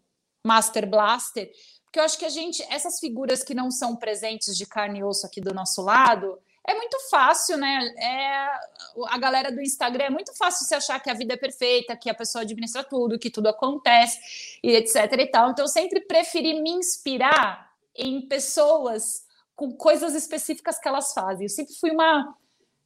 Master 0.46 0.88
Blaster, 0.88 1.50
porque 1.87 1.99
eu 1.99 2.05
acho 2.05 2.18
que 2.18 2.24
a 2.24 2.28
gente, 2.28 2.62
essas 2.70 3.01
figuras 3.01 3.43
que 3.43 3.55
não 3.55 3.70
são 3.70 3.97
presentes 3.97 4.57
de 4.57 4.66
carne 4.66 4.99
e 4.99 5.05
osso 5.05 5.24
aqui 5.24 5.41
do 5.41 5.55
nosso 5.55 5.80
lado, 5.82 6.39
é 6.66 6.74
muito 6.74 6.99
fácil, 7.09 7.57
né? 7.57 7.95
É, 7.97 8.49
a 9.09 9.18
galera 9.18 9.53
do 9.53 9.62
Instagram 9.62 10.07
é 10.07 10.11
muito 10.11 10.37
fácil 10.37 10.66
se 10.66 10.74
achar 10.74 11.01
que 11.01 11.09
a 11.09 11.14
vida 11.14 11.34
é 11.34 11.37
perfeita, 11.37 11.97
que 11.97 12.11
a 12.11 12.14
pessoa 12.14 12.43
administra 12.43 12.82
tudo, 12.82 13.18
que 13.18 13.30
tudo 13.30 13.49
acontece 13.49 14.18
e 14.62 14.72
etc 14.72 15.12
e 15.12 15.26
tal. 15.26 15.51
Então 15.51 15.64
eu 15.64 15.68
sempre 15.68 16.01
preferi 16.01 16.61
me 16.61 16.70
inspirar 16.70 17.70
em 17.95 18.26
pessoas 18.26 19.24
com 19.55 19.72
coisas 19.72 20.14
específicas 20.14 20.78
que 20.78 20.89
elas 20.89 21.14
fazem. 21.14 21.47
Eu 21.47 21.51
sempre 21.51 21.74
fui 21.74 21.93
uma, 21.93 22.37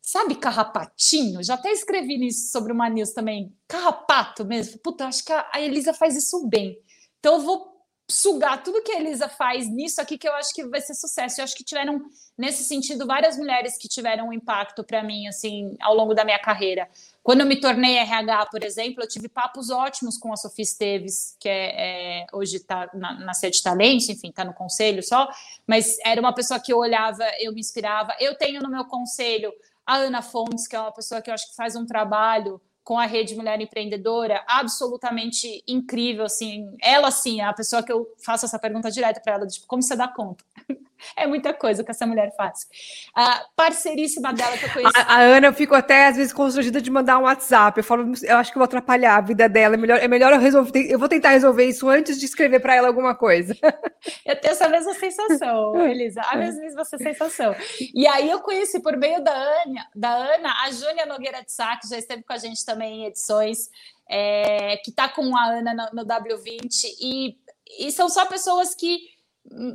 sabe, 0.02 0.34
carrapatinho. 0.34 1.42
Já 1.42 1.54
até 1.54 1.72
escrevi 1.72 2.18
nisso 2.18 2.52
sobre 2.52 2.72
uma 2.72 2.88
news 2.88 3.12
também, 3.12 3.56
carrapato 3.66 4.44
mesmo. 4.44 4.78
Puta, 4.78 5.06
acho 5.06 5.24
que 5.24 5.32
a 5.32 5.58
Elisa 5.58 5.94
faz 5.94 6.16
isso 6.16 6.46
bem. 6.46 6.78
Então 7.18 7.36
eu 7.36 7.40
vou 7.40 7.79
sugar 8.10 8.62
tudo 8.62 8.82
que 8.82 8.92
a 8.92 9.00
Elisa 9.00 9.28
faz 9.28 9.68
nisso 9.68 10.00
aqui 10.00 10.18
que 10.18 10.28
eu 10.28 10.34
acho 10.34 10.52
que 10.52 10.66
vai 10.66 10.80
ser 10.80 10.94
sucesso. 10.94 11.40
Eu 11.40 11.44
acho 11.44 11.56
que 11.56 11.64
tiveram 11.64 12.02
nesse 12.36 12.64
sentido 12.64 13.06
várias 13.06 13.36
mulheres 13.36 13.76
que 13.78 13.88
tiveram 13.88 14.28
um 14.28 14.32
impacto 14.32 14.82
para 14.82 15.02
mim 15.02 15.26
assim 15.28 15.76
ao 15.80 15.94
longo 15.94 16.14
da 16.14 16.24
minha 16.24 16.38
carreira. 16.38 16.88
Quando 17.22 17.40
eu 17.40 17.46
me 17.46 17.60
tornei 17.60 17.98
RH, 17.98 18.46
por 18.46 18.64
exemplo, 18.64 19.02
eu 19.02 19.08
tive 19.08 19.28
papos 19.28 19.70
ótimos 19.70 20.18
com 20.18 20.32
a 20.32 20.36
Sofia 20.36 20.62
Esteves, 20.62 21.36
que 21.38 21.48
é, 21.48 22.22
é 22.22 22.26
hoje 22.32 22.56
está 22.56 22.90
na, 22.94 23.12
na 23.20 23.34
sede 23.34 23.62
Talento, 23.62 24.10
enfim, 24.10 24.28
está 24.28 24.44
no 24.44 24.54
conselho 24.54 25.02
só, 25.02 25.28
mas 25.66 25.98
era 26.04 26.20
uma 26.20 26.34
pessoa 26.34 26.58
que 26.58 26.72
eu 26.72 26.78
olhava, 26.78 27.24
eu 27.38 27.52
me 27.52 27.60
inspirava. 27.60 28.14
Eu 28.18 28.34
tenho 28.36 28.60
no 28.62 28.70
meu 28.70 28.84
conselho 28.86 29.52
a 29.86 29.96
Ana 29.96 30.22
Fontes, 30.22 30.66
que 30.66 30.74
é 30.76 30.80
uma 30.80 30.92
pessoa 30.92 31.20
que 31.20 31.30
eu 31.30 31.34
acho 31.34 31.50
que 31.50 31.56
faz 31.56 31.76
um 31.76 31.84
trabalho 31.84 32.60
com 32.82 32.98
a 32.98 33.06
Rede 33.06 33.34
Mulher 33.34 33.60
Empreendedora, 33.60 34.44
absolutamente 34.48 35.62
incrível, 35.66 36.24
assim, 36.24 36.76
ela 36.82 37.10
sim 37.10 37.40
é 37.40 37.44
a 37.44 37.52
pessoa 37.52 37.82
que 37.82 37.92
eu 37.92 38.06
faço 38.24 38.46
essa 38.46 38.58
pergunta 38.58 38.90
direta 38.90 39.20
para 39.20 39.34
ela, 39.34 39.46
tipo, 39.46 39.66
como 39.66 39.82
você 39.82 39.94
dá 39.94 40.08
conta? 40.08 40.44
é 41.16 41.26
muita 41.26 41.52
coisa 41.52 41.84
que 41.84 41.90
essa 41.90 42.06
mulher 42.06 42.34
faz. 42.36 42.66
A 43.14 43.46
parceiríssima 43.56 44.32
dela 44.32 44.56
que 44.56 44.64
eu 44.64 44.72
conheci. 44.72 44.92
A, 44.96 45.14
a, 45.14 45.20
Ana, 45.20 45.48
eu 45.48 45.52
fico 45.52 45.74
até 45.74 46.06
às 46.06 46.16
vezes 46.16 46.32
constrangida 46.32 46.80
de 46.80 46.90
mandar 46.90 47.18
um 47.18 47.22
WhatsApp. 47.22 47.78
Eu 47.78 47.84
falo, 47.84 48.12
eu 48.22 48.36
acho 48.36 48.52
que 48.52 48.58
vou 48.58 48.64
atrapalhar 48.64 49.16
a 49.16 49.20
vida 49.20 49.48
dela. 49.48 49.74
É 49.74 49.78
melhor, 49.78 49.98
é 49.98 50.08
melhor 50.08 50.32
eu 50.32 50.40
resolver. 50.40 50.86
Eu 50.90 50.98
vou 50.98 51.08
tentar 51.08 51.30
resolver 51.30 51.64
isso 51.64 51.88
antes 51.88 52.18
de 52.18 52.26
escrever 52.26 52.60
para 52.60 52.74
ela 52.74 52.88
alguma 52.88 53.14
coisa. 53.14 53.56
eu 54.24 54.40
tenho 54.40 54.52
essa 54.52 54.68
mesma 54.68 54.94
sensação, 54.94 55.80
Elisa. 55.86 56.22
A 56.22 56.36
mesma 56.36 56.84
sensação. 56.84 57.54
E 57.94 58.06
aí 58.06 58.30
eu 58.30 58.40
conheci 58.40 58.80
por 58.80 58.96
meio 58.96 59.22
da 59.22 59.32
Ana, 59.32 59.86
da 59.94 60.10
Ana 60.10 60.52
a 60.64 60.70
Júlia 60.70 61.06
Nogueira 61.06 61.42
de 61.42 61.52
Sá, 61.52 61.76
que 61.76 61.88
já 61.88 61.98
esteve 61.98 62.22
com 62.22 62.32
a 62.32 62.38
gente 62.38 62.64
também 62.64 63.02
em 63.02 63.06
edições. 63.06 63.68
É, 64.12 64.76
que 64.78 64.90
está 64.90 65.08
com 65.08 65.36
a 65.36 65.44
Ana 65.44 65.72
no, 65.72 66.02
no 66.02 66.04
W20, 66.04 66.82
e, 67.00 67.36
e 67.78 67.92
são 67.92 68.08
só 68.08 68.26
pessoas 68.26 68.74
que 68.74 68.98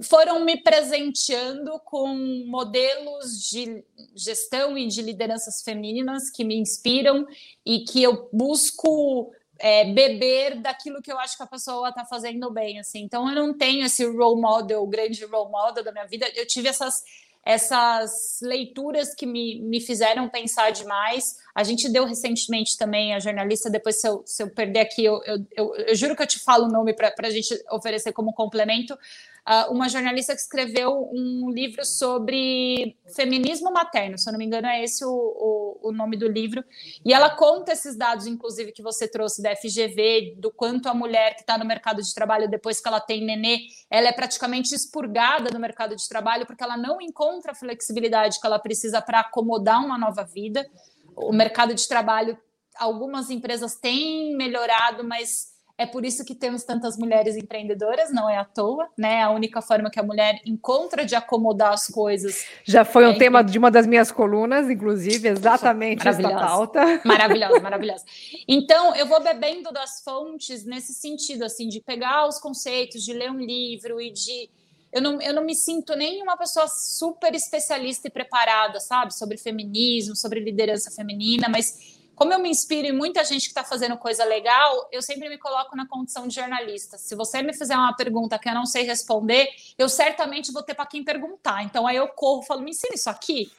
foram 0.03 0.45
me 0.45 0.57
presenteando 0.57 1.79
com 1.83 2.07
modelos 2.47 3.41
de 3.49 3.83
gestão 4.15 4.77
e 4.77 4.87
de 4.87 5.01
lideranças 5.01 5.61
femininas 5.61 6.29
que 6.29 6.43
me 6.43 6.55
inspiram 6.55 7.27
e 7.65 7.79
que 7.79 8.01
eu 8.01 8.29
busco 8.31 9.33
é, 9.59 9.85
beber 9.85 10.61
daquilo 10.61 11.01
que 11.01 11.11
eu 11.11 11.19
acho 11.19 11.35
que 11.35 11.43
a 11.43 11.47
pessoa 11.47 11.89
está 11.89 12.05
fazendo 12.05 12.49
bem. 12.51 12.79
Assim. 12.79 12.99
Então, 13.01 13.27
eu 13.29 13.35
não 13.35 13.57
tenho 13.57 13.85
esse 13.85 14.05
role 14.05 14.39
model, 14.39 14.85
grande 14.87 15.25
role 15.25 15.51
model 15.51 15.83
da 15.83 15.91
minha 15.91 16.05
vida. 16.05 16.25
Eu 16.35 16.45
tive 16.45 16.69
essas, 16.69 17.03
essas 17.43 18.39
leituras 18.41 19.13
que 19.13 19.25
me, 19.25 19.61
me 19.61 19.81
fizeram 19.81 20.29
pensar 20.29 20.71
demais. 20.71 21.37
A 21.53 21.63
gente 21.63 21.89
deu 21.89 22.05
recentemente 22.05 22.77
também, 22.77 23.13
a 23.13 23.19
jornalista, 23.19 23.69
depois 23.69 23.99
se 23.99 24.07
eu, 24.07 24.23
se 24.25 24.43
eu 24.43 24.49
perder 24.49 24.79
aqui, 24.79 25.03
eu, 25.03 25.21
eu, 25.23 25.45
eu, 25.55 25.75
eu 25.75 25.95
juro 25.95 26.15
que 26.15 26.23
eu 26.23 26.27
te 26.27 26.39
falo 26.39 26.65
o 26.65 26.71
nome 26.71 26.93
para 26.93 27.13
a 27.17 27.29
gente 27.29 27.53
oferecer 27.71 28.13
como 28.13 28.33
complemento 28.33 28.97
uh, 29.47 29.71
uma 29.71 29.87
jornalista 29.87 30.33
que 30.33 30.41
escreveu 30.41 31.09
um 31.13 31.49
livro 31.49 31.85
sobre 31.85 32.97
feminismo 33.15 33.71
materno, 33.71 34.17
se 34.17 34.27
eu 34.27 34.33
não 34.33 34.39
me 34.39 34.45
engano, 34.45 34.67
é 34.67 34.83
esse 34.83 35.05
o, 35.05 35.09
o, 35.09 35.89
o 35.89 35.91
nome 35.91 36.17
do 36.17 36.27
livro. 36.27 36.63
E 37.05 37.13
ela 37.13 37.29
conta 37.29 37.71
esses 37.71 37.95
dados, 37.95 38.25
inclusive, 38.25 38.71
que 38.71 38.81
você 38.81 39.07
trouxe 39.07 39.41
da 39.41 39.55
FGV, 39.55 40.35
do 40.37 40.51
quanto 40.51 40.89
a 40.89 40.93
mulher 40.93 41.35
que 41.35 41.41
está 41.41 41.57
no 41.57 41.65
mercado 41.65 42.01
de 42.01 42.13
trabalho 42.13 42.49
depois 42.49 42.81
que 42.81 42.87
ela 42.87 42.99
tem 42.99 43.23
nenê, 43.23 43.67
ela 43.89 44.07
é 44.07 44.11
praticamente 44.11 44.73
expurgada 44.73 45.49
do 45.49 45.59
mercado 45.59 45.95
de 45.95 46.07
trabalho 46.07 46.45
porque 46.45 46.63
ela 46.63 46.77
não 46.77 47.01
encontra 47.01 47.51
a 47.51 47.55
flexibilidade 47.55 48.39
que 48.39 48.47
ela 48.47 48.59
precisa 48.59 49.01
para 49.01 49.19
acomodar 49.19 49.83
uma 49.83 49.97
nova 49.97 50.23
vida. 50.23 50.65
O 51.15 51.31
mercado 51.31 51.73
de 51.73 51.87
trabalho, 51.87 52.37
algumas 52.75 53.29
empresas 53.29 53.75
têm 53.75 54.35
melhorado, 54.35 55.03
mas 55.03 55.54
é 55.77 55.85
por 55.85 56.05
isso 56.05 56.23
que 56.23 56.33
temos 56.33 56.63
tantas 56.63 56.97
mulheres 56.97 57.35
empreendedoras, 57.35 58.09
não 58.11 58.29
é 58.29 58.37
à 58.37 58.45
toa, 58.45 58.87
né? 58.97 59.21
A 59.21 59.29
única 59.29 59.61
forma 59.61 59.89
que 59.89 59.99
a 59.99 60.03
mulher 60.03 60.39
encontra 60.45 61.05
de 61.05 61.15
acomodar 61.15 61.73
as 61.73 61.87
coisas. 61.87 62.45
Já 62.63 62.85
foi 62.85 63.05
um 63.05 63.11
é 63.11 63.17
tema 63.17 63.43
de 63.43 63.57
uma 63.57 63.69
das 63.69 63.85
minhas 63.85 64.09
colunas, 64.09 64.69
inclusive, 64.69 65.27
exatamente 65.27 66.07
essa 66.07 66.21
pauta. 66.21 66.81
Maravilhosa, 67.03 67.59
maravilhosa. 67.59 68.05
Então, 68.47 68.95
eu 68.95 69.05
vou 69.05 69.21
bebendo 69.21 69.71
das 69.73 70.01
fontes 70.01 70.65
nesse 70.65 70.93
sentido, 70.93 71.43
assim, 71.43 71.67
de 71.67 71.81
pegar 71.81 72.25
os 72.25 72.39
conceitos, 72.39 73.03
de 73.03 73.11
ler 73.11 73.29
um 73.29 73.39
livro 73.39 73.99
e 73.99 74.11
de. 74.11 74.49
Eu 74.93 75.01
não, 75.01 75.21
eu 75.21 75.33
não 75.33 75.43
me 75.43 75.53
sinto 75.53 75.93
nem 75.93 76.23
uma 76.23 76.37
pessoa 76.37 76.69
super 76.69 77.35
especialista 77.35 78.07
e 78.07 78.11
preparada, 78.11 78.79
sabe, 78.79 79.13
sobre 79.13 79.37
feminismo, 79.37 80.15
sobre 80.15 80.39
liderança 80.39 80.89
feminina, 80.89 81.49
mas 81.49 81.99
como 82.15 82.33
eu 82.33 82.39
me 82.39 82.49
inspiro 82.49 82.87
em 82.87 82.91
muita 82.91 83.23
gente 83.23 83.41
que 83.41 83.47
está 83.49 83.63
fazendo 83.63 83.97
coisa 83.97 84.23
legal, 84.23 84.87
eu 84.91 85.01
sempre 85.01 85.27
me 85.27 85.37
coloco 85.37 85.75
na 85.75 85.87
condição 85.87 86.27
de 86.27 86.35
jornalista. 86.35 86.97
Se 86.97 87.15
você 87.15 87.41
me 87.41 87.53
fizer 87.53 87.75
uma 87.75 87.95
pergunta 87.95 88.39
que 88.39 88.47
eu 88.47 88.53
não 88.53 88.65
sei 88.65 88.83
responder, 88.83 89.47
eu 89.77 89.89
certamente 89.89 90.51
vou 90.51 90.63
ter 90.63 90.73
para 90.73 90.85
quem 90.85 91.03
perguntar. 91.03 91.63
Então 91.63 91.85
aí 91.85 91.97
eu 91.97 92.07
corro, 92.07 92.41
falo, 92.43 92.61
me 92.61 92.71
ensina 92.71 92.95
isso 92.95 93.09
aqui. 93.09 93.51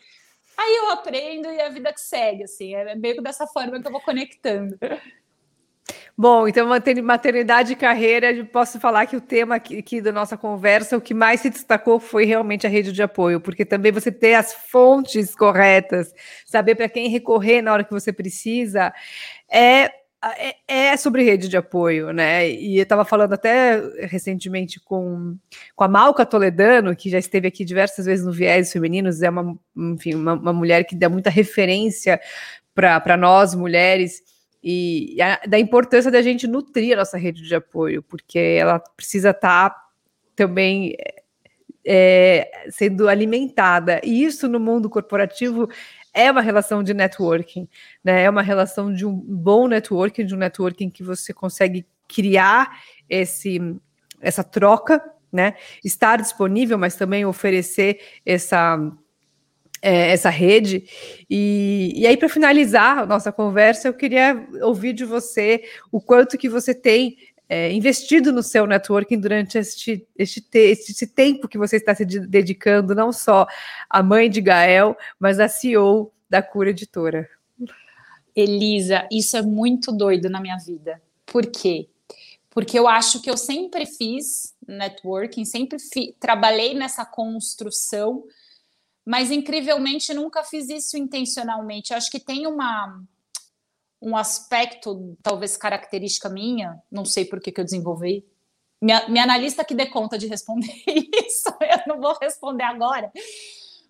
Aí 0.57 0.77
eu 0.77 0.91
aprendo 0.91 1.51
e 1.51 1.61
a 1.61 1.69
vida 1.69 1.93
que 1.93 2.01
segue, 2.01 2.45
assim, 2.45 2.75
é 2.75 2.95
meio 2.95 3.23
dessa 3.23 3.47
forma 3.47 3.79
que 3.79 3.87
eu 3.87 3.93
vou 3.93 4.01
conectando. 4.01 4.79
Bom, 6.19 6.49
então 6.49 6.67
maternidade 7.05 7.75
e 7.75 7.77
carreira, 7.77 8.43
posso 8.47 8.81
falar 8.81 9.05
que 9.05 9.17
o 9.17 9.21
tema 9.21 9.57
aqui, 9.57 9.79
aqui, 9.79 10.01
da 10.01 10.11
nossa 10.11 10.35
conversa, 10.35 10.97
o 10.97 11.01
que 11.01 11.13
mais 11.13 11.41
se 11.41 11.51
destacou 11.51 12.01
foi 12.01 12.25
realmente 12.25 12.67
a 12.67 12.71
rede 12.71 12.91
de 12.91 13.03
apoio, 13.03 13.39
porque 13.39 13.67
também 13.67 13.93
você 13.93 14.11
ter 14.11 14.33
as 14.33 14.55
fontes 14.55 15.37
corretas, 15.37 16.15
saber 16.47 16.75
para 16.75 16.89
quem 16.89 17.11
recorrer 17.11 17.61
na 17.61 17.71
hora 17.71 17.85
que 17.85 17.93
você 17.93 18.15
precisa, 18.15 18.95
é 19.51 19.91
é, 20.39 20.57
é, 20.67 20.97
sobre 20.97 21.23
rede 21.23 21.49
de 21.49 21.57
apoio, 21.57 22.11
né? 22.13 22.51
E 22.51 22.79
eu 22.79 22.83
estava 22.83 23.05
falando 23.05 23.35
até 23.35 23.81
recentemente 24.07 24.81
com, 24.81 25.37
com 25.77 25.85
a 25.85 25.89
Malca 25.89 26.27
Toledano, 26.27 26.97
que 26.97 27.11
já 27.11 27.19
esteve 27.19 27.47
aqui 27.47 27.65
diversas 27.65 28.07
vezes 28.07 28.25
no 28.25 28.33
Viés 28.33 28.73
Femininos, 28.73 29.23
é 29.23 29.31
uma, 29.31 29.57
enfim, 29.77 30.15
uma, 30.15 30.33
uma 30.33 30.53
mulher 30.53 30.85
que 30.85 30.97
dá 30.97 31.09
muita 31.09 31.31
referência 31.31 32.21
para 32.75 33.17
nós, 33.17 33.55
mulheres, 33.55 34.23
e, 34.69 35.23
a, 35.23 35.41
da 35.47 35.61
importância 35.61 36.11
da 36.11 36.21
gente 36.21 36.45
nutrir 36.49 36.95
a 36.95 36.97
nossa 36.97 37.17
rede 37.17 37.41
de 37.41 37.55
apoio, 37.55 38.03
porque 38.03 38.37
ela 38.37 38.81
precisa 38.81 39.31
estar 39.31 39.71
tá 39.71 39.87
também 40.35 40.97
é, 41.87 42.51
sendo 42.69 43.09
alimentada. 43.09 44.01
E 44.03 44.25
isso 44.25 44.49
no 44.49 44.59
mundo 44.59 44.91
corporativo 44.91 45.69
é 46.13 46.29
uma 46.29 46.41
relação 46.41 46.83
de 46.83 46.93
networking, 46.93 47.69
né? 48.03 48.25
É 48.25 48.29
uma 48.29 48.43
relação 48.43 48.93
de 48.93 49.07
um 49.07 49.15
bom 49.15 49.69
networking, 49.69 50.27
de 50.27 50.35
um 50.35 50.39
networking 50.39 50.91
que 50.91 51.05
você 51.05 51.33
consegue 51.33 51.87
criar 52.09 52.81
esse, 53.09 53.61
essa 54.21 54.43
troca, 54.43 55.01
né? 55.31 55.55
Estar 55.85 56.17
disponível, 56.17 56.77
mas 56.77 56.97
também 56.97 57.25
oferecer 57.25 58.01
essa 58.27 58.77
é, 59.83 60.11
essa 60.11 60.31
rede. 60.31 60.85
E, 61.29 61.93
e 61.97 62.07
aí, 62.07 62.17
para 62.17 62.29
finalizar 62.29 62.99
a 62.99 63.07
nossa 63.07 63.33
conversa, 63.33 63.89
eu 63.89 63.95
queria 63.95 64.47
ouvir 64.63 64.93
de 64.93 65.05
você 65.05 65.65
o 65.91 66.01
quanto 66.01 66.39
que 66.39 66.49
você 66.49 66.75
tem 66.75 67.17
é, 67.49 67.73
investido 67.73 68.33
no 68.33 68.43
seu 68.43 68.67
networking 68.67 69.19
durante 69.21 69.57
este, 69.59 70.07
este, 70.17 70.45
este, 70.53 71.07
tempo 71.07 71.49
que 71.49 71.59
você 71.59 71.77
está 71.77 71.95
se 71.95 72.05
dedicando, 72.05 72.95
não 72.95 73.13
só 73.13 73.47
à 73.89 74.03
mãe 74.03 74.29
de 74.29 74.41
Gael, 74.41 74.97
mas 75.19 75.39
à 75.39 75.49
CEO 75.49 76.13
da 76.29 76.43
Cura 76.43 76.71
Editora. 76.71 77.29
Elisa, 78.35 79.09
isso 79.11 79.37
é 79.37 79.43
muito 79.43 79.93
doido 79.93 80.29
na 80.29 80.41
minha 80.41 80.59
vida. 80.59 81.01
Por 81.25 81.47
quê? 81.47 81.89
Porque 82.51 82.79
eu 82.79 82.89
acho 82.89 83.23
que 83.23 83.31
eu 83.31 83.37
sempre 83.37 83.87
fiz 83.87 84.55
networking, 84.67 85.45
sempre 85.45 85.79
fi, 85.79 86.15
trabalhei 86.19 86.75
nessa 86.75 87.05
construção, 87.05 88.25
mas 89.07 89.31
incrivelmente 89.31 90.13
nunca 90.13 90.43
fiz 90.43 90.69
isso 90.69 90.99
intencionalmente. 90.99 91.93
Eu 91.93 91.97
acho 91.97 92.11
que 92.11 92.19
tem 92.19 92.47
uma 92.47 93.01
um 94.03 94.15
aspecto, 94.15 95.17
talvez 95.23 95.57
característica 95.57 96.29
minha, 96.29 96.81
não 96.91 97.05
sei 97.05 97.25
por 97.25 97.41
que, 97.41 97.51
que 97.51 97.61
eu 97.61 97.65
desenvolvi. 97.65 98.27
Minha, 98.81 99.09
minha 99.09 99.25
analista 99.25 99.65
que 99.65 99.75
dê 99.75 99.87
conta 99.87 100.19
de 100.19 100.27
responder 100.27 100.71
isso, 101.27 101.49
eu 101.63 101.95
não 101.95 102.01
vou 102.01 102.17
responder 102.21 102.65
agora. 102.65 103.11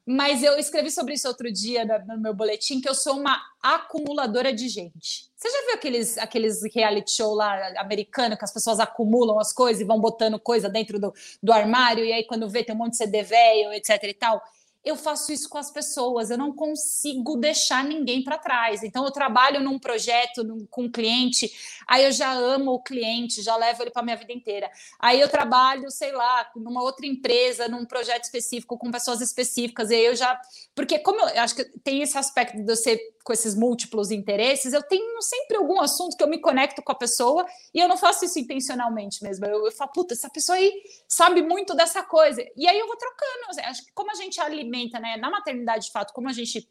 Mas 0.07 0.45
eu 0.45 0.57
escrevi 0.57 0.93
sobre 0.93 1.15
isso 1.15 1.27
outro 1.27 1.53
dia 1.53 1.85
no 1.85 2.21
meu 2.21 2.33
boletim, 2.33 2.81
que 2.81 2.89
eu 2.89 2.95
sou 2.95 3.19
uma 3.19 3.37
acumuladora 3.61 4.53
de 4.53 4.69
gente. 4.69 5.29
Você 5.35 5.51
já 5.51 5.67
viu 5.67 5.75
aqueles, 5.75 6.17
aqueles 6.19 6.63
reality 6.73 7.11
show 7.11 7.35
lá 7.35 7.81
americano 7.81 8.37
que 8.39 8.45
as 8.45 8.53
pessoas 8.53 8.79
acumulam 8.79 9.41
as 9.41 9.53
coisas 9.53 9.83
e 9.83 9.85
vão 9.85 10.01
botando 10.01 10.39
coisa 10.39 10.69
dentro 10.69 11.01
do, 11.01 11.13
do 11.43 11.53
armário, 11.53 12.05
e 12.05 12.13
aí 12.13 12.25
quando 12.25 12.49
vê 12.49 12.63
tem 12.63 12.75
um 12.75 12.79
monte 12.79 12.93
de 12.93 12.99
CD 12.99 13.25
velho, 13.25 13.73
etc 13.73 14.01
e 14.05 14.15
tal? 14.15 14.41
Eu 14.87 14.95
faço 14.95 15.33
isso 15.33 15.49
com 15.49 15.59
as 15.59 15.69
pessoas, 15.69 16.31
eu 16.31 16.39
não 16.39 16.53
consigo 16.53 17.37
deixar 17.37 17.83
ninguém 17.83 18.23
para 18.23 18.39
trás. 18.39 18.85
Então, 18.85 19.05
eu 19.05 19.11
trabalho 19.11 19.61
num 19.61 19.81
projeto 19.81 20.45
num, 20.45 20.65
com 20.71 20.85
um 20.85 20.91
cliente, 20.91 21.51
aí 21.89 22.05
eu 22.05 22.13
já 22.13 22.33
amo 22.33 22.71
o 22.71 22.81
cliente, 22.81 23.43
já 23.43 23.57
levo 23.57 23.83
ele 23.83 23.91
para 23.91 24.05
minha 24.05 24.17
vida 24.17 24.33
inteira. 24.33 24.71
Aí 25.01 25.21
eu 25.21 25.29
trabalho, 25.29 25.91
sei 25.91 26.13
lá, 26.13 26.49
numa 26.55 26.85
outra 26.85 27.05
empresa, 27.05 27.67
num 27.67 27.85
projeto 27.85 28.23
específico, 28.23 28.79
com 28.79 28.93
pessoas 28.93 29.21
específicas, 29.21 29.91
e 29.91 29.97
aí 29.97 30.05
eu 30.07 30.15
já. 30.15 30.41
Porque, 30.73 31.01
como 31.01 31.21
eu, 31.21 31.29
eu 31.31 31.43
acho 31.43 31.57
que 31.57 31.65
tem 31.81 32.01
esse 32.03 32.17
aspecto 32.17 32.57
de 32.57 32.63
você 32.63 32.97
com 33.27 33.33
esses 33.33 33.57
múltiplos 33.57 34.13
interesses, 34.13 34.73
eu 34.73 34.85
tenho 34.85 35.21
sempre 35.21 35.57
algum 35.57 35.81
assunto 35.81 36.17
que 36.17 36.23
eu 36.23 36.29
me 36.29 36.39
conecto 36.39 36.81
com 36.81 36.93
a 36.93 36.95
pessoa 36.95 37.45
e 37.75 37.81
eu 37.81 37.89
não 37.89 37.97
faço 37.97 38.25
isso 38.25 38.39
intencionalmente 38.39 39.21
mesmo. 39.21 39.45
Eu, 39.45 39.67
eu 39.67 39.73
falo, 39.73 39.91
puta, 39.91 40.15
essa 40.15 40.31
pessoa 40.31 40.57
aí 40.57 40.73
sabe 41.09 41.43
muito 41.43 41.75
dessa 41.75 42.05
coisa. 42.05 42.41
E 42.57 42.69
aí 42.69 42.79
eu 42.79 42.87
vou 42.87 42.97
trocando. 42.97 43.61
Acho 43.65 43.85
que 43.85 43.93
como 43.93 44.13
a 44.13 44.15
gente 44.15 44.41
alimenta, 44.41 45.01
né, 45.01 45.17
na 45.17 45.29
maternidade, 45.29 45.87
de 45.87 45.91
fato, 45.91 46.15
como 46.15 46.29
a 46.29 46.33
gente 46.33 46.69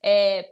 é, 0.00 0.48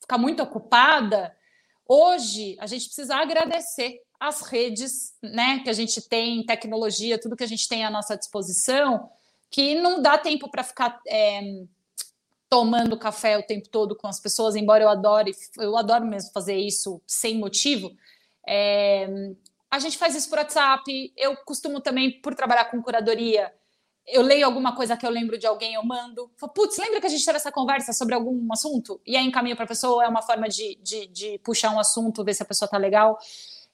fica 0.00 0.16
muito 0.16 0.44
ocupada, 0.44 1.36
hoje 1.84 2.56
a 2.60 2.66
gente 2.68 2.86
precisa 2.86 3.16
agradecer 3.16 4.00
as 4.20 4.42
redes, 4.42 5.12
né, 5.20 5.58
que 5.58 5.70
a 5.70 5.72
gente 5.72 6.00
tem, 6.02 6.46
tecnologia, 6.46 7.20
tudo 7.20 7.34
que 7.36 7.42
a 7.44 7.48
gente 7.48 7.68
tem 7.68 7.84
à 7.84 7.90
nossa 7.90 8.16
disposição, 8.16 9.10
que 9.50 9.74
não 9.74 10.00
dá 10.00 10.16
tempo 10.16 10.48
para 10.48 10.62
ficar. 10.62 11.00
É, 11.04 11.64
tomando 12.48 12.98
café 12.98 13.36
o 13.36 13.42
tempo 13.42 13.68
todo 13.68 13.94
com 13.94 14.06
as 14.06 14.20
pessoas, 14.20 14.56
embora 14.56 14.82
eu 14.82 14.88
adore, 14.88 15.32
eu 15.58 15.76
adoro 15.76 16.06
mesmo 16.06 16.32
fazer 16.32 16.56
isso 16.56 17.00
sem 17.06 17.38
motivo. 17.38 17.90
É, 18.46 19.06
a 19.70 19.78
gente 19.78 19.98
faz 19.98 20.14
isso 20.14 20.28
por 20.30 20.38
WhatsApp. 20.38 21.12
Eu 21.16 21.36
costumo 21.44 21.80
também, 21.80 22.20
por 22.20 22.34
trabalhar 22.34 22.66
com 22.66 22.82
curadoria, 22.82 23.52
eu 24.06 24.22
leio 24.22 24.46
alguma 24.46 24.74
coisa 24.74 24.96
que 24.96 25.04
eu 25.04 25.10
lembro 25.10 25.36
de 25.38 25.46
alguém, 25.46 25.74
eu 25.74 25.84
mando. 25.84 26.30
Putz, 26.54 26.78
lembra 26.78 27.00
que 27.00 27.06
a 27.06 27.10
gente 27.10 27.24
teve 27.24 27.36
essa 27.36 27.52
conversa 27.52 27.92
sobre 27.92 28.14
algum 28.14 28.50
assunto? 28.52 29.00
E 29.06 29.16
aí 29.16 29.26
encaminho 29.26 29.54
para 29.54 29.66
a 29.66 29.68
pessoa, 29.68 30.04
é 30.04 30.08
uma 30.08 30.22
forma 30.22 30.48
de, 30.48 30.76
de, 30.76 31.06
de, 31.08 31.38
puxar 31.40 31.70
um 31.74 31.78
assunto, 31.78 32.24
ver 32.24 32.34
se 32.34 32.42
a 32.42 32.46
pessoa 32.46 32.68
tá 32.68 32.78
legal. 32.78 33.18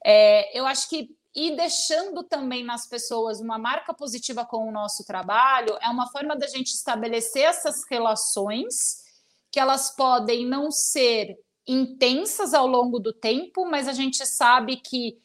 É, 0.05 0.59
eu 0.59 0.67
acho 0.67 0.89
que 0.89 1.17
e 1.35 1.57
deixando 1.57 2.23
também 2.23 2.63
nas 2.63 2.87
pessoas 2.87 3.41
uma 3.41 3.59
marca 3.59 3.93
positiva 3.93 4.45
com 4.45 4.69
o 4.69 4.73
nosso 4.73 5.05
trabalho, 5.05 5.77
é 5.83 5.89
uma 5.89 6.09
forma 6.11 6.37
da 6.37 6.47
gente 6.47 6.69
estabelecer 6.69 7.43
essas 7.43 7.85
relações 7.91 9.03
que 9.51 9.59
elas 9.59 9.95
podem 9.97 10.47
não 10.47 10.71
ser 10.71 11.37
intensas 11.67 12.55
ao 12.55 12.67
longo 12.67 13.01
do 13.01 13.13
tempo, 13.13 13.65
mas 13.65 13.89
a 13.89 13.93
gente 13.93 14.25
sabe 14.27 14.77
que 14.77 15.19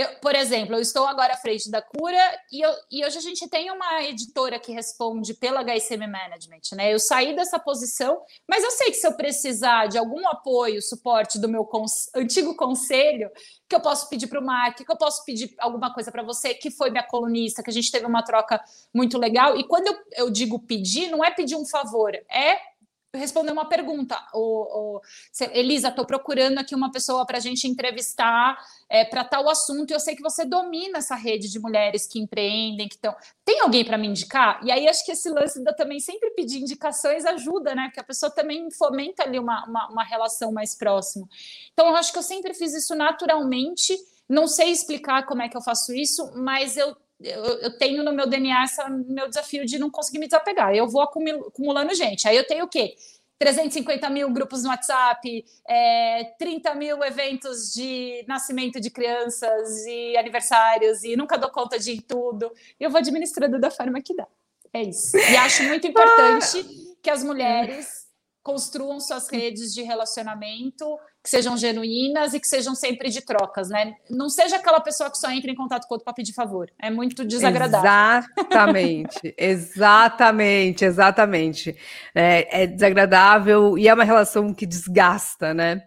eu, 0.00 0.08
por 0.20 0.34
exemplo, 0.34 0.74
eu 0.74 0.80
estou 0.80 1.06
agora 1.06 1.34
à 1.34 1.36
frente 1.36 1.70
da 1.70 1.82
cura 1.82 2.18
e, 2.52 2.60
eu, 2.60 2.72
e 2.90 3.04
hoje 3.04 3.18
a 3.18 3.20
gente 3.20 3.48
tem 3.48 3.70
uma 3.70 4.02
editora 4.02 4.58
que 4.58 4.72
responde 4.72 5.34
pela 5.34 5.62
HSM 5.62 6.06
Management, 6.06 6.60
né? 6.74 6.92
Eu 6.92 6.98
saí 6.98 7.34
dessa 7.34 7.58
posição, 7.58 8.20
mas 8.48 8.64
eu 8.64 8.70
sei 8.70 8.88
que 8.88 8.96
se 8.96 9.06
eu 9.06 9.12
precisar 9.14 9.86
de 9.86 9.98
algum 9.98 10.26
apoio, 10.28 10.80
suporte 10.80 11.38
do 11.38 11.48
meu 11.48 11.64
cons 11.64 12.08
antigo 12.14 12.54
conselho, 12.54 13.30
que 13.68 13.76
eu 13.76 13.80
posso 13.80 14.08
pedir 14.08 14.26
para 14.26 14.40
o 14.40 14.44
Mark, 14.44 14.78
que 14.78 14.90
eu 14.90 14.96
posso 14.96 15.24
pedir 15.24 15.54
alguma 15.58 15.92
coisa 15.92 16.10
para 16.10 16.22
você, 16.22 16.54
que 16.54 16.70
foi 16.70 16.90
minha 16.90 17.06
colunista, 17.06 17.62
que 17.62 17.70
a 17.70 17.72
gente 17.72 17.90
teve 17.90 18.06
uma 18.06 18.22
troca 18.22 18.60
muito 18.92 19.16
legal. 19.18 19.56
E 19.56 19.64
quando 19.64 19.86
eu, 19.86 19.96
eu 20.16 20.30
digo 20.30 20.58
pedir, 20.58 21.08
não 21.08 21.24
é 21.24 21.30
pedir 21.30 21.56
um 21.56 21.64
favor, 21.64 22.14
é 22.14 22.69
responder 23.14 23.52
uma 23.52 23.68
pergunta. 23.68 24.16
O, 24.32 24.98
o 24.98 25.00
Elisa, 25.52 25.88
estou 25.88 26.06
procurando 26.06 26.58
aqui 26.58 26.74
uma 26.74 26.92
pessoa 26.92 27.26
para 27.26 27.38
a 27.38 27.40
gente 27.40 27.66
entrevistar 27.66 28.56
é, 28.88 29.04
para 29.04 29.24
tal 29.24 29.48
assunto. 29.48 29.90
E 29.90 29.94
eu 29.94 30.00
sei 30.00 30.14
que 30.14 30.22
você 30.22 30.44
domina 30.44 30.98
essa 30.98 31.14
rede 31.14 31.50
de 31.50 31.58
mulheres 31.58 32.06
que 32.06 32.20
empreendem, 32.20 32.88
que 32.88 32.94
estão. 32.94 33.14
Tem 33.44 33.60
alguém 33.60 33.84
para 33.84 33.98
me 33.98 34.06
indicar? 34.06 34.60
E 34.64 34.70
aí 34.70 34.88
acho 34.88 35.04
que 35.04 35.12
esse 35.12 35.28
lance 35.28 35.62
da 35.64 35.72
também 35.72 35.98
sempre 36.00 36.30
pedir 36.30 36.60
indicações 36.60 37.24
ajuda, 37.24 37.74
né? 37.74 37.84
Porque 37.86 38.00
a 38.00 38.04
pessoa 38.04 38.30
também 38.30 38.70
fomenta 38.70 39.24
ali 39.24 39.38
uma, 39.38 39.64
uma, 39.66 39.88
uma 39.88 40.04
relação 40.04 40.52
mais 40.52 40.74
próxima. 40.76 41.28
Então, 41.72 41.88
eu 41.88 41.96
acho 41.96 42.12
que 42.12 42.18
eu 42.18 42.22
sempre 42.22 42.54
fiz 42.54 42.74
isso 42.74 42.94
naturalmente. 42.94 43.96
Não 44.28 44.46
sei 44.46 44.70
explicar 44.70 45.26
como 45.26 45.42
é 45.42 45.48
que 45.48 45.56
eu 45.56 45.62
faço 45.62 45.92
isso, 45.92 46.30
mas 46.36 46.76
eu 46.76 46.96
eu, 47.22 47.44
eu, 47.60 47.78
tenho 47.78 48.02
no 48.02 48.12
meu 48.12 48.26
DNA 48.26 48.64
esse 48.64 48.82
meu 49.08 49.28
desafio 49.28 49.66
de 49.66 49.78
não 49.78 49.90
conseguir 49.90 50.18
me 50.18 50.26
desapegar. 50.26 50.74
Eu 50.74 50.88
vou 50.88 51.02
acumulando 51.02 51.94
gente. 51.94 52.26
Aí 52.26 52.36
eu 52.36 52.46
tenho 52.46 52.64
o 52.64 52.68
quê? 52.68 52.96
350 53.38 54.10
mil 54.10 54.30
grupos 54.30 54.62
no 54.62 54.68
WhatsApp, 54.68 55.44
é, 55.66 56.24
30 56.38 56.74
mil 56.74 57.02
eventos 57.02 57.72
de 57.72 58.22
nascimento 58.28 58.78
de 58.78 58.90
crianças 58.90 59.86
e 59.86 60.14
aniversários, 60.16 61.02
e 61.04 61.16
nunca 61.16 61.38
dou 61.38 61.50
conta 61.50 61.78
de 61.78 62.02
tudo. 62.02 62.52
Eu 62.78 62.90
vou 62.90 62.98
administrando 62.98 63.58
da 63.58 63.70
forma 63.70 64.00
que 64.02 64.14
dá. 64.14 64.26
É 64.72 64.82
isso. 64.82 65.16
E 65.16 65.36
acho 65.36 65.62
muito 65.64 65.86
importante 65.88 66.62
que 67.02 67.08
as 67.08 67.24
mulheres 67.24 67.99
construam 68.42 68.98
suas 69.00 69.28
redes 69.28 69.74
de 69.74 69.82
relacionamento 69.82 70.98
que 71.22 71.28
sejam 71.28 71.56
genuínas 71.56 72.32
e 72.32 72.40
que 72.40 72.48
sejam 72.48 72.74
sempre 72.74 73.10
de 73.10 73.20
trocas, 73.20 73.68
né? 73.68 73.94
Não 74.08 74.30
seja 74.30 74.56
aquela 74.56 74.80
pessoa 74.80 75.10
que 75.10 75.18
só 75.18 75.30
entra 75.30 75.50
em 75.50 75.54
contato 75.54 75.86
com 75.86 75.94
outro 75.94 76.04
para 76.04 76.14
pedir 76.14 76.32
favor. 76.32 76.70
É 76.80 76.90
muito 76.90 77.24
desagradável. 77.24 78.30
Exatamente, 78.38 79.34
exatamente, 79.36 80.84
exatamente. 80.84 81.76
É, 82.14 82.62
é, 82.62 82.66
desagradável 82.66 83.76
e 83.76 83.86
é 83.86 83.92
uma 83.92 84.04
relação 84.04 84.54
que 84.54 84.64
desgasta, 84.64 85.52
né? 85.52 85.82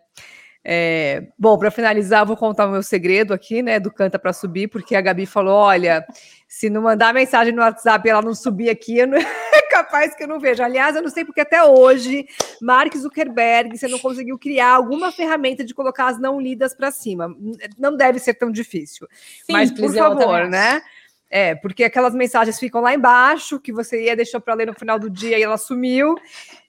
É, 0.65 1.27
bom, 1.37 1.57
para 1.57 1.69
finalizar, 1.69 2.25
vou 2.25 2.37
contar 2.37 2.67
o 2.67 2.71
meu 2.71 2.81
segredo 2.81 3.33
aqui, 3.33 3.61
né, 3.61 3.81
do 3.81 3.91
Canta 3.91 4.17
para 4.17 4.31
Subir, 4.31 4.69
porque 4.69 4.95
a 4.95 5.01
Gabi 5.01 5.25
falou: 5.25 5.55
olha, 5.55 6.05
se 6.47 6.69
não 6.69 6.83
mandar 6.83 7.13
mensagem 7.13 7.53
no 7.53 7.61
WhatsApp 7.61 8.07
e 8.07 8.11
ela 8.11 8.21
não 8.21 8.33
subir 8.33 8.69
aqui, 8.69 9.05
não... 9.05 9.17
é 9.19 9.61
capaz 9.69 10.15
que 10.15 10.23
eu 10.23 10.27
não 10.27 10.39
veja. 10.39 10.63
Aliás, 10.63 10.95
eu 10.95 11.01
não 11.01 11.09
sei 11.09 11.25
porque 11.25 11.41
até 11.41 11.63
hoje, 11.63 12.25
Mark 12.61 12.95
Zuckerberg, 12.95 13.77
você 13.77 13.87
não 13.87 13.99
conseguiu 13.99 14.39
criar 14.39 14.69
alguma 14.69 15.11
ferramenta 15.11 15.65
de 15.65 15.73
colocar 15.73 16.07
as 16.07 16.19
não 16.19 16.39
lidas 16.39 16.73
para 16.73 16.91
cima. 16.91 17.35
Não 17.77 17.97
deve 17.97 18.19
ser 18.19 18.35
tão 18.35 18.51
difícil. 18.51 19.07
Simples, 19.45 19.71
Mas, 19.71 19.71
por 19.71 19.93
favor, 19.93 20.47
né? 20.47 20.81
É, 21.29 21.55
porque 21.55 21.83
aquelas 21.83 22.13
mensagens 22.13 22.59
ficam 22.59 22.79
lá 22.79 22.93
embaixo, 22.93 23.59
que 23.59 23.73
você 23.73 24.05
ia 24.05 24.15
deixar 24.15 24.39
para 24.39 24.53
ler 24.53 24.67
no 24.67 24.73
final 24.75 24.99
do 24.99 25.09
dia 25.09 25.39
e 25.39 25.41
ela 25.41 25.57
sumiu. 25.57 26.15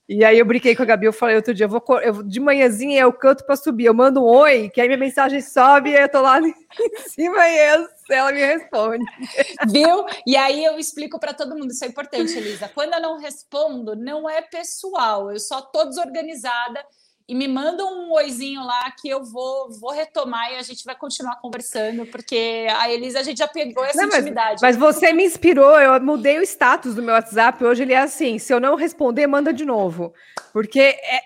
E 0.07 0.23
aí 0.23 0.39
eu 0.39 0.45
brinquei 0.45 0.77
com 0.77 0.83
a 0.83 0.87
Gabi, 0.87 1.07
eu 1.07 1.13
falei 1.15 1.37
outro 1.37 1.55
dia, 1.55 1.65
eu 1.65 1.69
vou 1.71 1.83
eu, 2.03 2.23
de 2.23 2.39
manhãzinha 2.39 3.01
eu 3.01 3.13
canto 3.13 3.45
para 3.47 3.57
subir, 3.57 3.87
eu 3.87 3.95
mando 3.95 4.23
um 4.23 4.27
oi, 4.27 4.69
que 4.69 4.79
aí 4.79 4.87
minha 4.87 4.99
mensagem 4.99 5.41
sobe 5.41 5.91
e 5.91 5.95
eu 5.95 6.09
tô 6.11 6.21
lá 6.21 6.39
em 6.45 6.55
cima 7.07 7.49
e 7.49 7.75
eu, 7.75 7.89
ela 8.11 8.31
me 8.31 8.41
responde. 8.41 9.05
Viu? 9.71 10.05
E 10.27 10.37
aí 10.37 10.63
eu 10.63 10.79
explico 10.79 11.19
para 11.19 11.33
todo 11.33 11.57
mundo, 11.57 11.71
isso 11.71 11.85
é 11.85 11.89
importante, 11.89 12.37
Elisa. 12.37 12.69
Quando 12.69 12.93
eu 12.93 13.01
não 13.01 13.19
respondo, 13.19 13.97
não 13.97 14.29
é 14.29 14.43
pessoal, 14.43 15.33
eu 15.33 15.41
só 15.41 15.63
tô 15.63 15.87
desorganizada 15.87 16.85
e 17.27 17.35
me 17.35 17.49
manda 17.49 17.85
um 17.85 18.13
oizinho 18.13 18.63
lá 18.63 18.91
que 19.01 19.09
eu 19.09 19.25
vou, 19.25 19.71
vou 19.81 19.93
retomar 19.93 20.53
e 20.53 20.57
a 20.57 20.63
gente 20.63 20.85
vai 20.85 20.95
continuar 20.95 21.37
conversando, 21.37 22.05
porque 22.07 22.67
a 22.79 22.91
Elisa 22.91 23.21
a 23.21 23.23
gente 23.23 23.39
já 23.39 23.49
pegou 23.49 23.83
essa 23.83 24.03
não, 24.03 24.09
intimidade. 24.09 24.61
Mas, 24.61 24.77
mas, 24.77 24.77
você 24.77 25.13
me 25.13 25.25
inspirou, 25.25 25.81
eu 25.81 25.99
mudei 26.03 26.39
o 26.39 26.43
status 26.43 26.95
do 26.95 27.03
meu 27.03 27.15
WhatsApp, 27.15 27.65
hoje 27.65 27.83
ele 27.83 27.95
é 27.95 27.99
assim, 27.99 28.39
se 28.39 28.53
eu 28.53 28.61
não 28.61 28.75
responder, 28.75 29.27
manda 29.27 29.55
de 29.55 29.65
novo. 29.65 30.13
Porque 30.53 30.81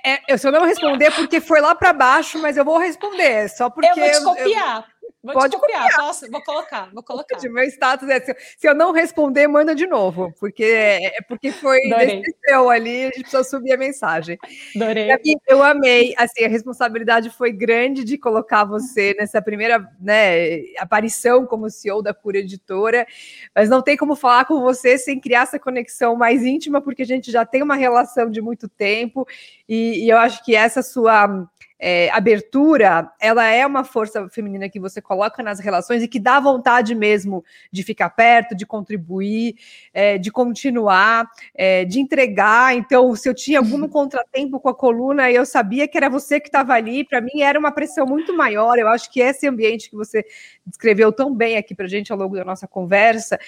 é, 0.05 0.21
é, 0.29 0.37
se 0.37 0.47
eu 0.47 0.53
não 0.53 0.65
responder, 0.65 1.07
é 1.07 1.11
porque 1.11 1.41
foi 1.41 1.61
lá 1.61 1.75
para 1.75 1.93
baixo, 1.93 2.39
mas 2.39 2.57
eu 2.57 2.65
vou 2.65 2.79
responder, 2.79 3.49
só 3.51 3.69
porque... 3.69 3.89
Eu 3.89 3.97
vou 3.97 4.11
te 4.11 4.23
copiar. 4.23 4.79
Eu, 4.79 4.98
Vou 5.29 5.43
Pode 5.43 5.57
copiar, 5.57 5.83
copiar. 5.83 6.01
Posso? 6.01 6.31
Vou 6.31 6.43
colocar, 6.43 6.91
vou 6.91 7.03
colocar. 7.03 7.39
Meu 7.51 7.65
status 7.65 8.09
é 8.09 8.19
se, 8.19 8.35
se 8.57 8.67
eu 8.67 8.75
não 8.75 8.93
responder, 8.93 9.47
manda 9.47 9.75
de 9.75 9.87
novo, 9.87 10.33
porque 10.41 10.65
é, 10.65 11.19
é 11.19 11.21
porque 11.21 11.53
foi 11.53 11.81
seu 12.47 12.71
ali, 12.71 13.03
a 13.03 13.07
gente 13.07 13.21
precisa 13.21 13.45
subir 13.45 13.73
a 13.73 13.77
mensagem. 13.77 14.39
Adorei. 14.75 15.09
Eu 15.47 15.63
amei, 15.63 16.15
assim, 16.17 16.45
a 16.45 16.49
responsabilidade 16.49 17.29
foi 17.29 17.53
grande 17.53 18.05
de 18.05 18.17
colocar 18.17 18.65
você 18.65 19.15
nessa 19.19 19.43
primeira 19.43 19.87
né, 20.01 20.61
aparição 20.79 21.47
como 21.47 21.69
CEO 21.69 22.03
da 22.03 22.15
Cura 22.15 22.39
Editora, 22.39 23.07
mas 23.55 23.69
não 23.69 23.83
tem 23.83 23.99
como 23.99 24.17
falar 24.17 24.47
com 24.47 24.63
você 24.63 24.97
sem 24.97 25.21
criar 25.21 25.43
essa 25.43 25.59
conexão 25.59 26.17
mais 26.17 26.43
íntima, 26.43 26.81
porque 26.81 27.03
a 27.03 27.07
gente 27.07 27.31
já 27.31 27.45
tem 27.45 27.63
uma 27.63 27.77
relação 27.77 28.31
de 28.31 28.41
muito 28.41 28.67
tempo, 28.67 29.29
e, 29.69 30.05
e 30.05 30.09
eu 30.09 30.19
acho 30.19 30.45
que 30.45 30.55
essa 30.55 30.83
sua 30.83 31.49
é, 31.79 32.11
abertura, 32.11 33.11
ela 33.21 33.47
é 33.47 33.65
uma 33.65 33.85
força 33.85 34.29
feminina 34.29 34.69
que 34.69 34.81
você 34.81 35.01
coloca 35.01 35.43
nas 35.43 35.61
relações 35.61 36.03
e 36.03 36.09
que 36.09 36.19
dá 36.19 36.41
vontade 36.41 36.95
mesmo 36.95 37.45
de 37.71 37.85
ficar 37.85 38.11
perto, 38.11 38.55
de 38.55 38.67
contribuir, 38.67 39.55
é, 39.95 40.19
de 40.19 40.31
continuar, 40.31 41.27
é, 41.55 41.85
de 41.85 42.01
entregar. 42.01 42.75
Então, 42.75 43.15
se 43.15 43.29
eu 43.29 43.35
tinha 43.35 43.61
algum 43.61 43.87
contratempo 43.89 44.59
com 44.59 44.69
a 44.69 44.75
coluna, 44.75 45.31
eu 45.31 45.47
sabia 45.47 45.87
que 45.87 45.97
era 45.97 46.11
você 46.11 46.41
que 46.41 46.49
estava 46.49 46.73
ali. 46.73 47.05
Para 47.05 47.21
mim, 47.21 47.43
era 47.43 47.59
uma 47.59 47.71
pressão 47.71 48.05
muito 48.07 48.37
maior. 48.37 48.79
Eu 48.79 48.89
acho 48.89 49.11
que 49.13 49.21
esse 49.21 49.47
ambiente 49.47 49.89
que 49.89 49.97
você 49.97 50.25
descreveu 50.67 51.13
tão 51.13 51.33
bem 51.33 51.57
aqui 51.57 51.75
para 51.75 51.87
a 51.87 51.89
gente 51.89 52.11
ao 52.11 52.19
longo 52.19 52.35
da 52.35 52.45
nossa 52.45 52.67
conversa, 52.67 53.39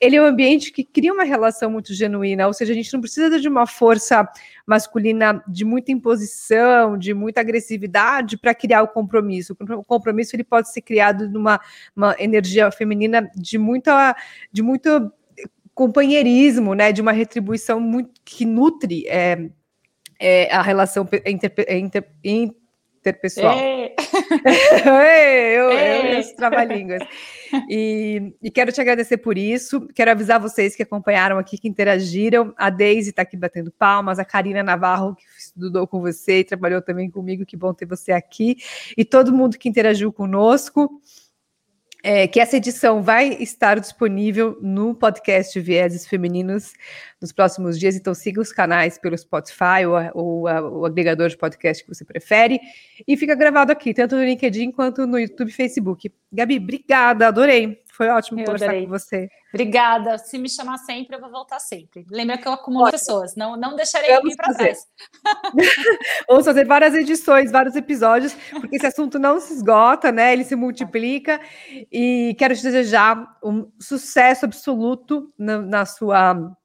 ele 0.00 0.16
é 0.16 0.22
um 0.22 0.26
ambiente 0.26 0.70
que 0.70 0.84
cria 0.84 1.12
uma 1.12 1.24
relação 1.24 1.68
muito 1.68 1.92
genuína. 1.92 2.46
Ou 2.46 2.52
seja, 2.52 2.72
a 2.72 2.76
gente 2.76 2.92
não 2.92 3.00
precisa 3.00 3.40
de 3.40 3.48
uma 3.48 3.66
força 3.66 4.28
masculina 4.70 5.42
de 5.48 5.64
muita 5.64 5.90
imposição, 5.90 6.96
de 6.96 7.12
muita 7.12 7.40
agressividade 7.40 8.38
para 8.38 8.54
criar 8.54 8.84
o 8.84 8.88
compromisso. 8.88 9.56
O 9.76 9.82
compromisso 9.82 10.36
ele 10.36 10.44
pode 10.44 10.72
ser 10.72 10.80
criado 10.80 11.28
numa 11.28 11.60
energia 12.20 12.70
feminina 12.70 13.28
de 13.34 13.58
muita, 13.58 14.14
de 14.52 14.62
muito 14.62 15.12
companheirismo, 15.74 16.72
né, 16.74 16.92
de 16.92 17.00
uma 17.02 17.10
retribuição 17.10 17.80
muito 17.80 18.20
que 18.24 18.46
nutre 18.46 19.08
é, 19.08 19.50
é, 20.20 20.54
a 20.54 20.62
relação 20.62 21.08
inter, 21.26 21.52
inter, 21.68 22.06
interpessoal. 23.00 23.58
É. 23.58 23.94
eu, 25.56 25.70
eu, 25.70 26.04
eu 26.14 26.36
trabalhinhas. 26.36 27.02
E, 27.68 28.32
e, 28.42 28.50
quero 28.50 28.70
te 28.70 28.80
agradecer 28.80 29.16
por 29.16 29.36
isso. 29.36 29.88
Quero 29.94 30.10
avisar 30.10 30.38
vocês 30.38 30.76
que 30.76 30.82
acompanharam 30.82 31.38
aqui, 31.38 31.58
que 31.58 31.68
interagiram. 31.68 32.54
A 32.56 32.70
Deise 32.70 33.10
está 33.10 33.22
aqui 33.22 33.36
batendo 33.36 33.72
palmas, 33.72 34.18
a 34.18 34.24
Karina 34.24 34.62
Navarro, 34.62 35.16
que 35.16 35.24
estudou 35.38 35.86
com 35.86 36.00
você 36.00 36.40
e 36.40 36.44
trabalhou 36.44 36.80
também 36.80 37.10
comigo. 37.10 37.44
Que 37.44 37.56
bom 37.56 37.74
ter 37.74 37.86
você 37.86 38.12
aqui. 38.12 38.56
E 38.96 39.04
todo 39.04 39.32
mundo 39.32 39.58
que 39.58 39.68
interagiu 39.68 40.12
conosco 40.12 41.00
é, 42.02 42.26
que 42.26 42.40
essa 42.40 42.56
edição 42.56 43.02
vai 43.02 43.34
estar 43.40 43.78
disponível 43.78 44.58
no 44.60 44.94
podcast 44.94 45.58
Vieses 45.60 46.06
Femininos 46.06 46.72
nos 47.20 47.32
próximos 47.32 47.78
dias, 47.78 47.96
então 47.96 48.14
siga 48.14 48.40
os 48.40 48.52
canais 48.52 48.98
pelo 48.98 49.16
Spotify 49.16 49.84
ou, 49.86 49.96
ou 50.14 50.48
a, 50.48 50.60
o 50.60 50.86
agregador 50.86 51.28
de 51.28 51.36
podcast 51.36 51.84
que 51.84 51.94
você 51.94 52.04
prefere, 52.04 52.60
e 53.06 53.16
fica 53.16 53.34
gravado 53.34 53.70
aqui, 53.70 53.92
tanto 53.92 54.16
no 54.16 54.24
LinkedIn 54.24 54.70
quanto 54.72 55.06
no 55.06 55.18
YouTube 55.18 55.48
e 55.48 55.52
Facebook. 55.52 56.10
Gabi, 56.32 56.56
obrigada, 56.56 57.28
adorei. 57.28 57.82
Foi 58.00 58.08
ótimo 58.08 58.40
eu 58.40 58.46
conversar 58.46 58.64
adorei. 58.64 58.86
com 58.86 58.92
você. 58.92 59.28
Obrigada. 59.52 60.16
Se 60.16 60.38
me 60.38 60.48
chamar 60.48 60.78
sempre, 60.78 61.16
eu 61.16 61.20
vou 61.20 61.30
voltar 61.30 61.58
sempre. 61.58 62.06
Lembra 62.10 62.38
que 62.38 62.48
eu 62.48 62.52
acumulo 62.52 62.86
ótimo. 62.86 62.98
pessoas, 62.98 63.36
não, 63.36 63.58
não 63.58 63.76
deixarei 63.76 64.16
Vamos 64.16 64.34
para 64.36 64.54
trás. 64.54 64.86
Vamos 66.26 66.46
fazer 66.46 66.64
várias 66.64 66.94
edições, 66.94 67.52
vários 67.52 67.76
episódios, 67.76 68.34
porque 68.58 68.76
esse 68.76 68.86
assunto 68.86 69.18
não 69.18 69.38
se 69.38 69.52
esgota, 69.52 70.10
né? 70.10 70.32
Ele 70.32 70.44
se 70.44 70.56
multiplica. 70.56 71.38
E 71.92 72.34
quero 72.38 72.56
te 72.56 72.62
desejar 72.62 73.36
um 73.44 73.70
sucesso 73.78 74.46
absoluto 74.46 75.30
na, 75.36 75.58
na 75.58 75.84
sua 75.84 76.56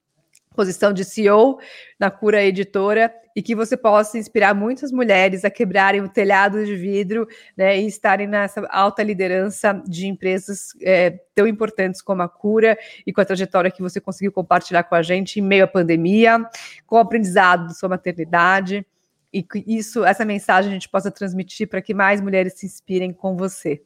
posição 0.55 0.91
de 0.93 1.03
CEO 1.03 1.59
na 1.99 2.09
Cura 2.09 2.43
Editora 2.43 3.13
e 3.35 3.41
que 3.41 3.53
você 3.53 3.75
possa 3.75 4.17
inspirar 4.17 4.55
muitas 4.55 4.91
mulheres 4.91 5.43
a 5.43 5.49
quebrarem 5.49 6.01
o 6.01 6.07
telhado 6.07 6.65
de 6.65 6.75
vidro 6.75 7.27
né, 7.55 7.77
e 7.79 7.85
estarem 7.85 8.27
nessa 8.27 8.65
alta 8.69 9.03
liderança 9.03 9.73
de 9.85 10.07
empresas 10.07 10.69
é, 10.81 11.19
tão 11.35 11.45
importantes 11.45 12.01
como 12.01 12.21
a 12.21 12.29
Cura 12.29 12.77
e 13.05 13.11
com 13.11 13.19
a 13.19 13.25
trajetória 13.25 13.69
que 13.69 13.81
você 13.81 13.99
conseguiu 13.99 14.31
compartilhar 14.31 14.83
com 14.83 14.95
a 14.95 15.03
gente 15.03 15.39
em 15.39 15.43
meio 15.43 15.65
à 15.65 15.67
pandemia, 15.67 16.39
com 16.87 16.95
o 16.95 16.99
aprendizado 16.99 17.67
da 17.67 17.73
sua 17.73 17.89
maternidade 17.89 18.85
e 19.33 19.43
que 19.43 19.61
isso, 19.67 20.05
essa 20.05 20.23
mensagem 20.23 20.71
a 20.71 20.73
gente 20.73 20.87
possa 20.87 21.11
transmitir 21.11 21.67
para 21.67 21.81
que 21.81 21.93
mais 21.93 22.21
mulheres 22.21 22.53
se 22.53 22.65
inspirem 22.65 23.11
com 23.11 23.35
você. 23.35 23.83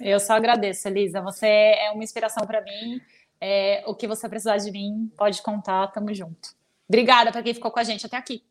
Eu 0.00 0.18
só 0.18 0.32
agradeço, 0.32 0.88
Elisa. 0.88 1.20
Você 1.20 1.46
é 1.46 1.90
uma 1.92 2.02
inspiração 2.02 2.46
para 2.46 2.62
mim. 2.62 2.98
É, 3.40 3.82
o 3.86 3.94
que 3.94 4.06
você 4.06 4.28
precisar 4.28 4.58
de 4.58 4.70
mim, 4.70 5.10
pode 5.16 5.40
contar, 5.42 5.86
tamo 5.88 6.12
junto. 6.12 6.50
Obrigada 6.88 7.32
para 7.32 7.42
quem 7.42 7.54
ficou 7.54 7.70
com 7.70 7.78
a 7.78 7.84
gente 7.84 8.04
até 8.04 8.16
aqui. 8.16 8.42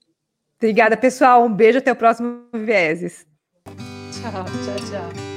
Obrigada, 0.58 0.98
pessoal. 0.98 1.46
Um 1.46 1.54
beijo 1.54 1.78
até 1.78 1.92
o 1.92 1.96
próximo 1.96 2.46
Vieses. 2.54 3.28
Tchau, 4.12 4.32
tchau, 4.32 4.90
tchau. 4.90 5.30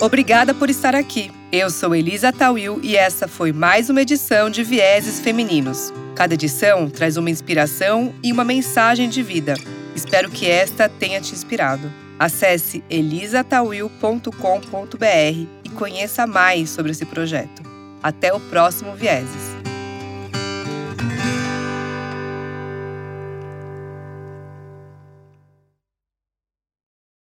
Obrigada 0.00 0.52
por 0.52 0.68
estar 0.68 0.94
aqui. 0.94 1.30
Eu 1.52 1.70
sou 1.70 1.94
Elisa 1.94 2.32
Tawil 2.32 2.80
e 2.82 2.96
essa 2.96 3.28
foi 3.28 3.52
mais 3.52 3.88
uma 3.88 4.02
edição 4.02 4.50
de 4.50 4.62
Vieses 4.62 5.20
Femininos. 5.20 5.92
Cada 6.16 6.34
edição 6.34 6.90
traz 6.90 7.16
uma 7.16 7.30
inspiração 7.30 8.12
e 8.22 8.32
uma 8.32 8.44
mensagem 8.44 9.08
de 9.08 9.22
vida. 9.22 9.54
Espero 9.94 10.30
que 10.30 10.50
esta 10.50 10.88
tenha 10.88 11.20
te 11.20 11.32
inspirado. 11.32 11.90
Acesse 12.18 12.84
elisatawil.com.br 12.90 15.48
e 15.64 15.70
conheça 15.70 16.26
mais 16.26 16.70
sobre 16.70 16.92
esse 16.92 17.06
projeto. 17.06 17.73
Até 18.04 18.34
o 18.34 18.38
próximo 18.38 18.94
Vieses. 18.94 19.53